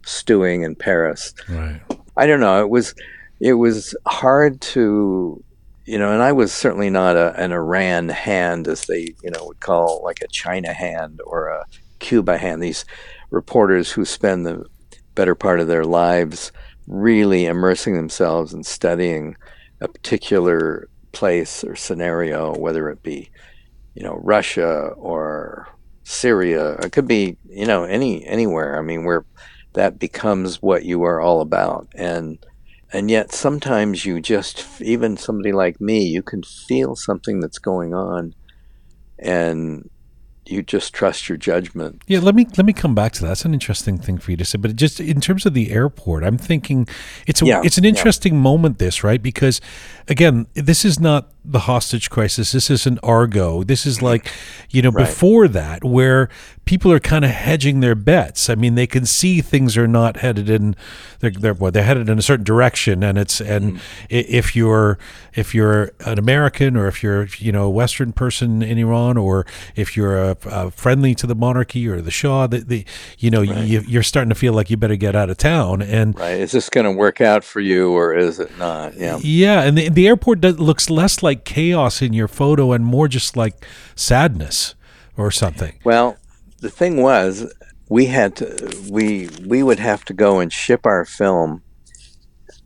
stewing 0.06 0.64
in 0.64 0.76
Paris. 0.76 1.34
Right. 1.50 1.82
I 2.18 2.26
don't 2.28 2.40
know. 2.40 2.62
It 2.62 2.70
was 2.70 2.94
it 3.40 3.54
was 3.54 3.96
hard 4.08 4.62
to, 4.62 5.44
you 5.86 5.98
know, 5.98 6.12
and 6.12 6.22
I 6.22 6.32
was 6.32 6.54
certainly 6.54 6.90
not 6.90 7.16
a, 7.18 7.34
an 7.40 7.52
Iran 7.52 8.10
hand, 8.10 8.68
as 8.68 8.86
they, 8.86 9.14
you 9.24 9.32
know, 9.32 9.46
would 9.46 9.60
call 9.60 10.02
like 10.04 10.22
a 10.22 10.28
China 10.28 10.74
hand 10.74 11.22
or 11.26 11.48
a 11.48 11.66
Cuba 12.00 12.38
hand. 12.38 12.64
These 12.64 12.86
reporters 13.30 13.92
who 13.92 14.06
spend 14.06 14.46
the 14.46 14.66
better 15.16 15.36
part 15.36 15.60
of 15.60 15.68
their 15.68 15.86
lives 15.86 16.52
really 16.88 17.46
immersing 17.46 17.96
themselves 17.96 18.54
in 18.54 18.64
studying 18.64 19.36
a 19.82 19.88
particular 19.88 20.88
place 21.12 21.64
or 21.64 21.76
scenario, 21.76 22.56
whether 22.56 22.90
it 22.90 23.02
be, 23.04 23.30
you 23.96 24.04
know, 24.04 24.20
Russia 24.24 24.90
or 24.96 25.68
Syria. 26.06 26.74
It 26.76 26.92
could 26.92 27.08
be, 27.08 27.36
you 27.50 27.66
know, 27.66 27.84
any 27.84 28.26
anywhere. 28.26 28.78
I 28.78 28.82
mean, 28.82 29.04
where 29.04 29.26
that 29.74 30.00
becomes 30.00 30.62
what 30.62 30.86
you 30.86 31.04
are 31.04 31.20
all 31.20 31.42
about. 31.42 31.88
And 31.96 32.38
and 32.94 33.12
yet 33.12 33.34
sometimes 33.34 34.06
you 34.06 34.22
just 34.22 34.82
even 34.82 35.18
somebody 35.18 35.52
like 35.52 35.82
me 35.82 36.06
you 36.06 36.22
can 36.22 36.44
feel 36.44 36.96
something 36.96 37.42
that's 37.42 37.58
going 37.58 37.94
on 37.94 38.34
and 39.20 39.90
you 40.46 40.62
just 40.62 40.94
trust 40.94 41.28
your 41.28 41.38
judgment. 41.38 42.04
Yeah, 42.08 42.20
let 42.20 42.36
me 42.36 42.46
let 42.58 42.66
me 42.66 42.74
come 42.74 42.94
back 42.96 43.14
to 43.14 43.22
that. 43.22 43.28
That's 43.30 43.46
an 43.46 43.54
interesting 43.54 43.98
thing 43.98 44.18
for 44.18 44.32
you 44.32 44.38
to 44.38 44.46
say. 44.46 44.58
But 44.58 44.76
just 44.76 45.00
in 45.00 45.22
terms 45.22 45.46
of 45.46 45.54
the 45.54 45.72
airport, 45.72 46.24
I'm 46.24 46.38
thinking 46.38 46.88
it's 47.28 47.42
a, 47.42 47.46
yeah, 47.46 47.62
it's 47.64 47.78
an 47.78 47.86
interesting 47.86 48.34
yeah. 48.34 48.40
moment. 48.40 48.80
This 48.80 49.04
right 49.04 49.22
because 49.22 49.62
again, 50.08 50.48
this 50.54 50.86
is 50.86 51.00
not 51.00 51.32
the 51.44 51.60
hostage 51.60 52.10
crisis. 52.10 52.52
This 52.52 52.70
is 52.70 52.86
an 52.86 53.00
Argo. 53.04 53.64
This 53.64 53.86
is 53.86 54.02
like, 54.02 54.32
you 54.70 54.82
know, 54.82 54.92
right. 54.92 55.06
before 55.06 55.48
that, 55.48 55.84
where 55.84 56.30
people 56.66 56.92
are 56.92 57.00
kind 57.00 57.24
of 57.24 57.32
hedging 57.32 57.80
their 57.80 57.96
bets. 57.96 58.50
I 58.50 58.56
mean, 58.56 58.76
they 58.76 58.88
can 58.88 59.06
see 59.06 59.42
things 59.42 59.78
are 59.78 59.88
not 59.88 60.18
headed 60.18 60.50
in 60.50 60.76
they're 61.20 61.30
they're, 61.30 61.54
well, 61.54 61.72
they're 61.72 61.84
headed 61.84 62.10
in 62.10 62.18
a 62.18 62.22
certain 62.22 62.44
direction, 62.44 63.04
and 63.04 63.18
it's 63.18 63.40
and 63.40 63.76
mm. 63.76 63.82
if 64.10 64.56
you're 64.56 64.98
if 65.34 65.54
you're 65.54 65.92
an 66.02 66.18
American 66.18 66.76
or 66.76 66.88
if 66.88 67.04
you're 67.04 67.28
you 67.38 67.52
know 67.52 67.66
a 67.66 67.70
Western 67.70 68.12
person 68.12 68.62
in 68.62 68.78
Iran 68.78 69.18
or 69.18 69.46
if 69.76 69.96
you're 69.96 70.18
a, 70.18 70.38
a 70.46 70.72
friendly 70.72 71.14
to 71.16 71.28
the 71.28 71.36
monarchy 71.36 71.88
or 71.88 72.02
the 72.02 72.12
Shah, 72.12 72.48
the, 72.48 72.60
the 72.60 72.86
you 73.20 73.30
know 73.30 73.44
right. 73.44 73.66
you, 73.66 73.82
you're 73.88 74.04
starting 74.04 74.30
to 74.30 74.36
feel 74.36 74.54
like 74.54 74.70
you 74.70 74.78
better 74.78 74.96
get 74.96 75.16
out 75.16 75.30
of 75.30 75.38
town. 75.38 75.82
And 75.82 76.18
right, 76.20 76.40
is 76.40 76.52
this 76.52 76.70
going 76.70 76.86
to 76.86 76.92
work 76.92 77.22
out 77.22 77.44
for 77.44 77.60
you 77.60 77.92
or 77.92 78.14
is 78.16 78.40
it 78.40 78.58
not? 78.58 78.96
Yeah, 78.96 79.20
yeah, 79.22 79.62
and 79.62 79.78
the 79.78 79.90
the 79.90 80.08
airport 80.08 80.42
does, 80.42 80.60
looks 80.60 80.90
less 80.90 81.22
like 81.22 81.36
like 81.36 81.44
chaos 81.44 82.02
in 82.02 82.14
your 82.14 82.28
photo 82.28 82.72
and 82.72 82.86
more 82.86 83.08
just 83.08 83.36
like 83.36 83.66
sadness 83.96 84.76
or 85.18 85.32
something. 85.32 85.74
Well, 85.84 86.18
the 86.66 86.72
thing 86.72 86.98
was, 86.98 87.54
we 87.90 88.08
had 88.08 88.36
to 88.38 88.88
we 88.90 89.30
we 89.46 89.62
would 89.62 89.78
have 89.78 90.04
to 90.06 90.14
go 90.14 90.40
and 90.40 90.52
ship 90.52 90.84
our 90.88 91.06
film 91.06 91.62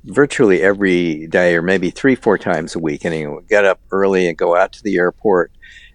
virtually 0.05 0.61
every 0.61 1.27
day 1.27 1.53
or 1.53 1.61
maybe 1.61 1.89
three 1.89 2.15
four 2.15 2.37
times 2.37 2.73
a 2.73 2.79
week 2.79 3.03
and 3.03 3.13
you 3.13 3.25
know, 3.25 3.41
get 3.49 3.65
up 3.65 3.81
early 3.91 4.29
and 4.29 4.37
go 4.37 4.55
out 4.55 4.71
to 4.71 4.81
the 4.83 4.95
airport 4.95 5.51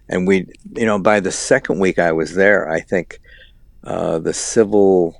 and 0.07 0.27
we 0.27 0.45
you 0.75 0.85
know 0.85 0.99
by 0.99 1.19
the 1.19 1.31
second 1.31 1.79
week 1.79 1.97
i 1.97 2.11
was 2.11 2.35
there 2.35 2.69
i 2.69 2.79
think 2.79 3.19
uh, 3.83 4.19
the 4.19 4.33
civil 4.33 5.19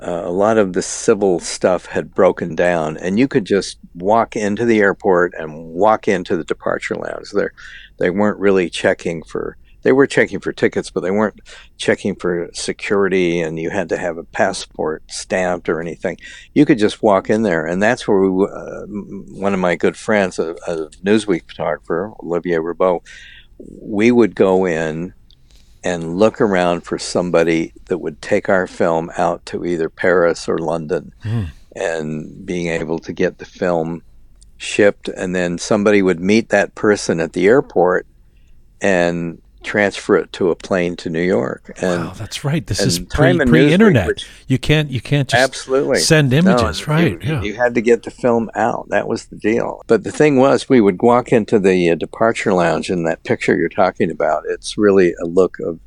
uh, 0.00 0.22
a 0.24 0.30
lot 0.30 0.58
of 0.58 0.74
the 0.74 0.82
civil 0.82 1.40
stuff 1.40 1.86
had 1.86 2.14
broken 2.14 2.54
down, 2.54 2.98
and 2.98 3.18
you 3.18 3.26
could 3.26 3.46
just 3.46 3.78
walk 3.94 4.36
into 4.36 4.66
the 4.66 4.80
airport 4.80 5.32
and 5.38 5.72
walk 5.72 6.06
into 6.06 6.36
the 6.36 6.44
departure 6.44 6.96
lounge. 6.96 7.30
There, 7.32 7.54
they 7.98 8.10
weren't 8.10 8.38
really 8.38 8.68
checking 8.68 9.22
for. 9.22 9.56
They 9.86 9.92
were 9.92 10.08
checking 10.08 10.40
for 10.40 10.52
tickets, 10.52 10.90
but 10.90 11.02
they 11.02 11.12
weren't 11.12 11.38
checking 11.78 12.16
for 12.16 12.50
security, 12.52 13.38
and 13.38 13.56
you 13.56 13.70
had 13.70 13.88
to 13.90 13.96
have 13.96 14.18
a 14.18 14.24
passport 14.24 15.04
stamped 15.08 15.68
or 15.68 15.80
anything. 15.80 16.18
You 16.54 16.66
could 16.66 16.78
just 16.78 17.04
walk 17.04 17.30
in 17.30 17.44
there, 17.44 17.64
and 17.64 17.80
that's 17.80 18.08
where 18.08 18.18
we, 18.18 18.46
uh, 18.46 18.80
one 19.38 19.54
of 19.54 19.60
my 19.60 19.76
good 19.76 19.96
friends, 19.96 20.40
a, 20.40 20.56
a 20.66 20.88
Newsweek 21.04 21.46
photographer, 21.46 22.12
Olivier 22.20 22.58
Rebbot, 22.58 23.00
we 23.58 24.10
would 24.10 24.34
go 24.34 24.66
in 24.66 25.14
and 25.84 26.18
look 26.18 26.40
around 26.40 26.80
for 26.80 26.98
somebody 26.98 27.72
that 27.84 27.98
would 27.98 28.20
take 28.20 28.48
our 28.48 28.66
film 28.66 29.12
out 29.16 29.46
to 29.46 29.64
either 29.64 29.88
Paris 29.88 30.48
or 30.48 30.58
London 30.58 31.12
mm. 31.22 31.46
and 31.76 32.44
being 32.44 32.66
able 32.66 32.98
to 32.98 33.12
get 33.12 33.38
the 33.38 33.44
film 33.44 34.02
shipped. 34.56 35.06
And 35.06 35.32
then 35.32 35.58
somebody 35.58 36.02
would 36.02 36.18
meet 36.18 36.48
that 36.48 36.74
person 36.74 37.20
at 37.20 37.34
the 37.34 37.46
airport 37.46 38.04
and 38.80 39.40
transfer 39.66 40.16
it 40.16 40.32
to 40.32 40.50
a 40.50 40.56
plane 40.56 40.96
to 40.96 41.10
New 41.10 41.22
York. 41.22 41.72
And 41.82 42.04
wow, 42.06 42.12
that's 42.12 42.44
right. 42.44 42.66
This 42.66 42.80
is 42.80 43.00
pre 43.00 43.36
pre 43.38 43.72
internet. 43.72 44.24
You 44.46 44.58
can't 44.58 44.90
you 44.90 45.00
can't 45.00 45.28
just 45.28 45.42
absolutely 45.42 45.98
send 45.98 46.32
images, 46.32 46.86
no, 46.86 46.94
right? 46.94 47.22
You, 47.22 47.28
yeah. 47.28 47.42
you 47.42 47.54
had 47.54 47.74
to 47.74 47.82
get 47.82 48.04
the 48.04 48.10
film 48.10 48.50
out. 48.54 48.88
That 48.88 49.08
was 49.08 49.26
the 49.26 49.36
deal. 49.36 49.82
But 49.86 50.04
the 50.04 50.12
thing 50.12 50.38
was, 50.38 50.68
we 50.68 50.80
would 50.80 51.02
walk 51.02 51.32
into 51.32 51.58
the 51.58 51.90
uh, 51.90 51.94
departure 51.96 52.52
lounge, 52.52 52.88
and 52.88 53.06
that 53.06 53.22
picture 53.24 53.56
you're 53.56 53.68
talking 53.68 54.10
about, 54.10 54.44
it's 54.48 54.78
really 54.78 55.12
a 55.22 55.26
look 55.26 55.58
of 55.60 55.80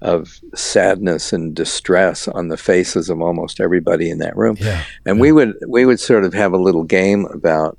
of 0.00 0.40
sadness 0.54 1.32
and 1.32 1.54
distress 1.54 2.28
on 2.28 2.48
the 2.48 2.58
faces 2.58 3.08
of 3.08 3.22
almost 3.22 3.60
everybody 3.60 4.10
in 4.10 4.18
that 4.18 4.36
room. 4.36 4.56
Yeah, 4.58 4.82
and 5.06 5.16
yeah. 5.16 5.22
we 5.22 5.32
would 5.32 5.54
we 5.68 5.86
would 5.86 6.00
sort 6.00 6.24
of 6.24 6.34
have 6.34 6.52
a 6.52 6.58
little 6.58 6.84
game 6.84 7.26
about, 7.26 7.78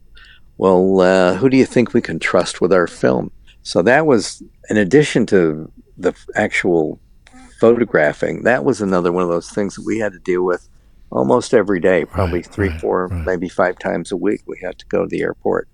well, 0.57 1.01
uh, 1.01 1.35
who 1.35 1.49
do 1.49 1.57
you 1.57 1.65
think 1.65 1.93
we 1.93 2.01
can 2.01 2.19
trust 2.19 2.61
with 2.61 2.71
our 2.71 2.87
film? 2.87 3.31
So 3.65 3.81
that 3.81 4.05
was 4.05 4.43
in 4.69 4.77
addition 4.77 5.25
to 5.27 5.71
the 5.97 6.13
actual 6.35 6.99
photographing. 7.59 8.43
That 8.43 8.63
was 8.63 8.79
another 8.79 9.11
one 9.11 9.23
of 9.23 9.29
those 9.29 9.49
things 9.49 9.73
that 9.75 9.85
we 9.85 9.97
had 9.97 10.13
to 10.13 10.19
deal 10.19 10.43
with 10.43 10.69
almost 11.11 11.51
every 11.51 11.79
day, 11.79 12.05
probably 12.05 12.39
right, 12.39 12.45
three, 12.45 12.69
right, 12.69 12.79
four, 12.79 13.07
right. 13.07 13.25
maybe 13.25 13.49
five 13.49 13.79
times 13.79 14.11
a 14.11 14.17
week. 14.17 14.43
We 14.45 14.59
had 14.61 14.77
to 14.77 14.85
go 14.85 15.01
to 15.01 15.07
the 15.07 15.23
airport, 15.23 15.67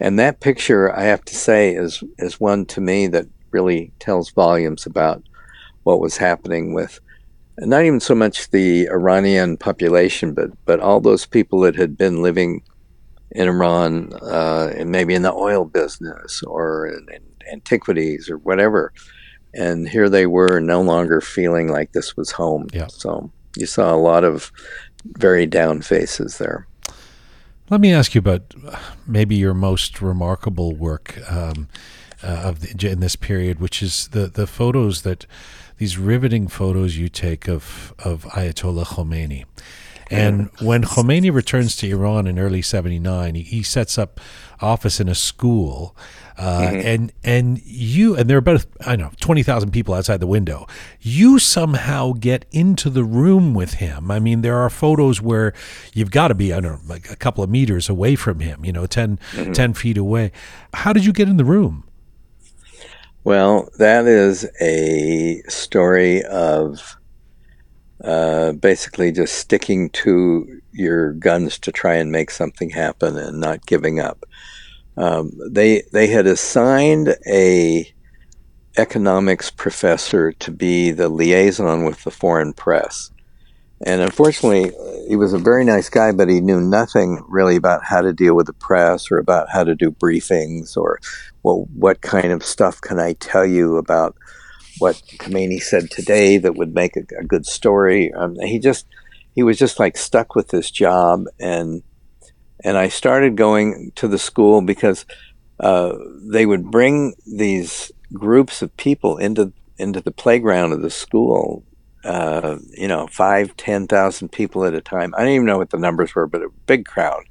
and 0.00 0.18
that 0.18 0.40
picture, 0.40 0.92
I 0.92 1.04
have 1.04 1.24
to 1.26 1.36
say, 1.36 1.72
is 1.72 2.02
is 2.18 2.40
one 2.40 2.66
to 2.66 2.80
me 2.80 3.06
that 3.08 3.26
really 3.52 3.92
tells 4.00 4.30
volumes 4.30 4.84
about 4.84 5.22
what 5.84 6.00
was 6.00 6.16
happening 6.16 6.74
with 6.74 6.98
not 7.58 7.84
even 7.84 8.00
so 8.00 8.16
much 8.16 8.50
the 8.50 8.88
Iranian 8.88 9.56
population, 9.58 10.34
but 10.34 10.50
but 10.64 10.80
all 10.80 11.00
those 11.00 11.24
people 11.24 11.60
that 11.60 11.76
had 11.76 11.96
been 11.96 12.20
living 12.20 12.64
in 13.34 13.48
Iran, 13.48 14.12
uh, 14.22 14.72
and 14.76 14.90
maybe 14.90 15.14
in 15.14 15.22
the 15.22 15.32
oil 15.32 15.64
business 15.64 16.42
or 16.42 16.86
in, 16.86 17.06
in 17.12 17.22
antiquities 17.52 18.30
or 18.30 18.38
whatever, 18.38 18.92
and 19.54 19.88
here 19.88 20.08
they 20.08 20.26
were 20.26 20.60
no 20.60 20.80
longer 20.80 21.20
feeling 21.20 21.68
like 21.68 21.92
this 21.92 22.16
was 22.16 22.30
home. 22.30 22.68
Yeah. 22.72 22.86
So 22.88 23.30
you 23.56 23.66
saw 23.66 23.94
a 23.94 23.96
lot 23.96 24.24
of 24.24 24.52
very 25.04 25.46
down 25.46 25.82
faces 25.82 26.38
there. 26.38 26.66
Let 27.70 27.80
me 27.80 27.92
ask 27.92 28.14
you 28.14 28.18
about 28.18 28.54
maybe 29.06 29.34
your 29.34 29.54
most 29.54 30.02
remarkable 30.02 30.74
work 30.74 31.18
um, 31.30 31.68
uh, 32.22 32.26
of 32.26 32.60
the, 32.60 32.90
in 32.90 33.00
this 33.00 33.16
period, 33.16 33.60
which 33.60 33.82
is 33.82 34.08
the 34.08 34.26
the 34.26 34.46
photos 34.46 35.02
that 35.02 35.26
these 35.78 35.98
riveting 35.98 36.48
photos 36.48 36.96
you 36.96 37.08
take 37.08 37.48
of 37.48 37.94
of 37.98 38.24
Ayatollah 38.24 38.84
Khomeini. 38.84 39.44
And 40.12 40.50
when 40.60 40.82
Khomeini 40.84 41.32
returns 41.32 41.76
to 41.76 41.88
Iran 41.88 42.26
in 42.26 42.38
early 42.38 42.62
'79, 42.62 43.34
he, 43.34 43.42
he 43.42 43.62
sets 43.62 43.98
up 43.98 44.20
office 44.60 45.00
in 45.00 45.08
a 45.08 45.14
school, 45.14 45.96
uh, 46.38 46.60
mm-hmm. 46.60 46.86
and 46.86 47.12
and 47.24 47.62
you 47.64 48.16
and 48.16 48.28
there 48.28 48.36
are 48.36 48.38
about 48.38 48.64
I 48.86 48.96
know 48.96 49.10
twenty 49.20 49.42
thousand 49.42 49.70
people 49.72 49.94
outside 49.94 50.20
the 50.20 50.26
window. 50.26 50.66
You 51.00 51.38
somehow 51.38 52.12
get 52.12 52.44
into 52.52 52.90
the 52.90 53.04
room 53.04 53.54
with 53.54 53.74
him. 53.74 54.10
I 54.10 54.18
mean, 54.18 54.42
there 54.42 54.58
are 54.58 54.70
photos 54.70 55.20
where 55.20 55.52
you've 55.94 56.10
got 56.10 56.28
to 56.28 56.34
be 56.34 56.52
I 56.52 56.60
don't 56.60 56.72
know 56.72 56.88
like 56.88 57.10
a 57.10 57.16
couple 57.16 57.42
of 57.42 57.50
meters 57.50 57.88
away 57.88 58.16
from 58.16 58.40
him. 58.40 58.64
You 58.64 58.72
know, 58.72 58.86
10, 58.86 59.18
mm-hmm. 59.32 59.52
10 59.52 59.74
feet 59.74 59.98
away. 59.98 60.32
How 60.74 60.92
did 60.92 61.04
you 61.04 61.12
get 61.12 61.28
in 61.28 61.36
the 61.36 61.44
room? 61.44 61.84
Well, 63.24 63.70
that 63.78 64.06
is 64.06 64.48
a 64.60 65.42
story 65.48 66.24
of 66.24 66.96
uh, 68.04 68.52
basically 68.52 69.12
just 69.12 69.34
sticking 69.34 69.90
to 69.90 70.60
your 70.72 71.12
guns 71.14 71.58
to 71.60 71.72
try 71.72 71.94
and 71.94 72.10
make 72.10 72.30
something 72.30 72.70
happen 72.70 73.16
and 73.16 73.40
not 73.40 73.66
giving 73.66 74.00
up. 74.00 74.24
Um, 74.96 75.32
they 75.48 75.82
they 75.92 76.08
had 76.08 76.26
assigned 76.26 77.16
a 77.26 77.90
economics 78.76 79.50
professor 79.50 80.32
to 80.32 80.50
be 80.50 80.90
the 80.90 81.08
liaison 81.08 81.84
with 81.84 82.04
the 82.04 82.10
foreign 82.10 82.52
press, 82.52 83.10
and 83.84 84.00
unfortunately, 84.00 84.72
he 85.08 85.16
was 85.16 85.32
a 85.32 85.38
very 85.38 85.64
nice 85.64 85.88
guy, 85.88 86.12
but 86.12 86.28
he 86.28 86.40
knew 86.40 86.60
nothing 86.60 87.22
really 87.28 87.56
about 87.56 87.84
how 87.84 88.00
to 88.00 88.12
deal 88.12 88.34
with 88.34 88.46
the 88.46 88.52
press 88.52 89.10
or 89.10 89.18
about 89.18 89.48
how 89.50 89.64
to 89.64 89.74
do 89.74 89.90
briefings 89.90 90.76
or 90.76 91.00
well, 91.42 91.66
what 91.74 92.00
kind 92.02 92.32
of 92.32 92.44
stuff 92.44 92.80
can 92.80 93.00
I 93.00 93.14
tell 93.14 93.44
you 93.44 93.76
about 93.76 94.16
what 94.78 94.96
Khomeini 95.18 95.60
said 95.60 95.90
today 95.90 96.38
that 96.38 96.56
would 96.56 96.74
make 96.74 96.96
a, 96.96 97.04
a 97.18 97.24
good 97.24 97.46
story. 97.46 98.12
Um, 98.12 98.36
he 98.40 98.58
just 98.58 98.86
he 99.34 99.42
was 99.42 99.58
just 99.58 99.78
like 99.78 99.96
stuck 99.96 100.34
with 100.34 100.48
this 100.48 100.70
job, 100.70 101.24
and 101.38 101.82
and 102.64 102.76
I 102.76 102.88
started 102.88 103.36
going 103.36 103.92
to 103.96 104.08
the 104.08 104.18
school 104.18 104.62
because 104.62 105.04
uh, 105.60 105.94
they 106.30 106.46
would 106.46 106.70
bring 106.70 107.14
these 107.26 107.92
groups 108.12 108.62
of 108.62 108.76
people 108.76 109.16
into 109.18 109.52
into 109.78 110.00
the 110.00 110.10
playground 110.10 110.72
of 110.72 110.82
the 110.82 110.90
school. 110.90 111.64
Uh, 112.04 112.58
you 112.72 112.88
know, 112.88 113.06
five, 113.06 113.56
ten 113.56 113.86
thousand 113.86 114.30
people 114.30 114.64
at 114.64 114.74
a 114.74 114.80
time. 114.80 115.14
I 115.16 115.20
don't 115.20 115.34
even 115.34 115.46
know 115.46 115.58
what 115.58 115.70
the 115.70 115.78
numbers 115.78 116.14
were, 116.14 116.26
but 116.26 116.42
a 116.42 116.48
big 116.66 116.84
crowd, 116.84 117.24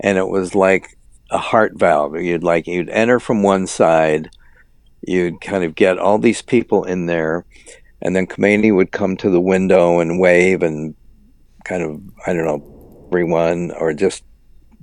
and 0.00 0.16
it 0.16 0.28
was 0.28 0.54
like 0.54 0.98
a 1.30 1.38
heart 1.38 1.72
valve. 1.76 2.16
You'd 2.16 2.42
like 2.42 2.66
you'd 2.66 2.88
enter 2.88 3.20
from 3.20 3.42
one 3.42 3.66
side 3.66 4.30
you'd 5.02 5.40
kind 5.40 5.64
of 5.64 5.74
get 5.74 5.98
all 5.98 6.18
these 6.18 6.42
people 6.42 6.84
in 6.84 7.06
there, 7.06 7.44
and 8.02 8.14
then 8.14 8.26
Khomeini 8.26 8.74
would 8.74 8.92
come 8.92 9.16
to 9.18 9.30
the 9.30 9.40
window 9.40 10.00
and 10.00 10.20
wave 10.20 10.62
and 10.62 10.94
kind 11.64 11.82
of, 11.82 12.00
I 12.26 12.32
don't 12.32 12.44
know, 12.44 13.06
everyone 13.08 13.72
or 13.72 13.92
just 13.94 14.24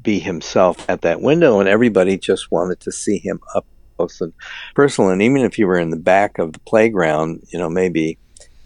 be 0.01 0.19
himself 0.19 0.89
at 0.89 1.01
that 1.01 1.21
window, 1.21 1.59
and 1.59 1.69
everybody 1.69 2.17
just 2.17 2.51
wanted 2.51 2.79
to 2.81 2.91
see 2.91 3.17
him 3.17 3.39
up 3.55 3.65
close 3.97 4.21
and 4.21 4.33
personal. 4.75 5.09
And 5.09 5.21
even 5.21 5.41
if 5.41 5.57
you 5.57 5.67
were 5.67 5.79
in 5.79 5.89
the 5.89 5.97
back 5.97 6.37
of 6.37 6.53
the 6.53 6.59
playground, 6.59 7.43
you 7.51 7.59
know, 7.59 7.69
maybe 7.69 8.17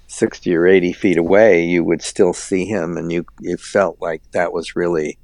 60 0.08 0.56
or 0.56 0.68
80 0.68 0.94
feet 0.94 1.18
away, 1.18 1.64
you 1.64 1.84
would 1.84 2.02
still 2.02 2.34
see 2.34 2.66
him, 2.66 2.98
and 2.98 3.12
you, 3.12 3.26
you 3.40 3.58
felt 3.58 3.98
like 4.02 4.22
that 4.32 4.54
was 4.54 4.76
really, 4.76 5.18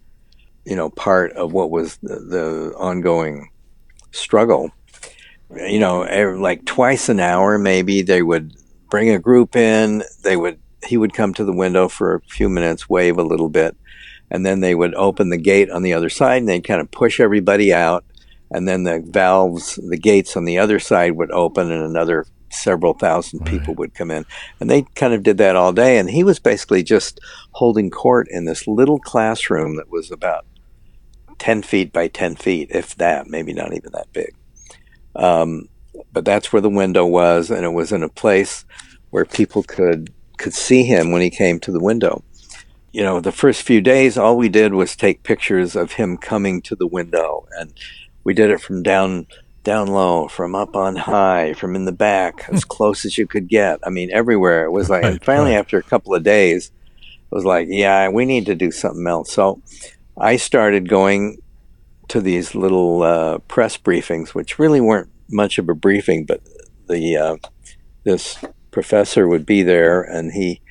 you 0.65 0.76
know, 0.76 0.89
part 0.89 1.32
of 1.34 1.53
what 1.53 1.71
was 1.71 1.97
the, 1.97 2.15
the 2.19 2.73
ongoing 2.78 3.49
struggle 4.11 4.71
you 5.56 5.80
know, 5.80 6.01
like 6.39 6.66
twice 6.66 7.10
an 7.10 7.20
hour, 7.20 7.58
maybe 7.58 8.01
they 8.01 8.22
would 8.22 8.53
bring 8.89 9.10
a 9.10 9.20
group 9.20 9.56
in. 9.56 10.03
They 10.24 10.38
would, 10.38 10.60
he 10.86 10.97
would 10.97 11.14
come 11.14 11.34
to 11.36 11.45
the 11.45 11.53
window 11.53 11.88
for 11.88 12.16
a 12.16 12.22
few 12.22 12.49
minutes, 12.49 12.89
wave 12.89 13.18
a 13.18 13.24
little 13.24 13.49
bit, 13.49 13.76
and 14.30 14.45
then 14.45 14.60
they 14.60 14.76
would 14.76 14.93
open 14.95 15.30
the 15.30 15.38
gate 15.38 15.70
on 15.70 15.84
the 15.84 15.93
other 15.93 16.10
side 16.10 16.38
and 16.38 16.49
they'd 16.49 16.64
kind 16.64 16.82
of 16.82 16.91
push 16.91 17.20
everybody 17.20 17.74
out. 17.74 18.06
And 18.51 18.68
then 18.68 18.84
the 18.84 19.03
valves, 19.06 19.76
the 19.76 19.97
gates 19.97 20.38
on 20.38 20.45
the 20.45 20.60
other 20.60 20.80
side 20.80 21.14
would 21.14 21.32
open 21.32 21.72
and 21.72 21.84
another 21.84 22.26
several 22.51 22.93
thousand 22.93 23.39
right. 23.39 23.49
people 23.49 23.74
would 23.76 23.93
come 23.93 24.12
in. 24.12 24.26
And 24.60 24.70
they 24.70 24.84
kind 24.95 25.14
of 25.14 25.24
did 25.24 25.38
that 25.39 25.56
all 25.56 25.74
day. 25.74 25.97
And 25.97 26.10
he 26.10 26.24
was 26.24 26.39
basically 26.39 26.84
just 26.84 27.20
holding 27.51 27.89
court 27.89 28.28
in 28.30 28.45
this 28.45 28.68
little 28.68 28.99
classroom 28.99 29.76
that 29.78 29.89
was 29.89 30.12
about 30.12 30.45
10 31.39 31.64
feet 31.64 31.91
by 31.91 32.08
10 32.08 32.36
feet, 32.36 32.70
if 32.72 32.95
that, 32.95 33.28
maybe 33.28 33.53
not 33.53 33.74
even 33.74 33.91
that 33.93 34.12
big. 34.14 34.34
Um, 35.16 35.70
but 36.11 36.26
that's 36.26 36.51
where 36.51 36.61
the 36.61 36.70
window 36.70 37.05
was, 37.05 37.49
and 37.49 37.63
it 37.63 37.74
was 37.74 37.91
in 37.91 38.03
a 38.03 38.09
place 38.09 38.66
where 39.11 39.26
people 39.26 39.63
could 39.63 40.13
could 40.38 40.53
see 40.53 40.84
him 40.84 41.11
when 41.11 41.22
he 41.22 41.30
came 41.30 41.59
to 41.61 41.72
the 41.72 41.80
window. 41.80 42.24
You 42.91 43.03
know, 43.03 43.20
the 43.20 43.32
first 43.32 43.61
few 43.61 43.82
days, 43.82 44.18
all 44.18 44.38
we 44.38 44.49
did 44.49 44.74
was 44.74 44.95
take 44.95 45.24
pictures 45.24 45.76
of 45.76 45.93
him 45.93 46.18
coming 46.18 46.61
to 46.63 46.76
the 46.76 46.88
window, 46.88 47.47
and 47.57 47.74
we 48.24 48.34
did 48.34 48.49
it 48.49 48.61
from 48.61 48.84
down 48.84 49.28
down 49.63 49.88
low, 49.88 50.28
from 50.28 50.55
up 50.55 50.76
on 50.76 50.95
high, 50.95 51.53
from 51.53 51.76
in 51.76 51.86
the 51.86 51.91
back, 51.91 52.45
as 52.49 52.63
close 52.76 53.03
as 53.03 53.18
you 53.18 53.28
could 53.28 53.47
get. 53.47 53.80
I 53.84 53.89
mean, 53.89 54.11
everywhere. 54.11 54.66
It 54.66 54.72
was 54.72 54.89
like 54.89 55.03
right, 55.03 55.24
finally, 55.24 55.51
right. 55.51 55.59
after 55.59 55.78
a 55.78 55.84
couple 55.84 56.16
of 56.16 56.24
days, 56.24 56.72
it 56.97 57.36
was 57.36 57.43
like, 57.43 57.68
yeah, 57.70 58.07
we 58.09 58.26
need 58.26 58.45
to 58.45 58.55
do 58.55 58.72
something 58.72 59.05
else. 59.07 59.32
So 59.32 59.61
I 60.18 60.38
started 60.38 60.88
going 60.88 61.41
to 62.10 62.22
these 62.22 62.56
little 62.56 63.03
uh, 63.03 63.38
press 63.39 63.78
briefings, 63.78 64.30
which 64.30 64.60
really 64.60 64.82
weren't 64.82 65.10
much 65.30 65.58
of 65.58 65.70
a 65.70 65.76
briefing, 65.76 66.26
but 66.26 66.41
the 66.88 67.18
uh, 67.18 67.38
this 68.03 68.38
professor 68.72 69.28
would 69.28 69.45
be 69.45 69.64
there, 69.64 70.01
and 70.01 70.34
he 70.34 70.62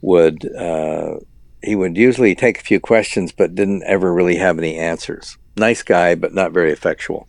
would 0.00 0.54
uh, 0.54 1.16
he 1.62 1.76
would 1.76 1.96
usually 1.96 2.34
take 2.34 2.58
a 2.58 2.64
few 2.64 2.80
questions, 2.80 3.32
but 3.32 3.54
didn't 3.54 3.84
ever 3.84 4.12
really 4.12 4.36
have 4.36 4.58
any 4.58 4.76
answers. 4.76 5.36
Nice 5.56 5.82
guy, 5.82 6.14
but 6.14 6.34
not 6.34 6.52
very 6.52 6.72
effectual. 6.72 7.26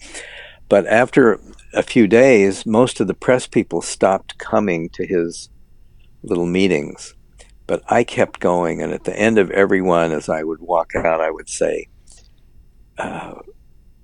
But 0.69 0.87
after 0.87 1.39
a 1.73 1.83
few 1.83 2.07
days, 2.07 2.65
most 2.65 2.99
of 2.99 3.07
the 3.07 3.13
press 3.13 3.45
people 3.45 3.81
stopped 3.81 4.37
coming 4.37 4.89
to 4.89 5.05
his 5.05 5.49
little 6.23 6.45
meetings. 6.45 7.13
But 7.67 7.83
I 7.87 8.03
kept 8.03 8.39
going, 8.39 8.81
and 8.81 8.93
at 8.93 9.03
the 9.03 9.17
end 9.17 9.37
of 9.37 9.51
every 9.51 9.81
one, 9.81 10.11
as 10.11 10.29
I 10.29 10.43
would 10.43 10.61
walk 10.61 10.95
out, 10.95 11.21
I 11.21 11.31
would 11.31 11.49
say, 11.49 11.87
uh, 12.97 13.33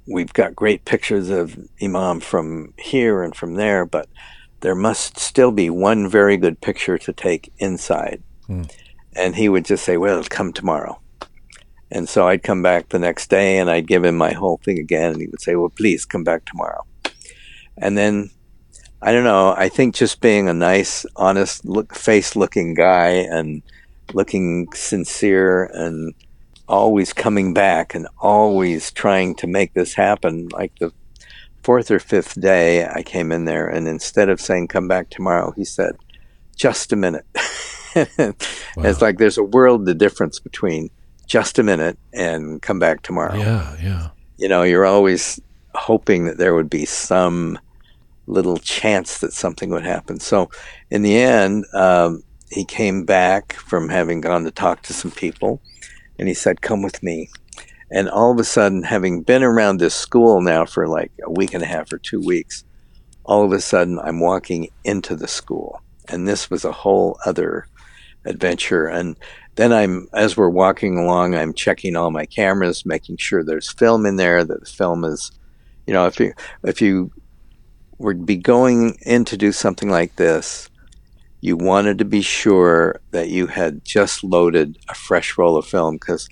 we've 0.08 0.34
got 0.34 0.56
great 0.56 0.86
pictures 0.86 1.30
of 1.30 1.58
Imam 1.82 2.20
from 2.20 2.74
here 2.78 3.24
and 3.24 3.36
from 3.36 3.56
there, 3.56 3.86
but 3.86 4.08
there 4.62 4.76
must 4.76 5.20
still 5.20 5.52
be 5.52 5.70
one 5.70 6.10
very 6.10 6.38
good 6.38 6.60
picture 6.62 6.98
to 6.98 7.14
take 7.14 7.52
inside. 7.58 8.24
Mm. 8.50 8.72
And 9.16 9.36
he 9.36 9.50
would 9.50 9.66
just 9.66 9.84
say, 9.84 9.98
Well, 9.98 10.24
come 10.30 10.54
tomorrow. 10.54 11.00
And 11.90 12.10
so 12.10 12.28
I'd 12.28 12.44
come 12.44 12.62
back 12.62 12.90
the 12.90 13.00
next 13.00 13.30
day 13.30 13.60
and 13.60 13.70
I'd 13.70 13.88
give 13.88 14.04
him 14.04 14.18
my 14.18 14.34
whole 14.34 14.60
thing 14.64 14.78
again. 14.78 15.14
And 15.14 15.22
he 15.22 15.28
would 15.28 15.42
say, 15.42 15.56
Well, 15.56 15.70
please 15.70 16.06
come 16.06 16.24
back 16.24 16.46
tomorrow. 16.46 16.86
And 17.78 17.98
then, 17.98 18.32
I 19.02 19.12
don't 19.12 19.24
know, 19.24 19.54
I 19.56 19.70
think 19.70 19.96
just 19.96 20.22
being 20.22 20.50
a 20.50 20.54
nice, 20.54 21.06
honest, 21.16 21.66
look, 21.66 21.94
face 21.94 22.36
looking 22.36 22.74
guy 22.74 23.10
and 23.10 23.62
looking 24.14 24.68
sincere 24.74 25.66
and 25.66 26.14
always 26.68 27.14
coming 27.14 27.54
back 27.54 27.96
and 27.96 28.08
always 28.20 28.92
trying 28.92 29.36
to 29.36 29.48
make 29.48 29.74
this 29.74 29.94
happen. 29.94 30.50
Like 30.50 30.78
the 30.80 30.92
fourth 31.64 31.92
or 31.92 32.00
fifth 32.00 32.40
day, 32.40 32.86
I 32.88 33.04
came 33.04 33.32
in 33.32 33.46
there, 33.46 33.68
and 33.68 33.88
instead 33.88 34.30
of 34.30 34.42
saying, 34.42 34.68
come 34.68 34.88
back 34.88 35.10
tomorrow, 35.10 35.52
he 35.52 35.66
said, 35.66 35.96
just 36.56 36.92
a 36.92 36.96
minute. 36.96 37.26
wow. 37.96 38.34
It's 38.78 39.02
like 39.02 39.18
there's 39.18 39.38
a 39.38 39.44
world 39.44 39.88
of 39.88 39.98
difference 39.98 40.40
between 40.40 40.90
just 41.26 41.60
a 41.60 41.64
minute 41.64 41.98
and 42.14 42.62
come 42.62 42.80
back 42.80 43.02
tomorrow. 43.02 43.36
Yeah, 43.36 43.76
yeah. 43.82 44.10
You 44.38 44.48
know, 44.48 44.64
you're 44.64 44.86
always 44.86 45.40
hoping 45.76 46.26
that 46.26 46.38
there 46.38 46.56
would 46.56 46.70
be 46.70 46.86
some 46.86 47.60
little 48.28 48.58
chance 48.58 49.20
that 49.20 49.34
something 49.34 49.70
would 49.70 49.86
happen. 49.86 50.20
So, 50.20 50.50
in 50.90 51.02
the 51.02 51.18
end, 51.18 51.66
um, 51.74 52.24
he 52.50 52.66
came 52.66 53.04
back 53.04 53.54
from 53.54 53.90
having 53.90 54.22
gone 54.22 54.44
to 54.46 54.52
talk 54.52 54.84
to 54.84 54.94
some 54.94 55.12
people 55.12 55.62
and 56.20 56.28
he 56.28 56.34
said, 56.34 56.62
Come 56.62 56.82
with 56.82 57.02
me. 57.04 57.30
And 57.90 58.10
all 58.10 58.32
of 58.32 58.40
a 58.40 58.44
sudden, 58.44 58.84
having 58.84 59.22
been 59.22 59.44
around 59.44 59.80
this 59.80 59.96
school 59.96 60.42
now 60.42 60.66
for 60.66 60.88
like 60.88 61.12
a 61.24 61.32
week 61.32 61.54
and 61.54 61.64
a 61.64 61.68
half 61.68 61.92
or 61.94 61.98
two 61.98 62.20
weeks, 62.20 62.66
all 63.24 63.44
of 63.44 63.52
a 63.52 63.62
sudden 63.62 64.00
I'm 64.00 64.20
walking 64.20 64.70
into 64.84 65.16
the 65.16 65.28
school. 65.28 65.82
And 66.10 66.28
this 66.28 66.50
was 66.50 66.66
a 66.66 66.72
whole 66.72 67.18
other 67.26 67.68
adventure. 68.26 68.88
And 68.88 69.18
then 69.56 69.72
I'm, 69.72 70.08
as 70.14 70.36
we're 70.36 70.50
walking 70.50 70.98
along, 70.98 71.36
I'm 71.36 71.54
checking 71.54 71.96
all 71.96 72.12
my 72.12 72.26
cameras, 72.26 72.86
making 72.86 73.18
sure 73.18 73.44
there's 73.44 73.72
film 73.72 74.06
in 74.06 74.18
there, 74.18 74.44
that 74.44 74.60
the 74.60 74.66
film 74.66 75.04
is, 75.06 75.32
you 75.86 75.94
know, 75.94 76.06
if 76.06 76.20
you, 76.20 76.34
if 76.64 76.82
you 76.82 77.12
would 77.98 78.26
be 78.26 78.38
going 78.38 78.98
in 79.06 79.26
to 79.26 79.38
do 79.38 79.52
something 79.52 79.90
like 79.90 80.16
this, 80.18 80.70
you 81.42 81.56
wanted 81.56 81.98
to 82.00 82.06
be 82.06 82.22
sure 82.22 83.00
that 83.12 83.30
you 83.30 83.48
had 83.48 83.84
just 83.86 84.24
loaded 84.24 84.78
a 84.90 84.96
fresh 84.96 85.38
roll 85.38 85.58
of 85.58 85.66
film 85.66 85.96
because, 85.96 86.28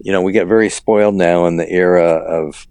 you 0.00 0.12
know, 0.12 0.20
we 0.22 0.32
get 0.32 0.46
very 0.46 0.68
spoiled 0.68 1.14
now 1.14 1.46
in 1.46 1.56
the 1.56 1.68
era 1.70 2.04
of 2.04 2.66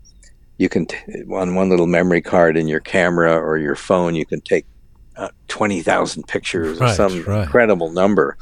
you 0.57 0.69
can, 0.69 0.85
t- 0.85 0.97
on 1.33 1.55
one 1.55 1.69
little 1.69 1.87
memory 1.87 2.21
card 2.21 2.55
in 2.55 2.67
your 2.67 2.79
camera 2.79 3.35
or 3.35 3.57
your 3.57 3.75
phone, 3.75 4.13
you 4.13 4.25
can 4.25 4.41
take 4.41 4.65
uh, 5.17 5.29
20,000 5.47 6.27
pictures 6.27 6.79
Right, 6.79 6.91
or 6.91 6.93
some 6.93 7.23
right. 7.23 7.43
incredible 7.43 7.91
number. 7.91 8.37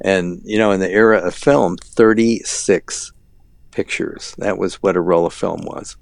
And, 0.00 0.40
you 0.44 0.58
know, 0.58 0.70
in 0.70 0.80
the 0.80 0.90
era 0.90 1.18
of 1.18 1.34
film, 1.34 1.76
36 1.78 3.12
pictures. 3.72 4.34
That 4.38 4.58
was 4.58 4.76
what 4.76 4.96
a 4.96 5.00
roll 5.00 5.26
of 5.26 5.34
film 5.34 5.62
was. 5.64 5.96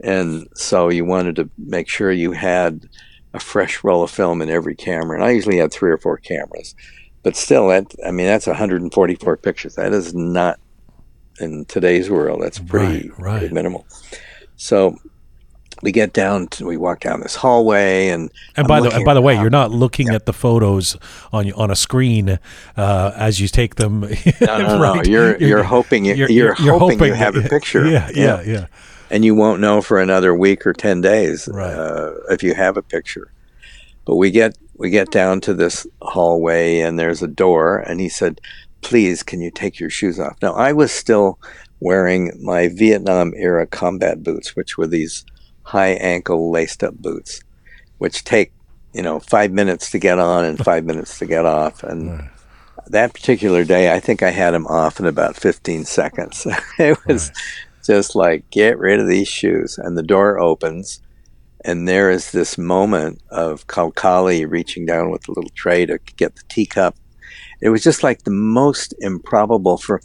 And 0.00 0.46
so 0.54 0.90
you 0.90 1.04
wanted 1.04 1.36
to 1.36 1.50
make 1.58 1.88
sure 1.88 2.12
you 2.12 2.32
had 2.32 2.88
a 3.34 3.40
fresh 3.40 3.84
roll 3.84 4.02
of 4.02 4.10
film 4.10 4.40
in 4.42 4.48
every 4.50 4.74
camera. 4.74 5.16
And 5.16 5.24
I 5.24 5.30
usually 5.30 5.58
had 5.58 5.72
three 5.72 5.90
or 5.90 5.98
four 5.98 6.16
cameras. 6.16 6.74
But 7.22 7.36
still, 7.36 7.68
that 7.68 7.94
I 8.06 8.10
mean, 8.10 8.26
that's 8.26 8.46
144 8.46 9.36
pictures. 9.38 9.74
That 9.74 9.92
is 9.92 10.14
not 10.14 10.58
in 11.40 11.64
today's 11.66 12.08
world. 12.10 12.42
That's 12.42 12.58
pretty, 12.58 13.08
Right, 13.10 13.18
right. 13.18 13.38
pretty 13.40 13.54
minimal. 13.54 13.86
So 14.56 14.96
we 15.82 15.92
get 15.92 16.12
down 16.12 16.48
to, 16.48 16.66
we 16.66 16.76
walk 16.76 17.00
down 17.00 17.20
this 17.20 17.36
hallway 17.36 18.08
and 18.08 18.30
And 18.56 18.64
I'm 18.64 18.66
by 18.66 18.80
the 18.80 18.90
and 18.94 19.04
by 19.04 19.14
the 19.14 19.20
way, 19.22 19.34
around. 19.34 19.42
you're 19.42 19.50
not 19.50 19.70
looking 19.70 20.08
at 20.08 20.26
the 20.26 20.32
photos 20.32 20.96
on 21.32 21.52
on 21.52 21.70
a 21.70 21.76
screen 21.76 22.38
uh, 22.76 23.12
as 23.14 23.40
you 23.40 23.46
take 23.48 23.76
them. 23.76 24.00
no, 24.40 24.58
no, 24.58 24.58
no. 24.58 24.80
right? 24.80 25.06
You're, 25.06 25.36
you're 25.38 25.62
hoping 25.62 26.04
you, 26.04 26.14
you're- 26.14 26.32
you're, 26.34 26.54
you're 26.60 26.78
hoping, 26.78 26.98
you 27.04 27.12
have 27.14 27.36
a 27.36 27.42
picture. 27.42 27.86
Yeah, 27.90 28.10
yeah, 28.14 28.42
yeah. 28.42 28.66
And 29.10 29.24
you 29.24 29.34
won't 29.34 29.60
know 29.60 29.80
for 29.80 29.98
another 30.00 30.34
week 30.34 30.66
or 30.66 30.72
10 30.72 31.00
days 31.00 31.48
Right. 31.52 31.72
uh, 31.72 32.12
if 32.30 32.42
you 32.42 32.54
have 32.54 32.76
a 32.76 32.82
picture. 32.82 33.32
But 34.04 34.16
we 34.16 34.30
get 34.30 34.56
we 34.76 34.90
get 34.90 35.10
down 35.10 35.40
to 35.42 35.54
this 35.54 35.86
hallway 36.00 36.80
and 36.80 36.98
there's 36.98 37.22
a 37.22 37.28
door 37.28 37.78
and 37.78 38.00
he 38.00 38.08
said 38.08 38.40
please 38.80 39.22
can 39.24 39.40
you 39.40 39.50
take 39.50 39.80
your 39.80 39.90
shoes 39.90 40.18
off? 40.20 40.36
Now 40.40 40.52
i 40.54 40.72
was 40.72 40.92
still 40.92 41.38
wearing 41.80 42.32
my 42.42 42.68
vietnam 42.68 43.32
era 43.36 43.66
combat 43.66 44.22
boots 44.22 44.54
which 44.56 44.78
were 44.78 44.86
these 44.86 45.24
high 45.62 45.90
ankle 46.14 46.50
laced 46.50 46.82
up 46.82 46.94
boots 46.96 47.40
which 47.98 48.24
take 48.24 48.52
you 48.94 49.02
know 49.02 49.18
five 49.20 49.50
minutes 49.52 49.90
to 49.90 49.98
get 49.98 50.18
on 50.18 50.44
and 50.44 50.58
five 50.64 50.84
minutes 50.90 51.18
to 51.18 51.26
get 51.26 51.44
off. 51.44 51.82
And 51.82 52.10
Right. 52.10 52.30
that 52.86 53.12
particular 53.12 53.64
day 53.64 53.92
i 53.92 54.00
think 54.00 54.22
i 54.22 54.30
had 54.30 54.52
them 54.54 54.66
off 54.68 54.98
in 55.00 55.06
about 55.06 55.36
15 55.36 55.84
seconds. 55.84 56.46
It 56.78 56.96
was 57.06 57.30
just 57.88 58.14
like 58.14 58.48
get 58.50 58.78
rid 58.78 59.00
of 59.00 59.08
these 59.08 59.26
shoes 59.26 59.78
and 59.78 59.98
the 59.98 60.02
door 60.02 60.38
opens 60.38 61.00
and 61.64 61.88
there 61.88 62.10
is 62.10 62.30
this 62.30 62.56
moment 62.56 63.20
of 63.30 63.66
Khalkhali 63.66 64.48
reaching 64.48 64.86
down 64.86 65.10
with 65.10 65.26
a 65.28 65.32
little 65.32 65.50
tray 65.56 65.86
to 65.86 65.98
get 66.16 66.36
the 66.36 66.42
teacup. 66.48 66.96
It 67.60 67.70
was 67.70 67.82
just 67.82 68.04
like 68.04 68.22
the 68.22 68.30
most 68.30 68.94
improbable 69.00 69.76
for 69.76 70.00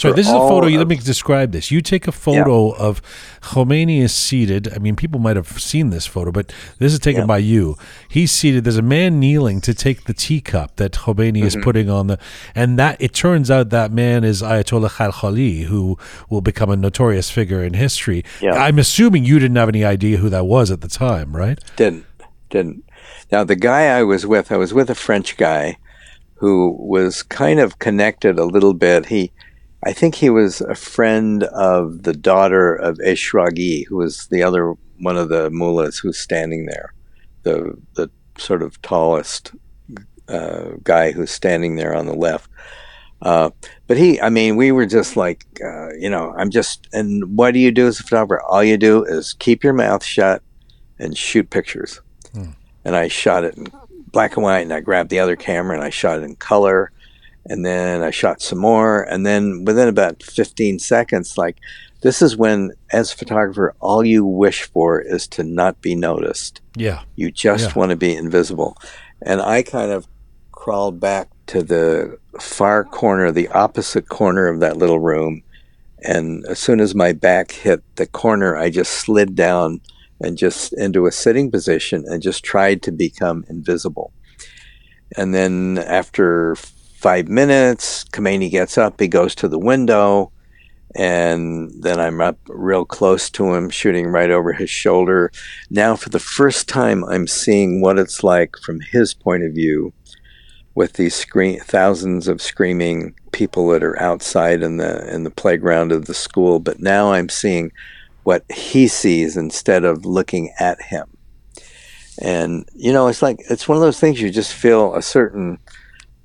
So 0.00 0.14
this 0.14 0.26
is 0.26 0.32
a 0.32 0.38
photo. 0.38 0.66
You 0.66 0.78
let 0.78 0.88
me 0.88 0.96
describe 0.96 1.52
this. 1.52 1.70
You 1.70 1.82
take 1.82 2.08
a 2.08 2.12
photo 2.12 2.70
of 2.70 3.02
Khomeini 3.42 4.00
is 4.00 4.14
seated. 4.14 4.72
I 4.74 4.78
mean, 4.78 4.96
people 4.96 5.20
might 5.20 5.36
have 5.36 5.60
seen 5.60 5.90
this 5.90 6.06
photo, 6.06 6.32
but 6.32 6.54
this 6.78 6.94
is 6.94 6.98
taken 6.98 7.22
Yeah. 7.22 7.26
by 7.26 7.38
you. 7.38 7.76
He's 8.08 8.32
seated. 8.32 8.64
There's 8.64 8.78
a 8.78 8.82
man 8.82 9.20
kneeling 9.20 9.60
to 9.60 9.74
take 9.74 10.04
the 10.04 10.14
teacup 10.14 10.76
that 10.76 10.92
Khomeini 10.92 11.38
Mm-hmm. 11.40 11.46
is 11.46 11.56
putting 11.60 11.90
on 11.90 12.06
the, 12.06 12.18
and 12.54 12.78
that 12.78 12.96
it 12.98 13.12
turns 13.12 13.50
out 13.50 13.68
that 13.70 13.92
man 13.92 14.24
is 14.24 14.40
Ayatollah 14.40 14.88
Khalkhali, 14.92 15.64
who 15.64 15.98
will 16.30 16.40
become 16.40 16.70
a 16.70 16.76
notorious 16.76 17.30
figure 17.30 17.62
in 17.62 17.74
history. 17.74 18.24
Yeah. 18.40 18.52
I'm 18.54 18.78
assuming 18.78 19.26
you 19.26 19.38
didn't 19.38 19.56
have 19.56 19.68
any 19.68 19.84
idea 19.84 20.16
who 20.16 20.30
that 20.30 20.46
was 20.46 20.70
at 20.70 20.80
the 20.80 20.88
time, 20.88 21.36
right? 21.36 21.58
Didn't. 21.76 22.06
Didn't. 22.48 22.84
Now, 23.30 23.44
the 23.44 23.54
guy 23.54 23.98
I 23.98 24.02
was 24.02 24.26
with, 24.26 24.50
I 24.50 24.56
was 24.56 24.72
with 24.72 24.88
a 24.88 24.94
French 24.94 25.36
guy 25.36 25.76
who 26.36 26.74
was 26.80 27.22
kind 27.22 27.60
of 27.60 27.78
connected 27.78 28.38
a 28.38 28.44
little 28.46 28.72
bit. 28.72 29.06
He, 29.06 29.30
I 29.82 29.92
think 29.92 30.14
he 30.14 30.30
was 30.30 30.60
a 30.60 30.74
friend 30.74 31.44
of 31.44 32.02
the 32.02 32.12
daughter 32.12 32.74
of 32.74 32.98
Eshraghi, 32.98 33.86
who 33.86 33.96
was 33.96 34.26
the 34.26 34.42
other 34.42 34.74
one 34.98 35.16
of 35.16 35.30
the 35.30 35.50
mullahs 35.50 35.98
who's 35.98 36.18
standing 36.18 36.66
there, 36.66 36.92
the 37.42 37.76
the 37.94 38.10
sort 38.38 38.62
of 38.62 38.80
tallest 38.82 39.52
uh, 40.28 40.72
guy 40.82 41.12
who's 41.12 41.30
standing 41.30 41.76
there 41.76 41.94
on 41.94 42.06
the 42.06 42.14
left. 42.14 42.50
Uh, 43.22 43.50
but 43.86 43.98
he, 43.98 44.20
I 44.20 44.30
mean, 44.30 44.56
we 44.56 44.72
were 44.72 44.86
just 44.86 45.16
like, 45.16 45.44
uh, 45.62 45.92
you 45.94 46.08
know, 46.08 46.32
I'm 46.38 46.48
just, 46.48 46.88
and 46.92 47.36
what 47.36 47.52
do 47.52 47.60
you 47.60 47.70
do 47.70 47.86
as 47.86 48.00
a 48.00 48.02
photographer? 48.02 48.42
All 48.48 48.64
you 48.64 48.78
do 48.78 49.04
is 49.04 49.34
keep 49.34 49.62
your 49.62 49.74
mouth 49.74 50.02
shut 50.02 50.42
and 50.98 51.16
shoot 51.16 51.50
pictures. 51.50 52.00
Hmm. 52.32 52.52
And 52.84 52.96
I 52.96 53.08
shot 53.08 53.44
it 53.44 53.56
in 53.56 53.66
black 54.10 54.36
and 54.36 54.44
white, 54.44 54.60
and 54.60 54.72
I 54.72 54.80
grabbed 54.80 55.10
the 55.10 55.20
other 55.20 55.36
camera 55.36 55.76
and 55.76 55.84
I 55.84 55.90
shot 55.90 56.18
it 56.18 56.22
in 56.22 56.36
color, 56.36 56.92
and 57.46 57.64
then 57.64 58.02
I 58.02 58.10
shot 58.10 58.40
some 58.42 58.58
more, 58.58 59.02
and 59.02 59.24
then 59.26 59.64
within 59.64 59.88
about 59.88 60.22
15 60.22 60.78
seconds, 60.78 61.36
like 61.38 61.56
this 62.02 62.22
is 62.22 62.36
when, 62.36 62.72
as 62.92 63.12
a 63.12 63.16
photographer, 63.16 63.74
all 63.80 64.04
you 64.04 64.24
wish 64.24 64.62
for 64.62 65.00
is 65.00 65.26
to 65.28 65.42
not 65.42 65.80
be 65.82 65.94
noticed. 65.94 66.60
Yeah. 66.76 67.02
You 67.16 67.30
just 67.30 67.68
Yeah. 67.68 67.72
want 67.74 67.90
to 67.90 67.96
be 67.96 68.14
invisible. 68.14 68.76
And 69.22 69.40
I 69.42 69.62
kind 69.62 69.90
of 69.90 70.06
crawled 70.52 71.00
back 71.00 71.28
to 71.48 71.62
the 71.62 72.18
far 72.38 72.84
corner, 72.84 73.30
the 73.32 73.48
opposite 73.48 74.08
corner 74.08 74.46
of 74.46 74.60
that 74.60 74.76
little 74.76 75.00
room. 75.00 75.42
And 76.02 76.44
as 76.46 76.58
soon 76.58 76.80
as 76.80 76.94
my 76.94 77.12
back 77.12 77.52
hit 77.52 77.82
the 77.96 78.06
corner, 78.06 78.56
I 78.56 78.70
just 78.70 78.92
slid 78.92 79.34
down 79.34 79.80
and 80.22 80.38
just 80.38 80.72
into 80.74 81.06
a 81.06 81.12
sitting 81.12 81.50
position 81.50 82.04
and 82.06 82.22
just 82.22 82.42
tried 82.44 82.82
to 82.82 82.92
become 82.92 83.44
invisible. 83.50 84.12
And 85.16 85.34
then 85.34 85.76
after 85.86 86.54
five 87.00 87.28
minutes, 87.28 88.04
Khomeini 88.04 88.50
gets 88.50 88.76
up, 88.76 89.00
he 89.00 89.08
goes 89.08 89.34
to 89.36 89.48
the 89.48 89.58
window, 89.58 90.30
and 90.94 91.72
then 91.82 91.98
I'm 91.98 92.20
up 92.20 92.38
real 92.46 92.84
close 92.84 93.30
to 93.30 93.54
him, 93.54 93.70
shooting 93.70 94.08
right 94.08 94.30
over 94.30 94.52
his 94.52 94.68
shoulder. 94.68 95.32
Now, 95.70 95.96
for 95.96 96.10
the 96.10 96.18
first 96.18 96.68
time, 96.68 97.02
I'm 97.04 97.26
seeing 97.26 97.80
what 97.80 97.98
it's 97.98 98.22
like 98.22 98.54
from 98.58 98.80
his 98.92 99.14
point 99.14 99.44
of 99.44 99.54
view 99.54 99.94
with 100.74 100.94
these 100.94 101.24
thousands 101.62 102.28
of 102.28 102.42
screaming 102.42 103.14
people 103.32 103.68
that 103.68 103.82
are 103.82 104.00
outside 104.00 104.62
in 104.62 104.76
the 104.76 105.12
in 105.12 105.24
the 105.24 105.30
playground 105.30 105.92
of 105.92 106.06
the 106.06 106.14
school 106.14 106.58
but 106.58 106.80
now 106.80 107.12
I'm 107.12 107.28
seeing 107.28 107.72
what 108.22 108.44
he 108.52 108.88
sees 108.88 109.36
instead 109.36 109.84
of 109.84 110.06
looking 110.06 110.52
at 110.58 110.80
him 110.80 111.06
and 112.22 112.68
you 112.74 112.92
know 112.92 113.08
it's 113.08 113.22
like 113.22 113.40
it's 113.50 113.68
one 113.68 113.76
of 113.76 113.82
those 113.82 114.00
things 114.00 114.20
you 114.20 114.30
just 114.30 114.52
feel 114.52 114.94
a 114.94 115.02
certain 115.02 115.58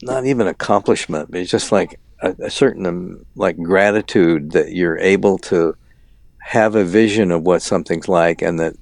not 0.06 0.26
even 0.26 0.48
accomplishment 0.48 1.30
but 1.32 1.40
it's 1.40 1.52
just 1.52 1.72
like 1.72 2.00
a, 2.22 2.36
a 2.40 2.50
certain 2.50 2.86
um, 2.86 3.26
like 3.36 3.58
gratitude 3.58 4.52
that 4.52 4.72
you're 4.72 4.98
able 5.00 5.38
to 5.38 5.76
have 6.40 6.76
a 6.76 6.84
vision 6.84 7.32
of 7.32 7.42
what 7.42 7.62
something's 7.62 8.08
like 8.08 8.42
and 8.42 8.60
that 8.60 8.76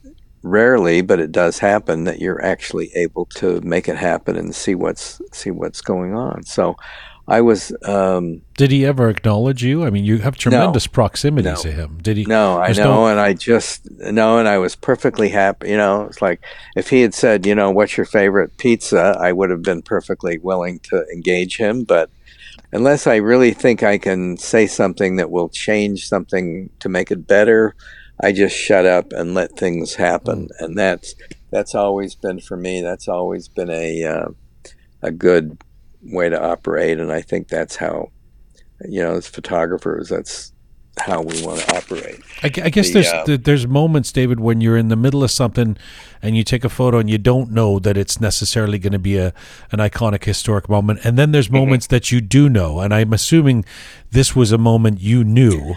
rarely 0.43 1.01
but 1.01 1.19
it 1.21 1.32
does 1.32 1.57
happen 1.57 2.03
that 2.03 2.19
you're 2.19 2.43
actually 2.43 2.91
able 2.95 3.26
to 3.26 3.61
make 3.61 3.88
it 3.88 3.95
happen 3.95 4.36
and 4.36 4.53
see 4.53 4.76
what's 4.76 5.21
see 5.32 5.49
what's 5.49 5.82
going 5.82 6.13
on. 6.13 6.43
So 6.43 6.76
i 7.28 7.39
was 7.41 7.71
um 7.86 8.41
Did 8.57 8.71
he 8.71 8.86
ever 8.86 9.09
acknowledge 9.09 9.63
you? 9.63 9.86
I 9.86 9.89
mean, 9.89 10.03
you 10.03 10.17
have 10.19 10.36
tremendous 10.38 10.88
proximity 10.88 11.49
No. 11.49 11.55
to 11.55 11.71
him. 11.71 11.99
Did 12.01 12.17
he? 12.17 12.26
no 12.26 12.59
i 12.59 12.71
know 12.74 12.84
no- 12.84 13.07
and 13.07 13.19
i 13.19 13.34
just 13.34 13.89
know 14.01 14.38
and 14.39 14.47
i 14.47 14.57
was 14.57 14.76
perfectly 14.76 15.30
happy 15.30 15.69
you 15.69 15.78
know 15.78 16.03
it's 16.03 16.21
like 16.21 16.41
if 16.76 16.89
he 16.89 17.01
had 17.01 17.13
said 17.13 17.45
you 17.45 17.55
know 17.55 17.71
what's 17.71 17.95
your 17.97 18.05
favorite 18.05 18.57
pizza 18.57 19.17
i 19.19 19.32
would 19.32 19.49
have 19.49 19.61
been 19.61 19.82
perfectly 19.82 20.38
willing 20.39 20.80
to 20.80 21.05
engage 21.13 21.57
him 21.57 21.84
but 21.84 22.09
unless 22.71 23.07
i 23.07 23.15
really 23.15 23.53
think 23.53 23.84
i 23.84 23.97
can 23.97 24.36
say 24.38 24.67
something 24.67 25.15
that 25.15 25.32
will 25.32 25.49
change 25.49 26.07
something 26.07 26.69
to 26.80 26.89
make 26.89 27.09
it 27.11 27.26
better 27.28 27.74
i 28.21 28.32
just 28.32 28.55
shut 28.55 28.86
up 28.86 29.11
and 29.13 29.34
let 29.34 29.57
things 29.57 29.95
happen 29.95 30.49
and 30.59 30.78
that's 30.78 31.15
that's 31.51 31.74
always 31.76 32.15
been 32.15 32.39
for 32.39 32.57
me 32.57 32.82
that's 32.82 33.07
always 33.07 33.47
been 33.47 33.69
a 33.69 34.03
uh, 34.03 34.28
a 35.01 35.11
good 35.11 35.57
way 36.06 36.30
to 36.30 36.41
operate 36.41 36.99
and 36.99 37.12
i 37.12 37.22
think 37.22 37.47
that's 37.47 37.76
how 37.78 38.10
you 38.88 39.01
know 39.01 39.16
as 39.16 39.28
photographers 39.28 40.10
that's 40.10 40.51
how 40.99 41.22
we 41.22 41.41
want 41.43 41.60
to 41.60 41.76
operate 41.76 42.20
I, 42.43 42.47
I 42.47 42.70
guess 42.70 42.88
the, 42.89 42.93
there's 42.93 43.08
uh, 43.08 43.24
th- 43.26 43.43
there's 43.43 43.66
moments, 43.66 44.12
David, 44.12 44.39
when 44.39 44.62
you're 44.62 44.78
in 44.78 44.89
the 44.89 44.95
middle 44.95 45.24
of 45.24 45.32
something 45.32 45.76
and 46.22 46.38
you 46.38 46.43
take 46.43 46.64
a 46.64 46.70
photo 46.70 46.99
and 46.99 47.10
you 47.10 47.18
don't 47.18 47.51
know 47.51 47.80
that 47.80 47.97
it's 47.97 48.20
necessarily 48.22 48.78
going 48.78 48.93
to 48.93 48.99
be 48.99 49.18
a 49.18 49.34
an 49.72 49.80
iconic 49.80 50.24
historic 50.26 50.70
moment, 50.70 50.99
and 51.04 51.18
then 51.18 51.32
there's 51.32 51.47
Mm-hmm. 51.47 51.58
moments 51.58 51.88
that 51.88 52.12
you 52.12 52.22
do 52.22 52.47
know, 52.49 52.80
and 52.82 52.93
I'm 52.93 53.12
assuming 53.14 53.66
this 54.12 54.36
was 54.36 54.51
a 54.51 54.58
moment 54.60 54.99
you 55.01 55.24
knew. 55.24 55.76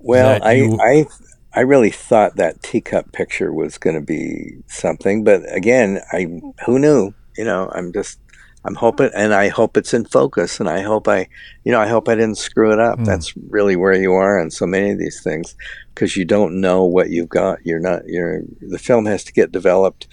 Well, 0.00 0.38
I, 0.42 0.52
you- 0.54 0.78
I, 0.80 1.06
I 1.54 1.60
really 1.60 1.90
thought 1.90 2.36
that 2.36 2.62
teacup 2.62 3.12
picture 3.12 3.52
was 3.52 3.78
going 3.78 3.96
to 3.96 4.02
be 4.04 4.58
something, 4.66 5.24
but 5.24 5.40
again, 5.54 6.00
I 6.12 6.26
who 6.66 6.78
knew? 6.78 7.14
You 7.38 7.44
know, 7.44 7.70
I'm 7.74 7.92
just 7.92 8.18
I'm 8.64 8.74
hoping, 8.74 9.10
and 9.14 9.32
I 9.32 9.48
hope 9.48 9.76
it's 9.76 9.94
in 9.94 10.04
focus, 10.04 10.60
and 10.60 10.68
I 10.68 10.82
hope 10.82 11.08
I, 11.08 11.28
you 11.64 11.72
know, 11.72 11.80
I 11.80 11.86
hope 11.86 12.08
I 12.08 12.14
didn't 12.14 12.38
screw 12.38 12.72
it 12.72 12.80
up. 12.80 12.98
Hmm. 12.98 13.04
That's 13.04 13.36
really 13.36 13.76
where 13.76 13.94
you 13.94 14.12
are 14.12 14.40
on 14.40 14.50
so 14.50 14.66
many 14.66 14.90
of 14.90 14.98
these 14.98 15.22
things, 15.22 15.54
because 15.94 16.16
you 16.16 16.24
don't 16.24 16.60
know 16.60 16.84
what 16.84 17.10
you've 17.10 17.28
got. 17.28 17.58
You're 17.64 17.80
not. 17.80 18.02
You're 18.06 18.42
the 18.60 18.78
film 18.78 19.06
has 19.06 19.24
to 19.24 19.32
get 19.32 19.52
developed 19.52 20.08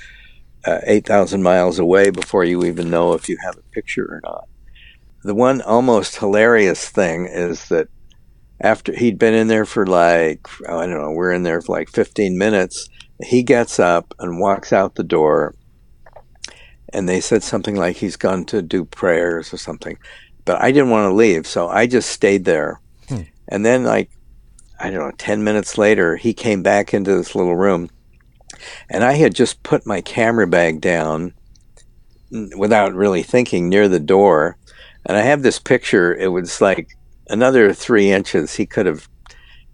uh, 0.65 0.79
8,000 0.85 1.43
miles 1.43 1.79
away 1.79 2.09
before 2.09 2.43
you 2.43 2.65
even 2.65 2.89
know 2.89 3.13
if 3.13 3.29
you 3.29 3.37
have 3.43 3.57
a 3.57 3.71
picture 3.71 4.05
or 4.05 4.21
not. 4.23 4.47
The 5.23 5.35
one 5.35 5.61
almost 5.61 6.17
hilarious 6.17 6.89
thing 6.89 7.25
is 7.25 7.67
that 7.69 7.87
after 8.61 8.95
he'd 8.95 9.19
been 9.19 9.33
in 9.33 9.47
there 9.47 9.65
for 9.65 9.85
like, 9.85 10.47
oh, 10.67 10.79
I 10.79 10.87
don't 10.87 11.01
know, 11.01 11.11
we're 11.11 11.33
in 11.33 11.43
there 11.43 11.61
for 11.61 11.73
like 11.73 11.89
15 11.89 12.37
minutes. 12.37 12.89
He 13.23 13.43
gets 13.43 13.79
up 13.79 14.13
and 14.19 14.39
walks 14.39 14.73
out 14.73 14.95
the 14.95 15.03
door. 15.03 15.55
And 16.95 17.09
they 17.09 17.19
said 17.19 17.43
something 17.43 17.75
like 17.75 17.97
he's 17.97 18.15
gone 18.15 18.45
to 18.45 18.61
do 18.61 18.85
prayers 18.85 19.53
or 19.53 19.57
something. 19.57 19.97
But 20.45 20.61
I 20.61 20.71
didn't 20.71 20.91
want 20.91 21.11
to 21.11 21.13
leave, 21.13 21.45
so 21.45 21.67
I 21.67 21.87
just 21.87 22.09
stayed 22.09 22.45
there. 22.45 22.79
Hmm. 23.09 23.23
And 23.49 23.65
then, 23.65 23.83
like, 23.83 24.09
I 24.79 24.89
don't 24.89 25.01
know, 25.01 25.11
10 25.17 25.43
minutes 25.43 25.77
later, 25.77 26.15
he 26.15 26.33
came 26.33 26.63
back 26.63 26.93
into 26.93 27.13
this 27.13 27.35
little 27.35 27.57
room. 27.57 27.89
And 28.89 29.03
I 29.03 29.11
had 29.13 29.35
just 29.35 29.61
put 29.63 29.85
my 29.85 29.99
camera 29.99 30.47
bag 30.47 30.79
down 30.79 31.33
without 32.55 32.93
really 32.93 33.23
thinking 33.23 33.67
near 33.67 33.89
the 33.89 33.99
door. 33.99 34.55
And 35.05 35.17
I 35.17 35.21
have 35.21 35.43
this 35.43 35.59
picture. 35.59 36.15
It 36.15 36.29
was 36.29 36.61
like 36.61 36.87
another 37.29 37.73
three 37.73 38.09
inches. 38.09 38.55
He 38.55 38.65
could 38.65 38.85
have 38.85 39.09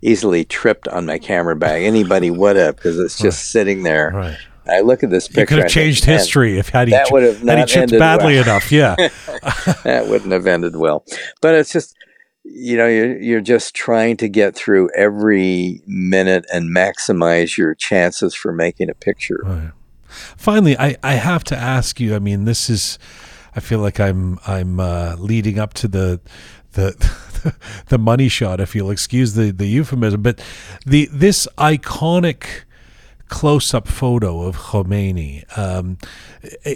easily 0.02 0.44
tripped 0.44 0.88
on 0.88 1.06
my 1.06 1.20
camera 1.20 1.56
bag. 1.56 1.84
Anybody 1.84 2.32
would 2.32 2.56
have 2.56 2.78
because 2.78 2.98
it's 2.98 3.20
just 3.20 3.38
right. 3.38 3.52
sitting 3.52 3.84
there. 3.84 4.12
Right. 4.12 4.38
I 4.72 4.82
look 4.82 5.04
at 5.04 5.10
this 5.10 5.28
picture. 5.28 5.42
You 5.42 5.48
could 5.48 5.58
have 5.60 5.72
changed 5.72 6.06
think, 6.06 6.20
history 6.20 6.58
if 6.58 6.70
had 6.70 6.88
he, 6.88 6.94
that 6.94 7.12
would 7.12 7.24
have 7.24 7.44
not 7.44 7.58
had 7.58 7.70
he 7.70 7.76
tripped 7.76 8.00
badly 8.00 8.36
well. 8.36 8.44
enough. 8.44 8.72
Yeah, 8.72 8.96
that 9.84 10.06
wouldn't 10.08 10.32
have 10.32 10.48
ended 10.48 10.76
well. 10.76 11.06
But 11.42 11.56
it's 11.56 11.72
just 11.72 11.96
you 12.44 12.78
know 12.78 12.88
you're 12.88 13.18
you're 13.20 13.42
just 13.42 13.76
trying 13.76 14.18
to 14.18 14.30
get 14.30 14.56
through 14.56 14.90
every 14.96 15.82
minute 15.86 16.46
and 16.52 16.76
maximize 16.76 17.58
your 17.58 17.76
chances 17.76 18.34
for 18.34 18.52
making 18.52 18.90
a 18.90 18.96
picture. 18.96 19.74
Finally, 20.08 20.78
I 20.78 20.98
I 21.04 21.14
have 21.14 21.44
to 21.46 21.58
ask 21.58 22.00
you. 22.00 22.16
I 22.16 22.20
mean, 22.20 22.46
this 22.46 22.70
is. 22.70 23.00
I 23.54 23.60
feel 23.60 23.80
like 23.80 24.00
I'm 24.00 24.40
I'm 24.48 24.80
uh, 24.80 25.16
leading 25.20 25.60
up 25.60 25.74
to 25.76 25.88
the 25.88 26.22
the 26.74 27.56
the 27.88 27.98
money 27.98 28.28
shot, 28.28 28.60
if 28.60 28.76
you'll 28.76 28.92
excuse 28.92 29.34
the 29.34 29.52
the 29.52 29.68
euphemism. 29.68 30.22
But 30.22 30.42
the 30.86 31.10
this 31.12 31.48
iconic 31.58 32.64
close 33.32 33.74
up 33.74 33.88
photo 33.88 34.44
of 34.44 34.58
Khomeini. 34.58 35.46
Um, 35.58 35.98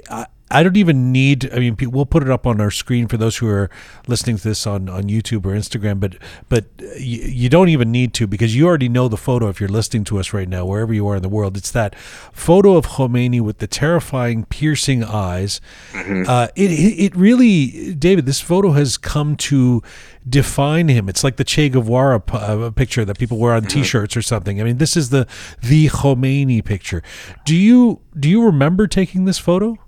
I, 0.09 0.25
I 0.51 0.61
don't 0.61 0.77
even 0.77 1.11
need. 1.11 1.51
I 1.51 1.57
mean, 1.57 1.75
we'll 1.81 2.05
put 2.05 2.21
it 2.21 2.29
up 2.29 2.45
on 2.45 2.61
our 2.61 2.69
screen 2.69 3.07
for 3.07 3.17
those 3.17 3.37
who 3.37 3.47
are 3.47 3.69
listening 4.07 4.37
to 4.37 4.43
this 4.43 4.67
on, 4.67 4.87
on 4.89 5.05
YouTube 5.05 5.43
or 5.45 5.55
Instagram. 5.55 5.99
But 5.99 6.17
but 6.49 6.65
you, 6.99 7.21
you 7.23 7.49
don't 7.49 7.69
even 7.69 7.91
need 7.91 8.13
to 8.15 8.27
because 8.27 8.55
you 8.55 8.67
already 8.67 8.87
know 8.87 9.07
the 9.07 9.17
photo 9.17 9.49
if 9.49 9.59
you're 9.59 9.69
listening 9.69 10.03
to 10.05 10.19
us 10.19 10.33
right 10.33 10.47
now, 10.47 10.63
wherever 10.63 10.93
you 10.93 11.07
are 11.07 11.15
in 11.15 11.23
the 11.23 11.29
world. 11.29 11.57
It's 11.57 11.71
that 11.71 11.95
photo 11.97 12.75
of 12.75 12.85
Khomeini 12.85 13.41
with 13.41 13.57
the 13.57 13.65
terrifying, 13.65 14.45
piercing 14.45 15.03
eyes. 15.03 15.61
Mm-hmm. 15.93 16.23
Uh, 16.27 16.47
it 16.55 16.69
it 16.71 17.15
really, 17.15 17.95
David. 17.95 18.27
This 18.27 18.39
photo 18.39 18.71
has 18.73 18.97
come 18.97 19.35
to 19.37 19.81
define 20.29 20.89
him. 20.89 21.09
It's 21.09 21.23
like 21.23 21.37
the 21.37 21.43
Che 21.43 21.69
Guevara 21.69 22.19
p- 22.19 22.37
uh, 22.37 22.69
picture 22.69 23.03
that 23.03 23.17
people 23.17 23.39
wear 23.39 23.53
on 23.53 23.63
mm-hmm. 23.63 23.79
T-shirts 23.79 24.15
or 24.15 24.21
something. 24.21 24.61
I 24.61 24.63
mean, 24.63 24.77
this 24.77 24.95
is 24.95 25.09
the 25.09 25.27
the 25.61 25.87
Khomeini 25.87 26.63
picture. 26.63 27.01
Do 27.45 27.55
you 27.55 28.01
do 28.17 28.29
you 28.29 28.45
remember 28.45 28.85
taking 28.85 29.25
this 29.25 29.39
photo? 29.39 29.79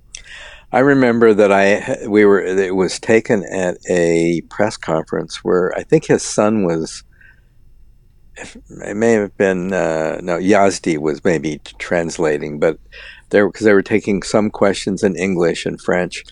I 0.72 0.80
remember 0.80 1.34
that 1.34 1.52
I 1.52 2.08
we 2.08 2.26
were 2.26 2.42
it 2.42 2.76
was 2.76 3.00
taken 3.00 3.44
at 3.46 3.78
a 3.90 4.42
press 4.50 4.76
conference 4.76 5.44
where 5.44 5.74
I 5.78 5.84
think 5.84 6.06
his 6.06 6.24
son 6.24 6.66
was. 6.66 7.04
It 8.86 8.96
may 8.96 9.14
have 9.14 9.36
been 9.38 9.74
uh, 9.74 10.20
no 10.22 10.38
Yazdi 10.38 10.98
was 10.98 11.24
maybe 11.24 11.60
translating, 11.80 12.60
but 12.60 12.80
there 13.30 13.48
because 13.48 13.66
they 13.66 13.74
were 13.74 13.82
taking 13.82 14.22
some 14.22 14.52
questions 14.52 15.04
in 15.04 15.16
English 15.16 15.66
and 15.66 15.82
French, 15.82 16.24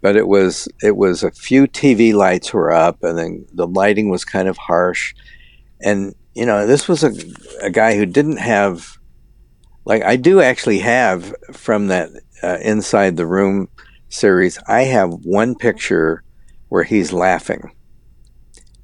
but 0.00 0.16
it 0.16 0.26
was 0.26 0.68
it 0.82 0.96
was 0.96 1.22
a 1.22 1.30
few 1.30 1.66
TV 1.66 2.14
lights 2.14 2.52
were 2.52 2.72
up, 2.72 3.04
and 3.04 3.18
then 3.18 3.46
the 3.52 3.66
lighting 3.68 4.08
was 4.08 4.24
kind 4.24 4.48
of 4.48 4.56
harsh, 4.56 5.14
and 5.80 6.14
you 6.34 6.46
know 6.46 6.66
this 6.66 6.88
was 6.88 7.04
a 7.04 7.12
a 7.60 7.70
guy 7.70 7.94
who 7.94 8.06
didn't 8.06 8.38
have 8.38 8.98
like 9.84 10.02
I 10.02 10.16
do 10.16 10.40
actually 10.40 10.78
have 10.80 11.32
from 11.52 11.88
that 11.88 12.10
uh, 12.42 12.58
Inside 12.62 13.16
the 13.16 13.26
Room 13.26 13.68
series, 14.08 14.58
I 14.66 14.82
have 14.82 15.12
one 15.24 15.54
picture 15.54 16.22
where 16.68 16.84
he's 16.84 17.12
laughing. 17.12 17.72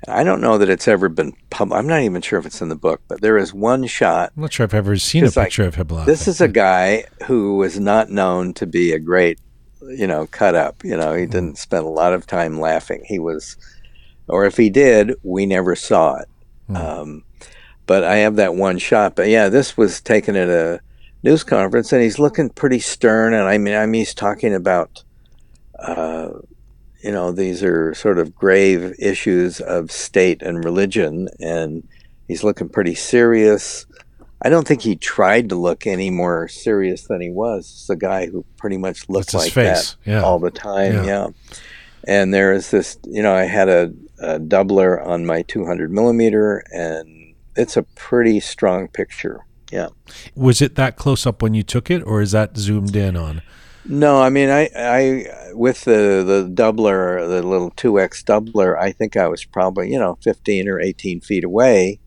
I 0.08 0.24
don't 0.24 0.40
know 0.40 0.58
that 0.58 0.68
it's 0.68 0.88
ever 0.88 1.08
been 1.08 1.32
published. 1.50 1.78
I'm 1.78 1.86
not 1.86 2.02
even 2.02 2.22
sure 2.22 2.38
if 2.38 2.46
it's 2.46 2.60
in 2.60 2.68
the 2.68 2.76
book, 2.76 3.02
but 3.06 3.20
there 3.20 3.38
is 3.38 3.54
one 3.54 3.86
shot. 3.86 4.32
I'm 4.36 4.42
not 4.42 4.52
sure 4.52 4.64
I've 4.64 4.74
ever 4.74 4.96
seen 4.96 5.24
a 5.24 5.30
picture 5.30 5.62
like, 5.62 5.68
of 5.68 5.74
him 5.76 5.88
laughing. 5.88 6.12
This 6.12 6.26
is 6.26 6.40
a 6.40 6.48
guy 6.48 7.04
who 7.26 7.56
was 7.56 7.78
not 7.78 8.10
known 8.10 8.52
to 8.54 8.66
be 8.66 8.92
a 8.92 8.98
great, 8.98 9.38
you 9.80 10.08
know, 10.08 10.26
cut 10.26 10.56
up. 10.56 10.82
You 10.84 10.96
know, 10.96 11.14
he 11.14 11.26
didn't 11.26 11.58
spend 11.58 11.84
a 11.84 11.88
lot 11.88 12.14
of 12.14 12.26
time 12.26 12.58
laughing. 12.58 13.04
He 13.06 13.20
was, 13.20 13.56
or 14.26 14.44
if 14.44 14.56
he 14.56 14.70
did, 14.70 15.14
we 15.22 15.46
never 15.46 15.76
saw 15.76 16.16
it. 16.16 16.28
Mm. 16.68 16.76
Um, 16.76 17.24
but 17.86 18.02
I 18.02 18.16
have 18.16 18.36
that 18.36 18.56
one 18.56 18.78
shot. 18.78 19.14
But 19.14 19.28
yeah, 19.28 19.48
this 19.48 19.76
was 19.76 20.00
taken 20.00 20.34
at 20.34 20.48
a 20.48 20.80
news 21.22 21.44
conference, 21.44 21.92
and 21.92 22.02
he's 22.02 22.18
looking 22.18 22.50
pretty 22.50 22.80
stern. 22.80 23.34
And 23.34 23.44
I 23.44 23.58
mean, 23.58 23.74
I 23.74 23.86
mean, 23.86 24.00
he's 24.00 24.14
talking 24.14 24.54
about, 24.54 25.04
uh, 25.78 26.30
you 27.02 27.12
know, 27.12 27.32
these 27.32 27.62
are 27.62 27.94
sort 27.94 28.18
of 28.18 28.34
grave 28.34 28.94
issues 28.98 29.60
of 29.60 29.90
state 29.90 30.42
and 30.42 30.64
religion, 30.64 31.28
and 31.40 31.86
he's 32.28 32.44
looking 32.44 32.68
pretty 32.68 32.94
serious. 32.94 33.86
I 34.44 34.48
don't 34.48 34.66
think 34.66 34.82
he 34.82 34.96
tried 34.96 35.48
to 35.50 35.54
look 35.54 35.86
any 35.86 36.10
more 36.10 36.48
serious 36.48 37.06
than 37.06 37.20
he 37.20 37.30
was. 37.30 37.70
It's 37.70 37.90
a 37.90 37.96
guy 37.96 38.26
who 38.26 38.44
pretty 38.56 38.76
much 38.76 39.08
looked 39.08 39.34
like 39.34 39.54
that 39.54 39.94
yeah. 40.04 40.22
all 40.22 40.40
the 40.40 40.50
time. 40.50 40.94
Yeah. 40.94 41.04
yeah. 41.04 41.26
And 42.04 42.34
there 42.34 42.52
is 42.52 42.72
this, 42.72 42.98
you 43.04 43.22
know, 43.22 43.32
I 43.32 43.44
had 43.44 43.68
a, 43.68 43.92
a 44.18 44.40
doubler 44.40 45.04
on 45.06 45.24
my 45.24 45.42
200 45.42 45.92
millimeter, 45.92 46.64
and 46.72 47.34
it's 47.54 47.76
a 47.76 47.84
pretty 47.84 48.40
strong 48.40 48.88
picture. 48.88 49.46
Yeah. 49.72 49.88
Was 50.34 50.60
it 50.60 50.74
that 50.76 50.96
close 50.96 51.26
up 51.26 51.42
when 51.42 51.54
you 51.54 51.62
took 51.62 51.90
it, 51.90 52.02
or 52.02 52.20
is 52.20 52.32
that 52.32 52.56
zoomed 52.56 52.94
in 52.94 53.16
on? 53.16 53.42
No, 53.84 54.22
I 54.22 54.28
mean, 54.28 54.48
I, 54.50 54.68
I 54.76 55.26
with 55.54 55.84
the 55.84 56.22
the 56.24 56.48
doubler, 56.52 57.26
the 57.26 57.42
little 57.42 57.70
two 57.70 57.98
X 57.98 58.22
doubler, 58.22 58.78
I 58.78 58.92
think 58.92 59.16
I 59.16 59.26
was 59.26 59.44
probably 59.44 59.90
you 59.90 59.98
know 59.98 60.18
fifteen 60.22 60.68
or 60.68 60.78
eighteen 60.78 61.20
feet 61.20 61.42
away. 61.42 61.98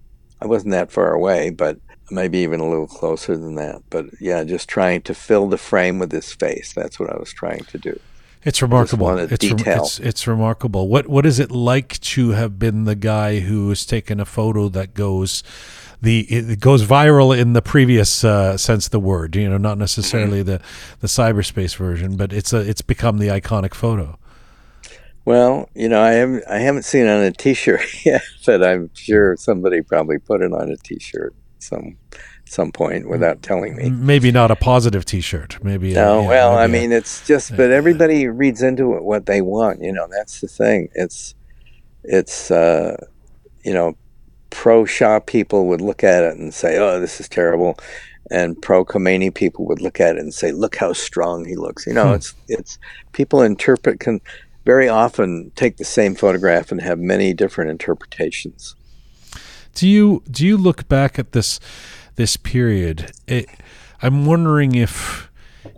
I 0.42 0.48
wasn't 0.48 0.72
that 0.72 0.92
far 0.92 1.12
away, 1.12 1.50
but 1.50 1.80
maybe 2.12 2.38
even 2.40 2.60
a 2.60 2.70
little 2.70 2.88
closer 2.88 3.36
than 3.36 3.56
that. 3.56 3.82
But 3.90 4.06
yeah, 4.22 4.44
just 4.44 4.70
trying 4.70 5.02
to 5.04 5.14
fill 5.14 5.50
the 5.50 5.58
frame 5.58 6.00
with 6.00 6.12
his 6.12 6.32
face. 6.32 6.72
That's 6.74 7.00
what 7.00 7.10
I 7.10 7.18
was 7.18 7.34
trying 7.34 7.64
to 7.66 7.78
do. 7.78 8.00
It's 8.44 8.62
remarkable. 8.62 9.18
It's, 9.18 9.44
re- 9.44 9.58
it's, 9.66 10.00
it's 10.00 10.28
remarkable. 10.28 10.88
What 10.88 11.08
what 11.08 11.26
is 11.26 11.40
it 11.40 11.52
like 11.52 12.00
to 12.02 12.32
have 12.32 12.60
been 12.60 12.84
the 12.84 12.96
guy 12.96 13.40
who 13.40 13.70
has 13.70 13.86
taken 13.86 14.20
a 14.20 14.26
photo 14.26 14.70
that 14.70 14.94
goes 14.94 15.42
the 16.06 16.22
it 16.22 16.60
goes 16.60 16.86
viral 16.86 17.38
in 17.38 17.54
the 17.54 17.62
previous 17.62 18.24
uh, 18.24 18.58
sense 18.58 18.86
of 18.86 18.92
the 18.92 19.00
word. 19.00 19.36
You 19.36 19.50
know, 19.50 19.58
not 19.58 19.78
necessarily 19.78 20.40
mm-hmm. 20.40 20.52
the 20.52 20.62
the 21.02 21.08
cyberspace 21.08 21.76
version, 21.76 22.16
but 22.16 22.32
it's 22.32 22.54
a 22.54 22.60
it's 22.60 22.82
become 22.82 23.18
the 23.18 23.28
iconic 23.28 23.74
photo. 23.74 24.18
Well, 25.26 25.70
you 25.74 25.90
know, 25.90 26.02
I 26.02 26.12
haven't 26.12 26.44
I 26.50 26.60
haven't 26.60 26.84
seen 26.84 27.06
it 27.06 27.10
on 27.10 27.24
a 27.24 27.32
T-shirt 27.32 27.82
yet, 28.06 28.22
but 28.46 28.64
I'm 28.64 28.90
sure 28.94 29.36
somebody 29.36 29.82
probably 29.82 30.20
put 30.20 30.42
it 30.42 30.54
on 30.54 30.70
a 30.70 30.78
T-shirt 30.78 31.36
some 31.60 31.98
some 32.48 32.72
point 32.72 33.10
without 33.10 33.42
telling 33.42 33.76
me. 33.76 33.90
Maybe 33.90 34.32
not 34.32 34.52
a 34.52 34.56
positive 34.56 35.04
T-shirt. 35.06 35.64
Maybe. 35.64 35.94
No, 35.94 36.20
a, 36.20 36.28
well, 36.28 36.52
maybe 36.56 36.64
I 36.64 36.68
mean, 36.68 36.92
a, 36.92 36.98
it's 36.98 37.26
just, 37.26 37.56
but 37.58 37.72
everybody 37.72 38.28
reads 38.28 38.62
into 38.62 38.96
it 38.96 39.04
what 39.04 39.26
they 39.26 39.42
want. 39.42 39.82
You 39.82 39.92
know, 39.92 40.08
that's 40.10 40.42
the 40.42 40.48
thing. 40.48 40.90
It's, 40.94 41.36
it's, 42.04 42.52
uh, 42.52 42.98
you 43.64 43.74
know, 43.74 43.98
pro 44.56 44.86
Shah 44.86 45.20
people 45.20 45.68
would 45.68 45.82
look 45.82 46.04
at 46.04 46.24
it 46.24 46.38
and 46.38 46.54
say, 46.54 46.78
"Oh, 46.78 47.00
this 47.00 47.20
is 47.20 47.28
terrible," 47.28 47.78
and 48.32 48.60
pro 48.60 48.86
Khomeini 48.86 49.32
people 49.32 49.66
would 49.66 49.82
look 49.82 50.00
at 50.00 50.16
it 50.16 50.22
and 50.22 50.34
say, 50.34 50.54
"Look 50.54 50.78
how 50.78 50.94
strong 50.94 51.44
he 51.46 51.56
looks." 51.56 51.86
You 51.86 51.94
know, 51.94 52.08
hmm. 52.08 52.14
it's 52.16 52.34
it's 52.48 52.80
people 53.12 53.42
interpret 53.42 54.00
can 54.00 54.22
very 54.66 54.88
often 54.88 55.52
take 55.56 55.76
the 55.78 55.84
same 55.84 56.16
photograph 56.16 56.72
and 56.72 56.82
have 56.82 56.98
many 56.98 57.34
different 57.34 57.70
interpretations. 57.70 58.76
Do 59.76 59.88
you 59.88 60.24
do 60.32 60.48
you 60.48 60.56
look 60.56 60.88
back 60.88 61.20
at 61.20 61.34
this 61.34 61.60
this 62.16 62.38
period? 62.38 63.12
It, 63.28 63.48
I'm 64.02 64.26
wondering 64.26 64.74
if 64.74 65.30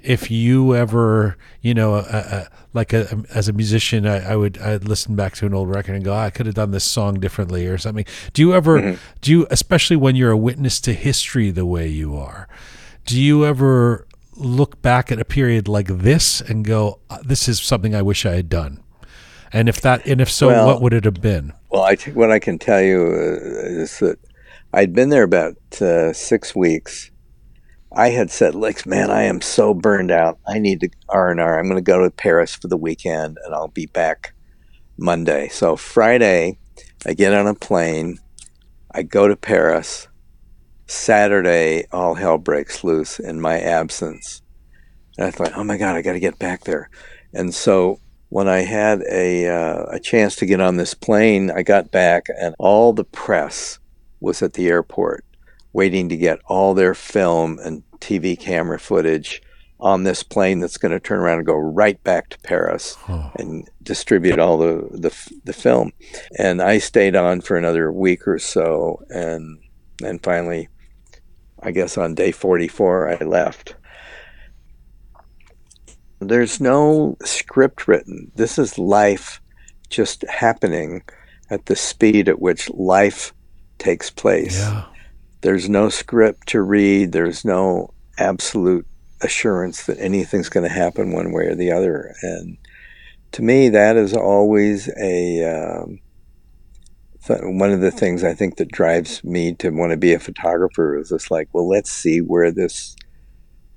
if 0.01 0.31
you 0.31 0.75
ever, 0.75 1.37
you 1.61 1.73
know, 1.73 1.95
a, 1.95 1.99
a, 1.99 2.47
like 2.73 2.93
a, 2.93 3.23
as 3.33 3.47
a 3.47 3.53
musician, 3.53 4.05
I, 4.05 4.31
I, 4.31 4.35
would 4.35 4.57
I'd 4.59 4.87
listen 4.87 5.15
back 5.15 5.35
to 5.35 5.45
an 5.45 5.53
old 5.53 5.69
record 5.69 5.95
and 5.95 6.03
go, 6.03 6.13
oh, 6.13 6.17
I 6.17 6.29
could 6.29 6.45
have 6.45 6.55
done 6.55 6.71
this 6.71 6.83
song 6.83 7.19
differently 7.19 7.67
or 7.67 7.77
something. 7.77 8.05
Do 8.33 8.41
you 8.41 8.53
ever, 8.53 8.79
mm-hmm. 8.79 9.01
do 9.21 9.31
you, 9.31 9.47
especially 9.49 9.95
when 9.95 10.15
you're 10.15 10.31
a 10.31 10.37
witness 10.37 10.79
to 10.81 10.93
history 10.93 11.51
the 11.51 11.65
way 11.65 11.87
you 11.87 12.15
are, 12.15 12.47
do 13.05 13.19
you 13.19 13.45
ever 13.45 14.07
look 14.35 14.81
back 14.81 15.11
at 15.11 15.19
a 15.19 15.25
period 15.25 15.67
like 15.67 15.87
this 15.87 16.41
and 16.41 16.63
go, 16.63 16.99
uh, 17.09 17.17
this 17.23 17.47
is 17.47 17.59
something 17.59 17.95
I 17.95 18.01
wish 18.01 18.25
I 18.25 18.35
had 18.35 18.49
done? 18.49 18.83
And 19.53 19.69
if 19.69 19.81
that, 19.81 20.05
and 20.05 20.19
if 20.19 20.29
so, 20.29 20.47
well, 20.47 20.67
what 20.67 20.81
would 20.81 20.93
it 20.93 21.05
have 21.05 21.21
been? 21.21 21.53
Well, 21.69 21.83
I 21.83 21.95
what 22.13 22.31
I 22.31 22.39
can 22.39 22.59
tell 22.59 22.81
you 22.81 22.99
uh, 22.99 23.81
is 23.81 23.99
that 23.99 24.19
I'd 24.73 24.93
been 24.93 25.09
there 25.09 25.23
about 25.23 25.55
uh, 25.81 26.11
six 26.11 26.53
weeks 26.53 27.11
I 27.97 28.09
had 28.09 28.29
said, 28.29 28.53
"Like, 28.53 28.85
man, 28.85 29.09
I 29.09 29.23
am 29.23 29.41
so 29.41 29.73
burned 29.73 30.11
out. 30.11 30.37
I 30.47 30.59
need 30.59 30.81
to 30.81 30.89
R 31.09 31.31
and 31.31 31.39
R. 31.39 31.57
I'm 31.57 31.65
going 31.65 31.77
to 31.77 31.81
go 31.81 32.03
to 32.03 32.11
Paris 32.11 32.55
for 32.55 32.67
the 32.67 32.77
weekend, 32.77 33.37
and 33.43 33.55
I'll 33.55 33.69
be 33.69 33.87
back 33.87 34.33
Monday." 34.97 35.47
So 35.49 35.75
Friday, 35.75 36.59
I 37.07 37.13
get 37.13 37.33
on 37.33 37.47
a 37.47 37.55
plane. 37.55 38.19
I 38.93 39.01
go 39.01 39.27
to 39.27 39.35
Paris. 39.35 40.07
Saturday, 40.85 41.85
all 41.91 42.13
hell 42.13 42.37
breaks 42.37 42.83
loose 42.83 43.19
in 43.19 43.41
my 43.41 43.59
absence. 43.59 44.41
And 45.17 45.27
I 45.27 45.31
thought, 45.31 45.53
oh 45.55 45.63
my 45.63 45.77
God, 45.77 45.95
I 45.95 46.01
got 46.01 46.13
to 46.13 46.19
get 46.19 46.39
back 46.39 46.63
there. 46.63 46.89
And 47.33 47.53
so 47.53 47.99
when 48.29 48.47
I 48.47 48.59
had 48.59 49.01
a, 49.11 49.47
uh, 49.47 49.85
a 49.91 49.99
chance 49.99 50.35
to 50.37 50.45
get 50.45 50.61
on 50.61 50.77
this 50.77 50.93
plane, 50.93 51.51
I 51.51 51.63
got 51.63 51.91
back 51.91 52.27
and 52.39 52.55
all 52.57 52.93
the 52.93 53.03
press 53.03 53.79
was 54.19 54.41
at 54.41 54.53
the 54.53 54.67
airport 54.67 55.25
waiting 55.73 56.09
to 56.09 56.17
get 56.17 56.39
all 56.45 56.73
their 56.73 56.93
film 56.93 57.59
and 57.63 57.83
TV 57.99 58.39
camera 58.39 58.79
footage 58.79 59.41
on 59.79 60.03
this 60.03 60.23
plane 60.23 60.59
that's 60.59 60.77
going 60.77 60.91
to 60.91 60.99
turn 60.99 61.19
around 61.19 61.37
and 61.37 61.47
go 61.47 61.55
right 61.55 62.01
back 62.03 62.29
to 62.29 62.39
Paris 62.39 62.97
oh. 63.07 63.31
and 63.37 63.69
distribute 63.83 64.39
all 64.39 64.57
the, 64.57 64.87
the, 64.91 65.39
the 65.43 65.53
film. 65.53 65.91
And 66.37 66.61
I 66.61 66.79
stayed 66.79 67.15
on 67.15 67.41
for 67.41 67.57
another 67.57 67.91
week 67.91 68.27
or 68.27 68.39
so, 68.39 69.03
and 69.09 69.59
then 69.99 70.19
finally, 70.19 70.69
I 71.61 71.71
guess 71.71 71.97
on 71.97 72.15
day 72.15 72.31
44, 72.31 73.09
I 73.09 73.23
left. 73.23 73.75
There's 76.19 76.59
no 76.59 77.15
script 77.23 77.87
written. 77.87 78.31
This 78.35 78.57
is 78.57 78.79
life 78.79 79.39
just 79.89 80.23
happening 80.27 81.03
at 81.49 81.67
the 81.67 81.75
speed 81.75 82.27
at 82.29 82.41
which 82.41 82.69
life 82.71 83.33
takes 83.77 84.09
place. 84.09 84.59
Yeah. 84.59 84.85
There's 85.47 85.69
no 85.69 85.87
script 85.87 86.49
to 86.49 86.61
read. 86.61 87.13
There's 87.13 87.45
no 87.45 87.93
absolute 88.17 88.85
assurance 89.21 89.85
that 89.85 89.97
anything's 89.97 90.49
going 90.49 90.67
to 90.67 90.75
happen 90.75 91.13
one 91.13 91.31
way 91.31 91.45
or 91.45 91.55
the 91.55 91.71
other. 91.71 92.13
And 92.21 92.57
to 93.31 93.41
me, 93.41 93.69
that 93.69 93.95
is 93.95 94.13
always 94.13 94.89
a 94.99 95.45
um, 95.45 95.99
one 97.29 97.71
of 97.71 97.79
the 97.79 97.91
things 97.91 98.25
I 98.25 98.33
think 98.33 98.57
that 98.57 98.73
drives 98.73 99.23
me 99.23 99.53
to 99.53 99.69
want 99.69 99.91
to 99.91 99.97
be 99.97 100.11
a 100.11 100.19
photographer 100.19 100.97
is 100.97 101.11
just 101.11 101.31
like, 101.31 101.47
well, 101.53 101.69
let's 101.69 101.93
see 101.93 102.19
where 102.19 102.51
this 102.51 102.97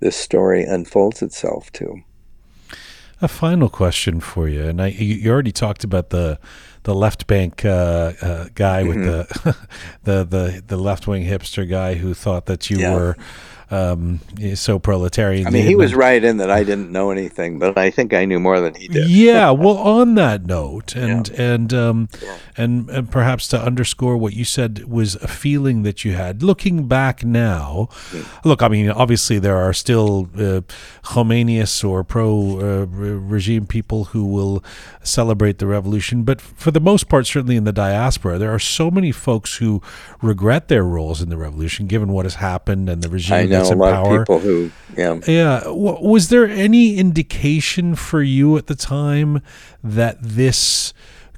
this 0.00 0.16
story 0.16 0.64
unfolds 0.64 1.22
itself 1.22 1.70
to. 1.74 2.00
A 3.22 3.28
final 3.28 3.68
question 3.68 4.18
for 4.18 4.48
you, 4.48 4.64
and 4.64 4.82
I, 4.82 4.88
you 4.88 5.30
already 5.30 5.52
talked 5.52 5.84
about 5.84 6.10
the 6.10 6.40
the 6.84 6.94
left 6.94 7.26
bank 7.26 7.64
uh, 7.64 8.12
uh, 8.22 8.48
guy 8.54 8.82
mm-hmm. 8.82 8.88
with 8.88 9.04
the 9.04 9.56
the 10.04 10.24
the, 10.24 10.62
the 10.66 10.76
left 10.76 11.06
wing 11.06 11.24
hipster 11.24 11.68
guy 11.68 11.94
who 11.94 12.14
thought 12.14 12.46
that 12.46 12.70
you 12.70 12.78
yeah. 12.78 12.94
were 12.94 13.16
um, 13.70 14.18
so 14.54 14.80
proletarian. 14.80 15.46
I 15.46 15.50
mean, 15.50 15.64
he 15.64 15.76
was 15.76 15.94
right 15.94 16.22
in 16.22 16.38
that 16.38 16.50
I 16.50 16.64
didn't 16.64 16.90
know 16.90 17.10
anything, 17.10 17.60
but 17.60 17.78
I 17.78 17.90
think 17.90 18.12
I 18.12 18.24
knew 18.24 18.40
more 18.40 18.60
than 18.60 18.74
he 18.74 18.88
did. 18.88 19.08
Yeah. 19.08 19.50
well, 19.60 19.76
on 19.78 20.16
that 20.16 20.44
note, 20.44 20.96
and 20.96 21.28
yeah. 21.28 21.42
and 21.42 21.74
um, 21.74 22.08
yeah. 22.20 22.38
and 22.56 22.90
and 22.90 23.10
perhaps 23.10 23.46
to 23.48 23.60
underscore 23.60 24.16
what 24.16 24.32
you 24.32 24.44
said 24.44 24.86
was 24.86 25.14
a 25.16 25.28
feeling 25.28 25.84
that 25.84 26.04
you 26.04 26.12
had 26.14 26.42
looking 26.42 26.88
back 26.88 27.24
now. 27.24 27.88
Mm. 28.10 28.44
Look, 28.44 28.62
I 28.62 28.68
mean, 28.68 28.90
obviously 28.90 29.38
there 29.38 29.56
are 29.56 29.72
still 29.72 30.28
uh, 30.36 30.62
or 31.84 32.04
pro 32.04 32.60
uh, 32.60 32.86
regime 32.86 33.66
people 33.66 34.04
who 34.06 34.24
will 34.24 34.64
celebrate 35.02 35.58
the 35.58 35.66
revolution, 35.66 36.24
but 36.24 36.40
for 36.40 36.72
the 36.72 36.80
most 36.80 37.08
part, 37.08 37.26
certainly 37.26 37.56
in 37.56 37.64
the 37.64 37.72
diaspora, 37.72 38.36
there 38.38 38.52
are 38.52 38.58
so 38.58 38.90
many 38.90 39.12
folks 39.12 39.56
who 39.56 39.80
regret 40.22 40.68
their 40.68 40.82
roles 40.82 41.22
in 41.22 41.28
the 41.28 41.36
revolution, 41.36 41.86
given 41.86 42.08
what 42.12 42.24
has 42.24 42.36
happened 42.36 42.88
and 42.88 43.02
the 43.02 43.08
regime 43.08 43.59
know 43.68 43.74
a 43.74 43.76
lot 43.76 44.04
power. 44.04 44.20
of 44.20 44.26
people 44.26 44.38
who, 44.40 44.70
yeah, 44.96 45.20
yeah. 45.26 45.62
Was 45.68 46.28
there 46.28 46.46
any 46.46 46.96
indication 46.96 47.94
for 47.94 48.22
you 48.22 48.56
at 48.56 48.66
the 48.66 48.74
time 48.74 49.42
that 49.82 50.18
this? 50.20 50.92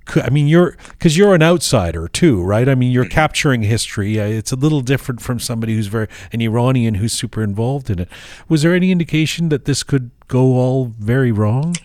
Could, 0.05 0.25
I 0.25 0.31
mean, 0.31 0.49
you're 0.49 0.77
because 0.91 1.17
you're 1.17 1.33
an 1.33 1.43
outsider 1.43 2.09
too, 2.09 2.43
right? 2.43 2.69
I 2.69 2.75
mean, 2.75 2.91
you're 2.91 3.05
mm-hmm. 3.05 3.13
capturing 3.13 3.63
history. 3.63 4.19
Uh, 4.19 4.25
it's 4.25 4.51
a 4.51 4.57
little 4.57 4.81
different 4.81 5.21
from 5.21 5.39
somebody 5.39 5.77
who's 5.77 5.87
very 5.87 6.09
an 6.33 6.41
Iranian 6.41 6.95
who's 6.95 7.13
super 7.13 7.43
involved 7.43 7.89
in 7.89 8.01
it. 8.01 8.09
Was 8.49 8.63
there 8.63 8.75
any 8.75 8.91
indication 8.91 9.49
that 9.51 9.65
this 9.65 9.85
could 9.85 10.11
go 10.27 10.55
all 10.55 10.87
very 10.99 11.31
wrong? 11.31 11.77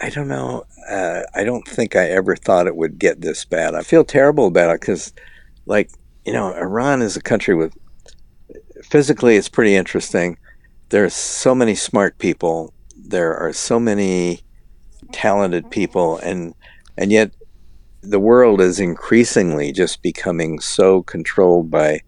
I 0.00 0.10
don't 0.10 0.28
know. 0.28 0.64
Uh, 0.90 1.22
I 1.34 1.44
don't 1.44 1.66
think 1.66 1.96
I 1.96 2.10
ever 2.10 2.36
thought 2.36 2.66
it 2.66 2.76
would 2.76 2.98
get 2.98 3.22
this 3.22 3.44
bad. 3.46 3.74
I 3.74 3.82
feel 3.82 4.04
terrible 4.04 4.46
about 4.46 4.74
it 4.74 4.80
because, 4.80 5.14
like, 5.64 5.90
you 6.26 6.32
know, 6.32 6.52
Iran 6.52 7.00
is 7.00 7.16
a 7.16 7.22
country 7.22 7.54
with 7.54 7.74
physically, 8.90 9.36
it's 9.36 9.48
pretty 9.48 9.74
interesting. 9.74 10.38
There 10.90 11.04
are 11.04 11.10
so 11.10 11.54
many 11.54 11.74
smart 11.74 12.18
people. 12.18 12.72
There 12.96 13.36
are 13.36 13.52
so 13.52 13.80
many 13.80 14.40
talented 15.12 15.70
people, 15.70 16.18
and 16.18 16.54
and 16.96 17.10
yet 17.10 17.32
the 18.02 18.20
world 18.20 18.60
is 18.60 18.80
increasingly 18.80 19.72
just 19.72 20.02
becoming 20.02 20.60
so 20.60 21.02
controlled 21.02 21.70
by 21.70 22.00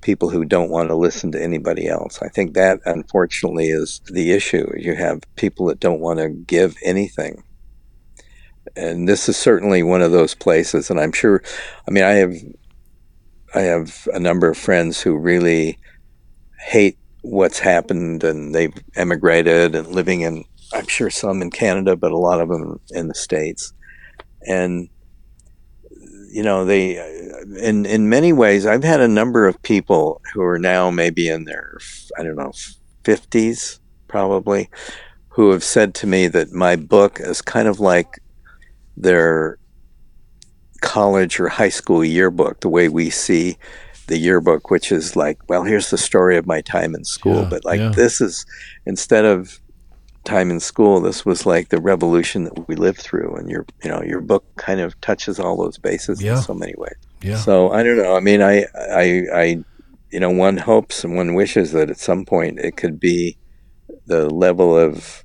people 0.00 0.28
who 0.28 0.44
don't 0.44 0.70
want 0.70 0.88
to 0.88 0.94
listen 0.94 1.32
to 1.32 1.42
anybody 1.42 1.88
else. 1.88 2.20
I 2.22 2.28
think 2.28 2.54
that 2.54 2.80
unfortunately 2.84 3.68
is 3.68 4.00
the 4.10 4.32
issue. 4.32 4.70
You 4.76 4.94
have 4.94 5.20
people 5.36 5.66
that 5.66 5.80
don't 5.80 6.00
want 6.00 6.18
to 6.18 6.28
give 6.28 6.76
anything. 6.84 7.42
And 8.76 9.08
this 9.08 9.28
is 9.28 9.36
certainly 9.36 9.82
one 9.82 10.02
of 10.02 10.12
those 10.12 10.34
places 10.34 10.90
and 10.90 11.00
I'm 11.00 11.12
sure 11.12 11.42
I 11.88 11.90
mean 11.90 12.04
I 12.04 12.12
have 12.14 12.34
I 13.54 13.60
have 13.60 14.08
a 14.12 14.18
number 14.18 14.48
of 14.48 14.58
friends 14.58 15.00
who 15.00 15.16
really 15.16 15.78
hate 16.64 16.98
what's 17.22 17.58
happened 17.58 18.24
and 18.24 18.54
they've 18.54 18.74
emigrated 18.96 19.74
and 19.74 19.88
living 19.88 20.22
in 20.22 20.44
I'm 20.72 20.86
sure 20.86 21.10
some 21.10 21.42
in 21.42 21.50
Canada, 21.50 21.94
but 21.94 22.10
a 22.10 22.16
lot 22.16 22.40
of 22.40 22.48
them 22.48 22.80
in 22.90 23.08
the 23.08 23.14
states. 23.14 23.72
And 24.46 24.88
you 26.30 26.42
know, 26.42 26.64
they 26.64 26.96
in 27.60 27.86
in 27.86 28.08
many 28.08 28.32
ways 28.32 28.66
I've 28.66 28.82
had 28.82 29.00
a 29.00 29.08
number 29.08 29.46
of 29.46 29.62
people 29.62 30.20
who 30.32 30.42
are 30.42 30.58
now 30.58 30.90
maybe 30.90 31.28
in 31.28 31.44
their 31.44 31.78
I 32.18 32.22
don't 32.22 32.36
know 32.36 32.52
50s 33.04 33.78
probably 34.08 34.68
who 35.28 35.50
have 35.50 35.62
said 35.62 35.94
to 35.94 36.06
me 36.06 36.28
that 36.28 36.52
my 36.52 36.76
book 36.76 37.20
is 37.20 37.42
kind 37.42 37.68
of 37.68 37.78
like 37.78 38.20
their 38.96 39.58
college 40.80 41.38
or 41.40 41.48
high 41.48 41.68
school 41.68 42.04
yearbook 42.04 42.60
the 42.60 42.68
way 42.68 42.88
we 42.88 43.10
see 43.10 43.56
the 44.06 44.18
yearbook, 44.18 44.70
which 44.70 44.92
is 44.92 45.16
like, 45.16 45.38
well, 45.48 45.64
here's 45.64 45.90
the 45.90 45.98
story 45.98 46.36
of 46.36 46.46
my 46.46 46.60
time 46.60 46.94
in 46.94 47.04
school. 47.04 47.42
Yeah, 47.42 47.48
but 47.48 47.64
like, 47.64 47.80
yeah. 47.80 47.90
this 47.90 48.20
is 48.20 48.46
instead 48.86 49.24
of 49.24 49.60
time 50.24 50.50
in 50.50 50.60
school, 50.60 51.00
this 51.00 51.24
was 51.24 51.46
like 51.46 51.68
the 51.68 51.80
revolution 51.80 52.44
that 52.44 52.68
we 52.68 52.76
lived 52.76 53.00
through. 53.00 53.34
And 53.36 53.50
your, 53.50 53.66
you 53.82 53.90
know, 53.90 54.02
your 54.02 54.20
book 54.20 54.44
kind 54.56 54.80
of 54.80 54.98
touches 55.00 55.38
all 55.38 55.56
those 55.56 55.78
bases 55.78 56.22
yeah. 56.22 56.36
in 56.36 56.42
so 56.42 56.54
many 56.54 56.74
ways. 56.76 56.96
Yeah. 57.22 57.36
So 57.36 57.70
I 57.70 57.82
don't 57.82 57.96
know. 57.96 58.16
I 58.16 58.20
mean, 58.20 58.42
I, 58.42 58.66
I, 58.74 59.22
I, 59.34 59.64
you 60.10 60.20
know, 60.20 60.30
one 60.30 60.56
hopes 60.56 61.04
and 61.04 61.16
one 61.16 61.34
wishes 61.34 61.72
that 61.72 61.90
at 61.90 61.98
some 61.98 62.24
point 62.24 62.58
it 62.58 62.76
could 62.76 63.00
be 63.00 63.36
the 64.06 64.28
level 64.28 64.76
of 64.76 65.24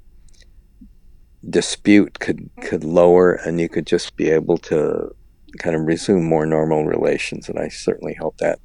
dispute 1.49 2.19
could 2.19 2.49
could 2.61 2.83
lower 2.83 3.33
and 3.33 3.61
you 3.61 3.69
could 3.69 3.87
just 3.87 4.15
be 4.17 4.29
able 4.29 4.57
to 4.57 5.09
kind 5.57 5.75
of 5.75 5.83
resume 5.83 6.23
more 6.23 6.45
normal 6.45 6.85
relations 6.85 7.47
and 7.47 7.57
I 7.57 7.69
certainly 7.69 8.13
hope 8.13 8.37
that 8.37 8.59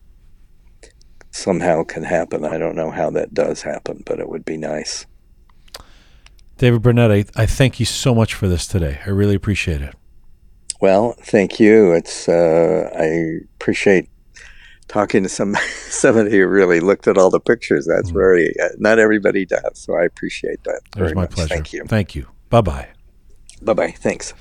somehow 1.35 1.83
can 1.83 2.05
happen. 2.05 2.45
I 2.45 2.59
don't 2.59 2.77
know 2.77 2.91
how 2.91 3.11
that 3.11 3.35
does 3.35 3.63
happen, 3.63 4.03
but 4.07 4.21
it 4.21 4.29
would 4.29 4.45
be 4.45 4.57
nice. 4.57 5.07
David 6.59 6.83
Burnett, 6.83 7.11
I, 7.11 7.25
I 7.35 7.47
thank 7.47 7.81
you 7.81 7.87
so 7.87 8.15
much 8.15 8.35
for 8.35 8.47
this 8.47 8.67
today. 8.67 9.01
I 9.05 9.11
really 9.11 9.35
appreciate 9.35 9.83
it. 9.83 9.95
Well, 10.81 11.17
thank 11.21 11.59
you. 11.59 11.93
It's 11.93 12.29
uh, 12.29 12.91
I 12.97 13.41
appreciate 13.57 14.09
talking 14.87 15.25
to 15.25 15.29
some 15.29 15.55
somebody 15.89 16.31
who 16.31 16.47
really 16.47 16.81
looked 16.81 17.09
at 17.09 17.19
all 17.19 17.31
the 17.31 17.41
pictures. 17.41 17.87
That's 17.87 18.11
mm. 18.11 18.15
very 18.15 18.55
uh, 18.61 18.69
not 18.79 18.99
everybody 18.99 19.45
does, 19.45 19.79
so 19.79 19.97
I 19.97 20.05
appreciate 20.05 20.63
that. 20.65 20.83
It 20.97 21.03
was 21.03 21.15
my 21.15 21.23
much. 21.23 21.31
pleasure. 21.31 21.55
Thank 21.55 21.73
you. 21.73 21.85
Thank 21.87 22.15
you. 22.15 22.29
Bye 22.51 22.61
bye. 22.61 22.89
Bye 23.63 23.73
bye. 23.73 23.91
Thanks. 23.91 24.35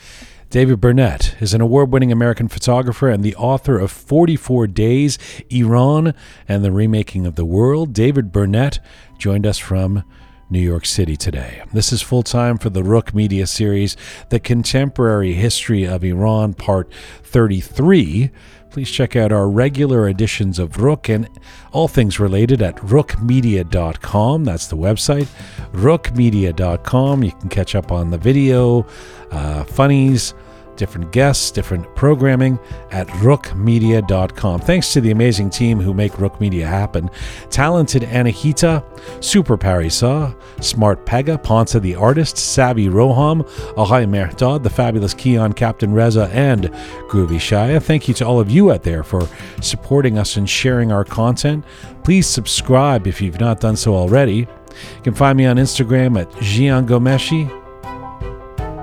David 0.54 0.80
Burnett 0.80 1.36
is 1.42 1.56
an 1.56 1.62
award 1.62 1.92
winning 1.92 2.12
American 2.12 2.48
photographer 2.48 3.10
and 3.10 3.24
the 3.24 3.36
author 3.38 3.80
of 3.80 3.90
44 3.90 4.68
Days, 4.68 5.18
Iran, 5.50 6.14
and 6.48 6.64
the 6.64 6.72
Remaking 6.72 7.26
of 7.26 7.34
the 7.34 7.44
World. 7.44 7.92
David 7.92 8.32
Burnett 8.32 8.80
joined 9.18 9.48
us 9.48 9.58
from 9.58 10.04
New 10.52 10.60
York 10.60 10.86
City 10.86 11.18
today. 11.18 11.64
This 11.74 11.92
is 11.92 12.04
full 12.04 12.22
time 12.22 12.60
for 12.60 12.70
the 12.70 12.84
Roqe 12.84 13.16
Media 13.16 13.48
series, 13.48 13.98
The 14.30 14.40
Contemporary 14.40 15.34
History 15.34 15.86
of 15.86 16.04
Iran, 16.04 16.54
Part 16.54 16.94
33. 17.24 18.30
Please 18.70 18.92
check 18.92 19.16
out 19.16 19.32
our 19.32 19.50
regular 19.50 20.08
editions 20.08 20.60
of 20.60 20.74
Roqe 20.74 21.16
and 21.16 21.30
all 21.72 21.88
things 21.88 22.20
related 22.20 22.62
at 22.62 22.76
roqemedia.com. 22.78 24.44
That's 24.44 24.68
the 24.68 24.78
website, 24.78 25.28
roqemedia.com. 25.72 27.24
You 27.24 27.32
can 27.32 27.50
catch 27.50 27.74
up 27.74 27.92
on 27.92 28.12
the 28.12 28.20
video, 28.20 28.86
uh, 29.32 29.64
funnies, 29.64 30.36
different 30.76 31.12
guests, 31.12 31.52
different 31.52 31.94
programming 31.96 32.60
at 32.92 33.08
roqemedia.com. 33.08 34.60
Thanks 34.62 34.94
to 34.94 35.02
the 35.02 35.12
amazing 35.12 35.50
team 35.50 35.80
who 35.80 35.94
make 35.94 36.14
Roqe 36.14 36.40
Media 36.40 36.68
happen. 36.68 37.10
Talented 37.50 38.04
Anahita, 38.04 38.84
Super 39.24 39.58
Parisa, 39.58 40.36
Smart 40.62 41.06
Pega, 41.06 41.42
Ponsa 41.42 41.80
the 41.80 41.96
Artist, 41.96 42.38
Sabi 42.38 42.88
Roham, 42.88 43.48
Ahai 43.76 44.08
Mehtad, 44.08 44.64
the 44.64 44.70
fabulous 44.70 45.14
Keon, 45.14 45.54
Captain 45.54 45.94
Reza, 45.94 46.30
and 46.34 46.64
Groovy 47.10 47.38
Shaya. 47.38 47.82
Thank 47.82 48.08
you 48.08 48.14
to 48.16 48.26
all 48.26 48.40
of 48.40 48.50
you 48.50 48.72
out 48.72 48.84
there 48.84 49.04
for 49.04 49.28
supporting 49.62 50.18
us 50.18 50.38
and 50.38 50.50
sharing 50.50 50.92
our 50.92 51.04
content. 51.04 51.66
Please 52.04 52.28
subscribe 52.28 53.08
if 53.08 53.22
you've 53.22 53.40
not 53.40 53.60
done 53.60 53.76
so 53.76 53.96
already. 53.96 54.36
You 54.36 55.02
can 55.04 55.14
find 55.14 55.38
me 55.38 55.46
on 55.46 55.58
Instagram 55.58 56.20
at 56.20 56.32
Jian 56.34 56.88
Ghomeshi. 56.88 57.50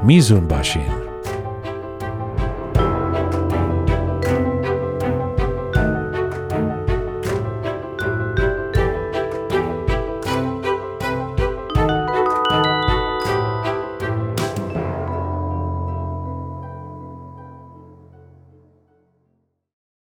Mizun 0.03 0.49
Bashin. 0.49 1.10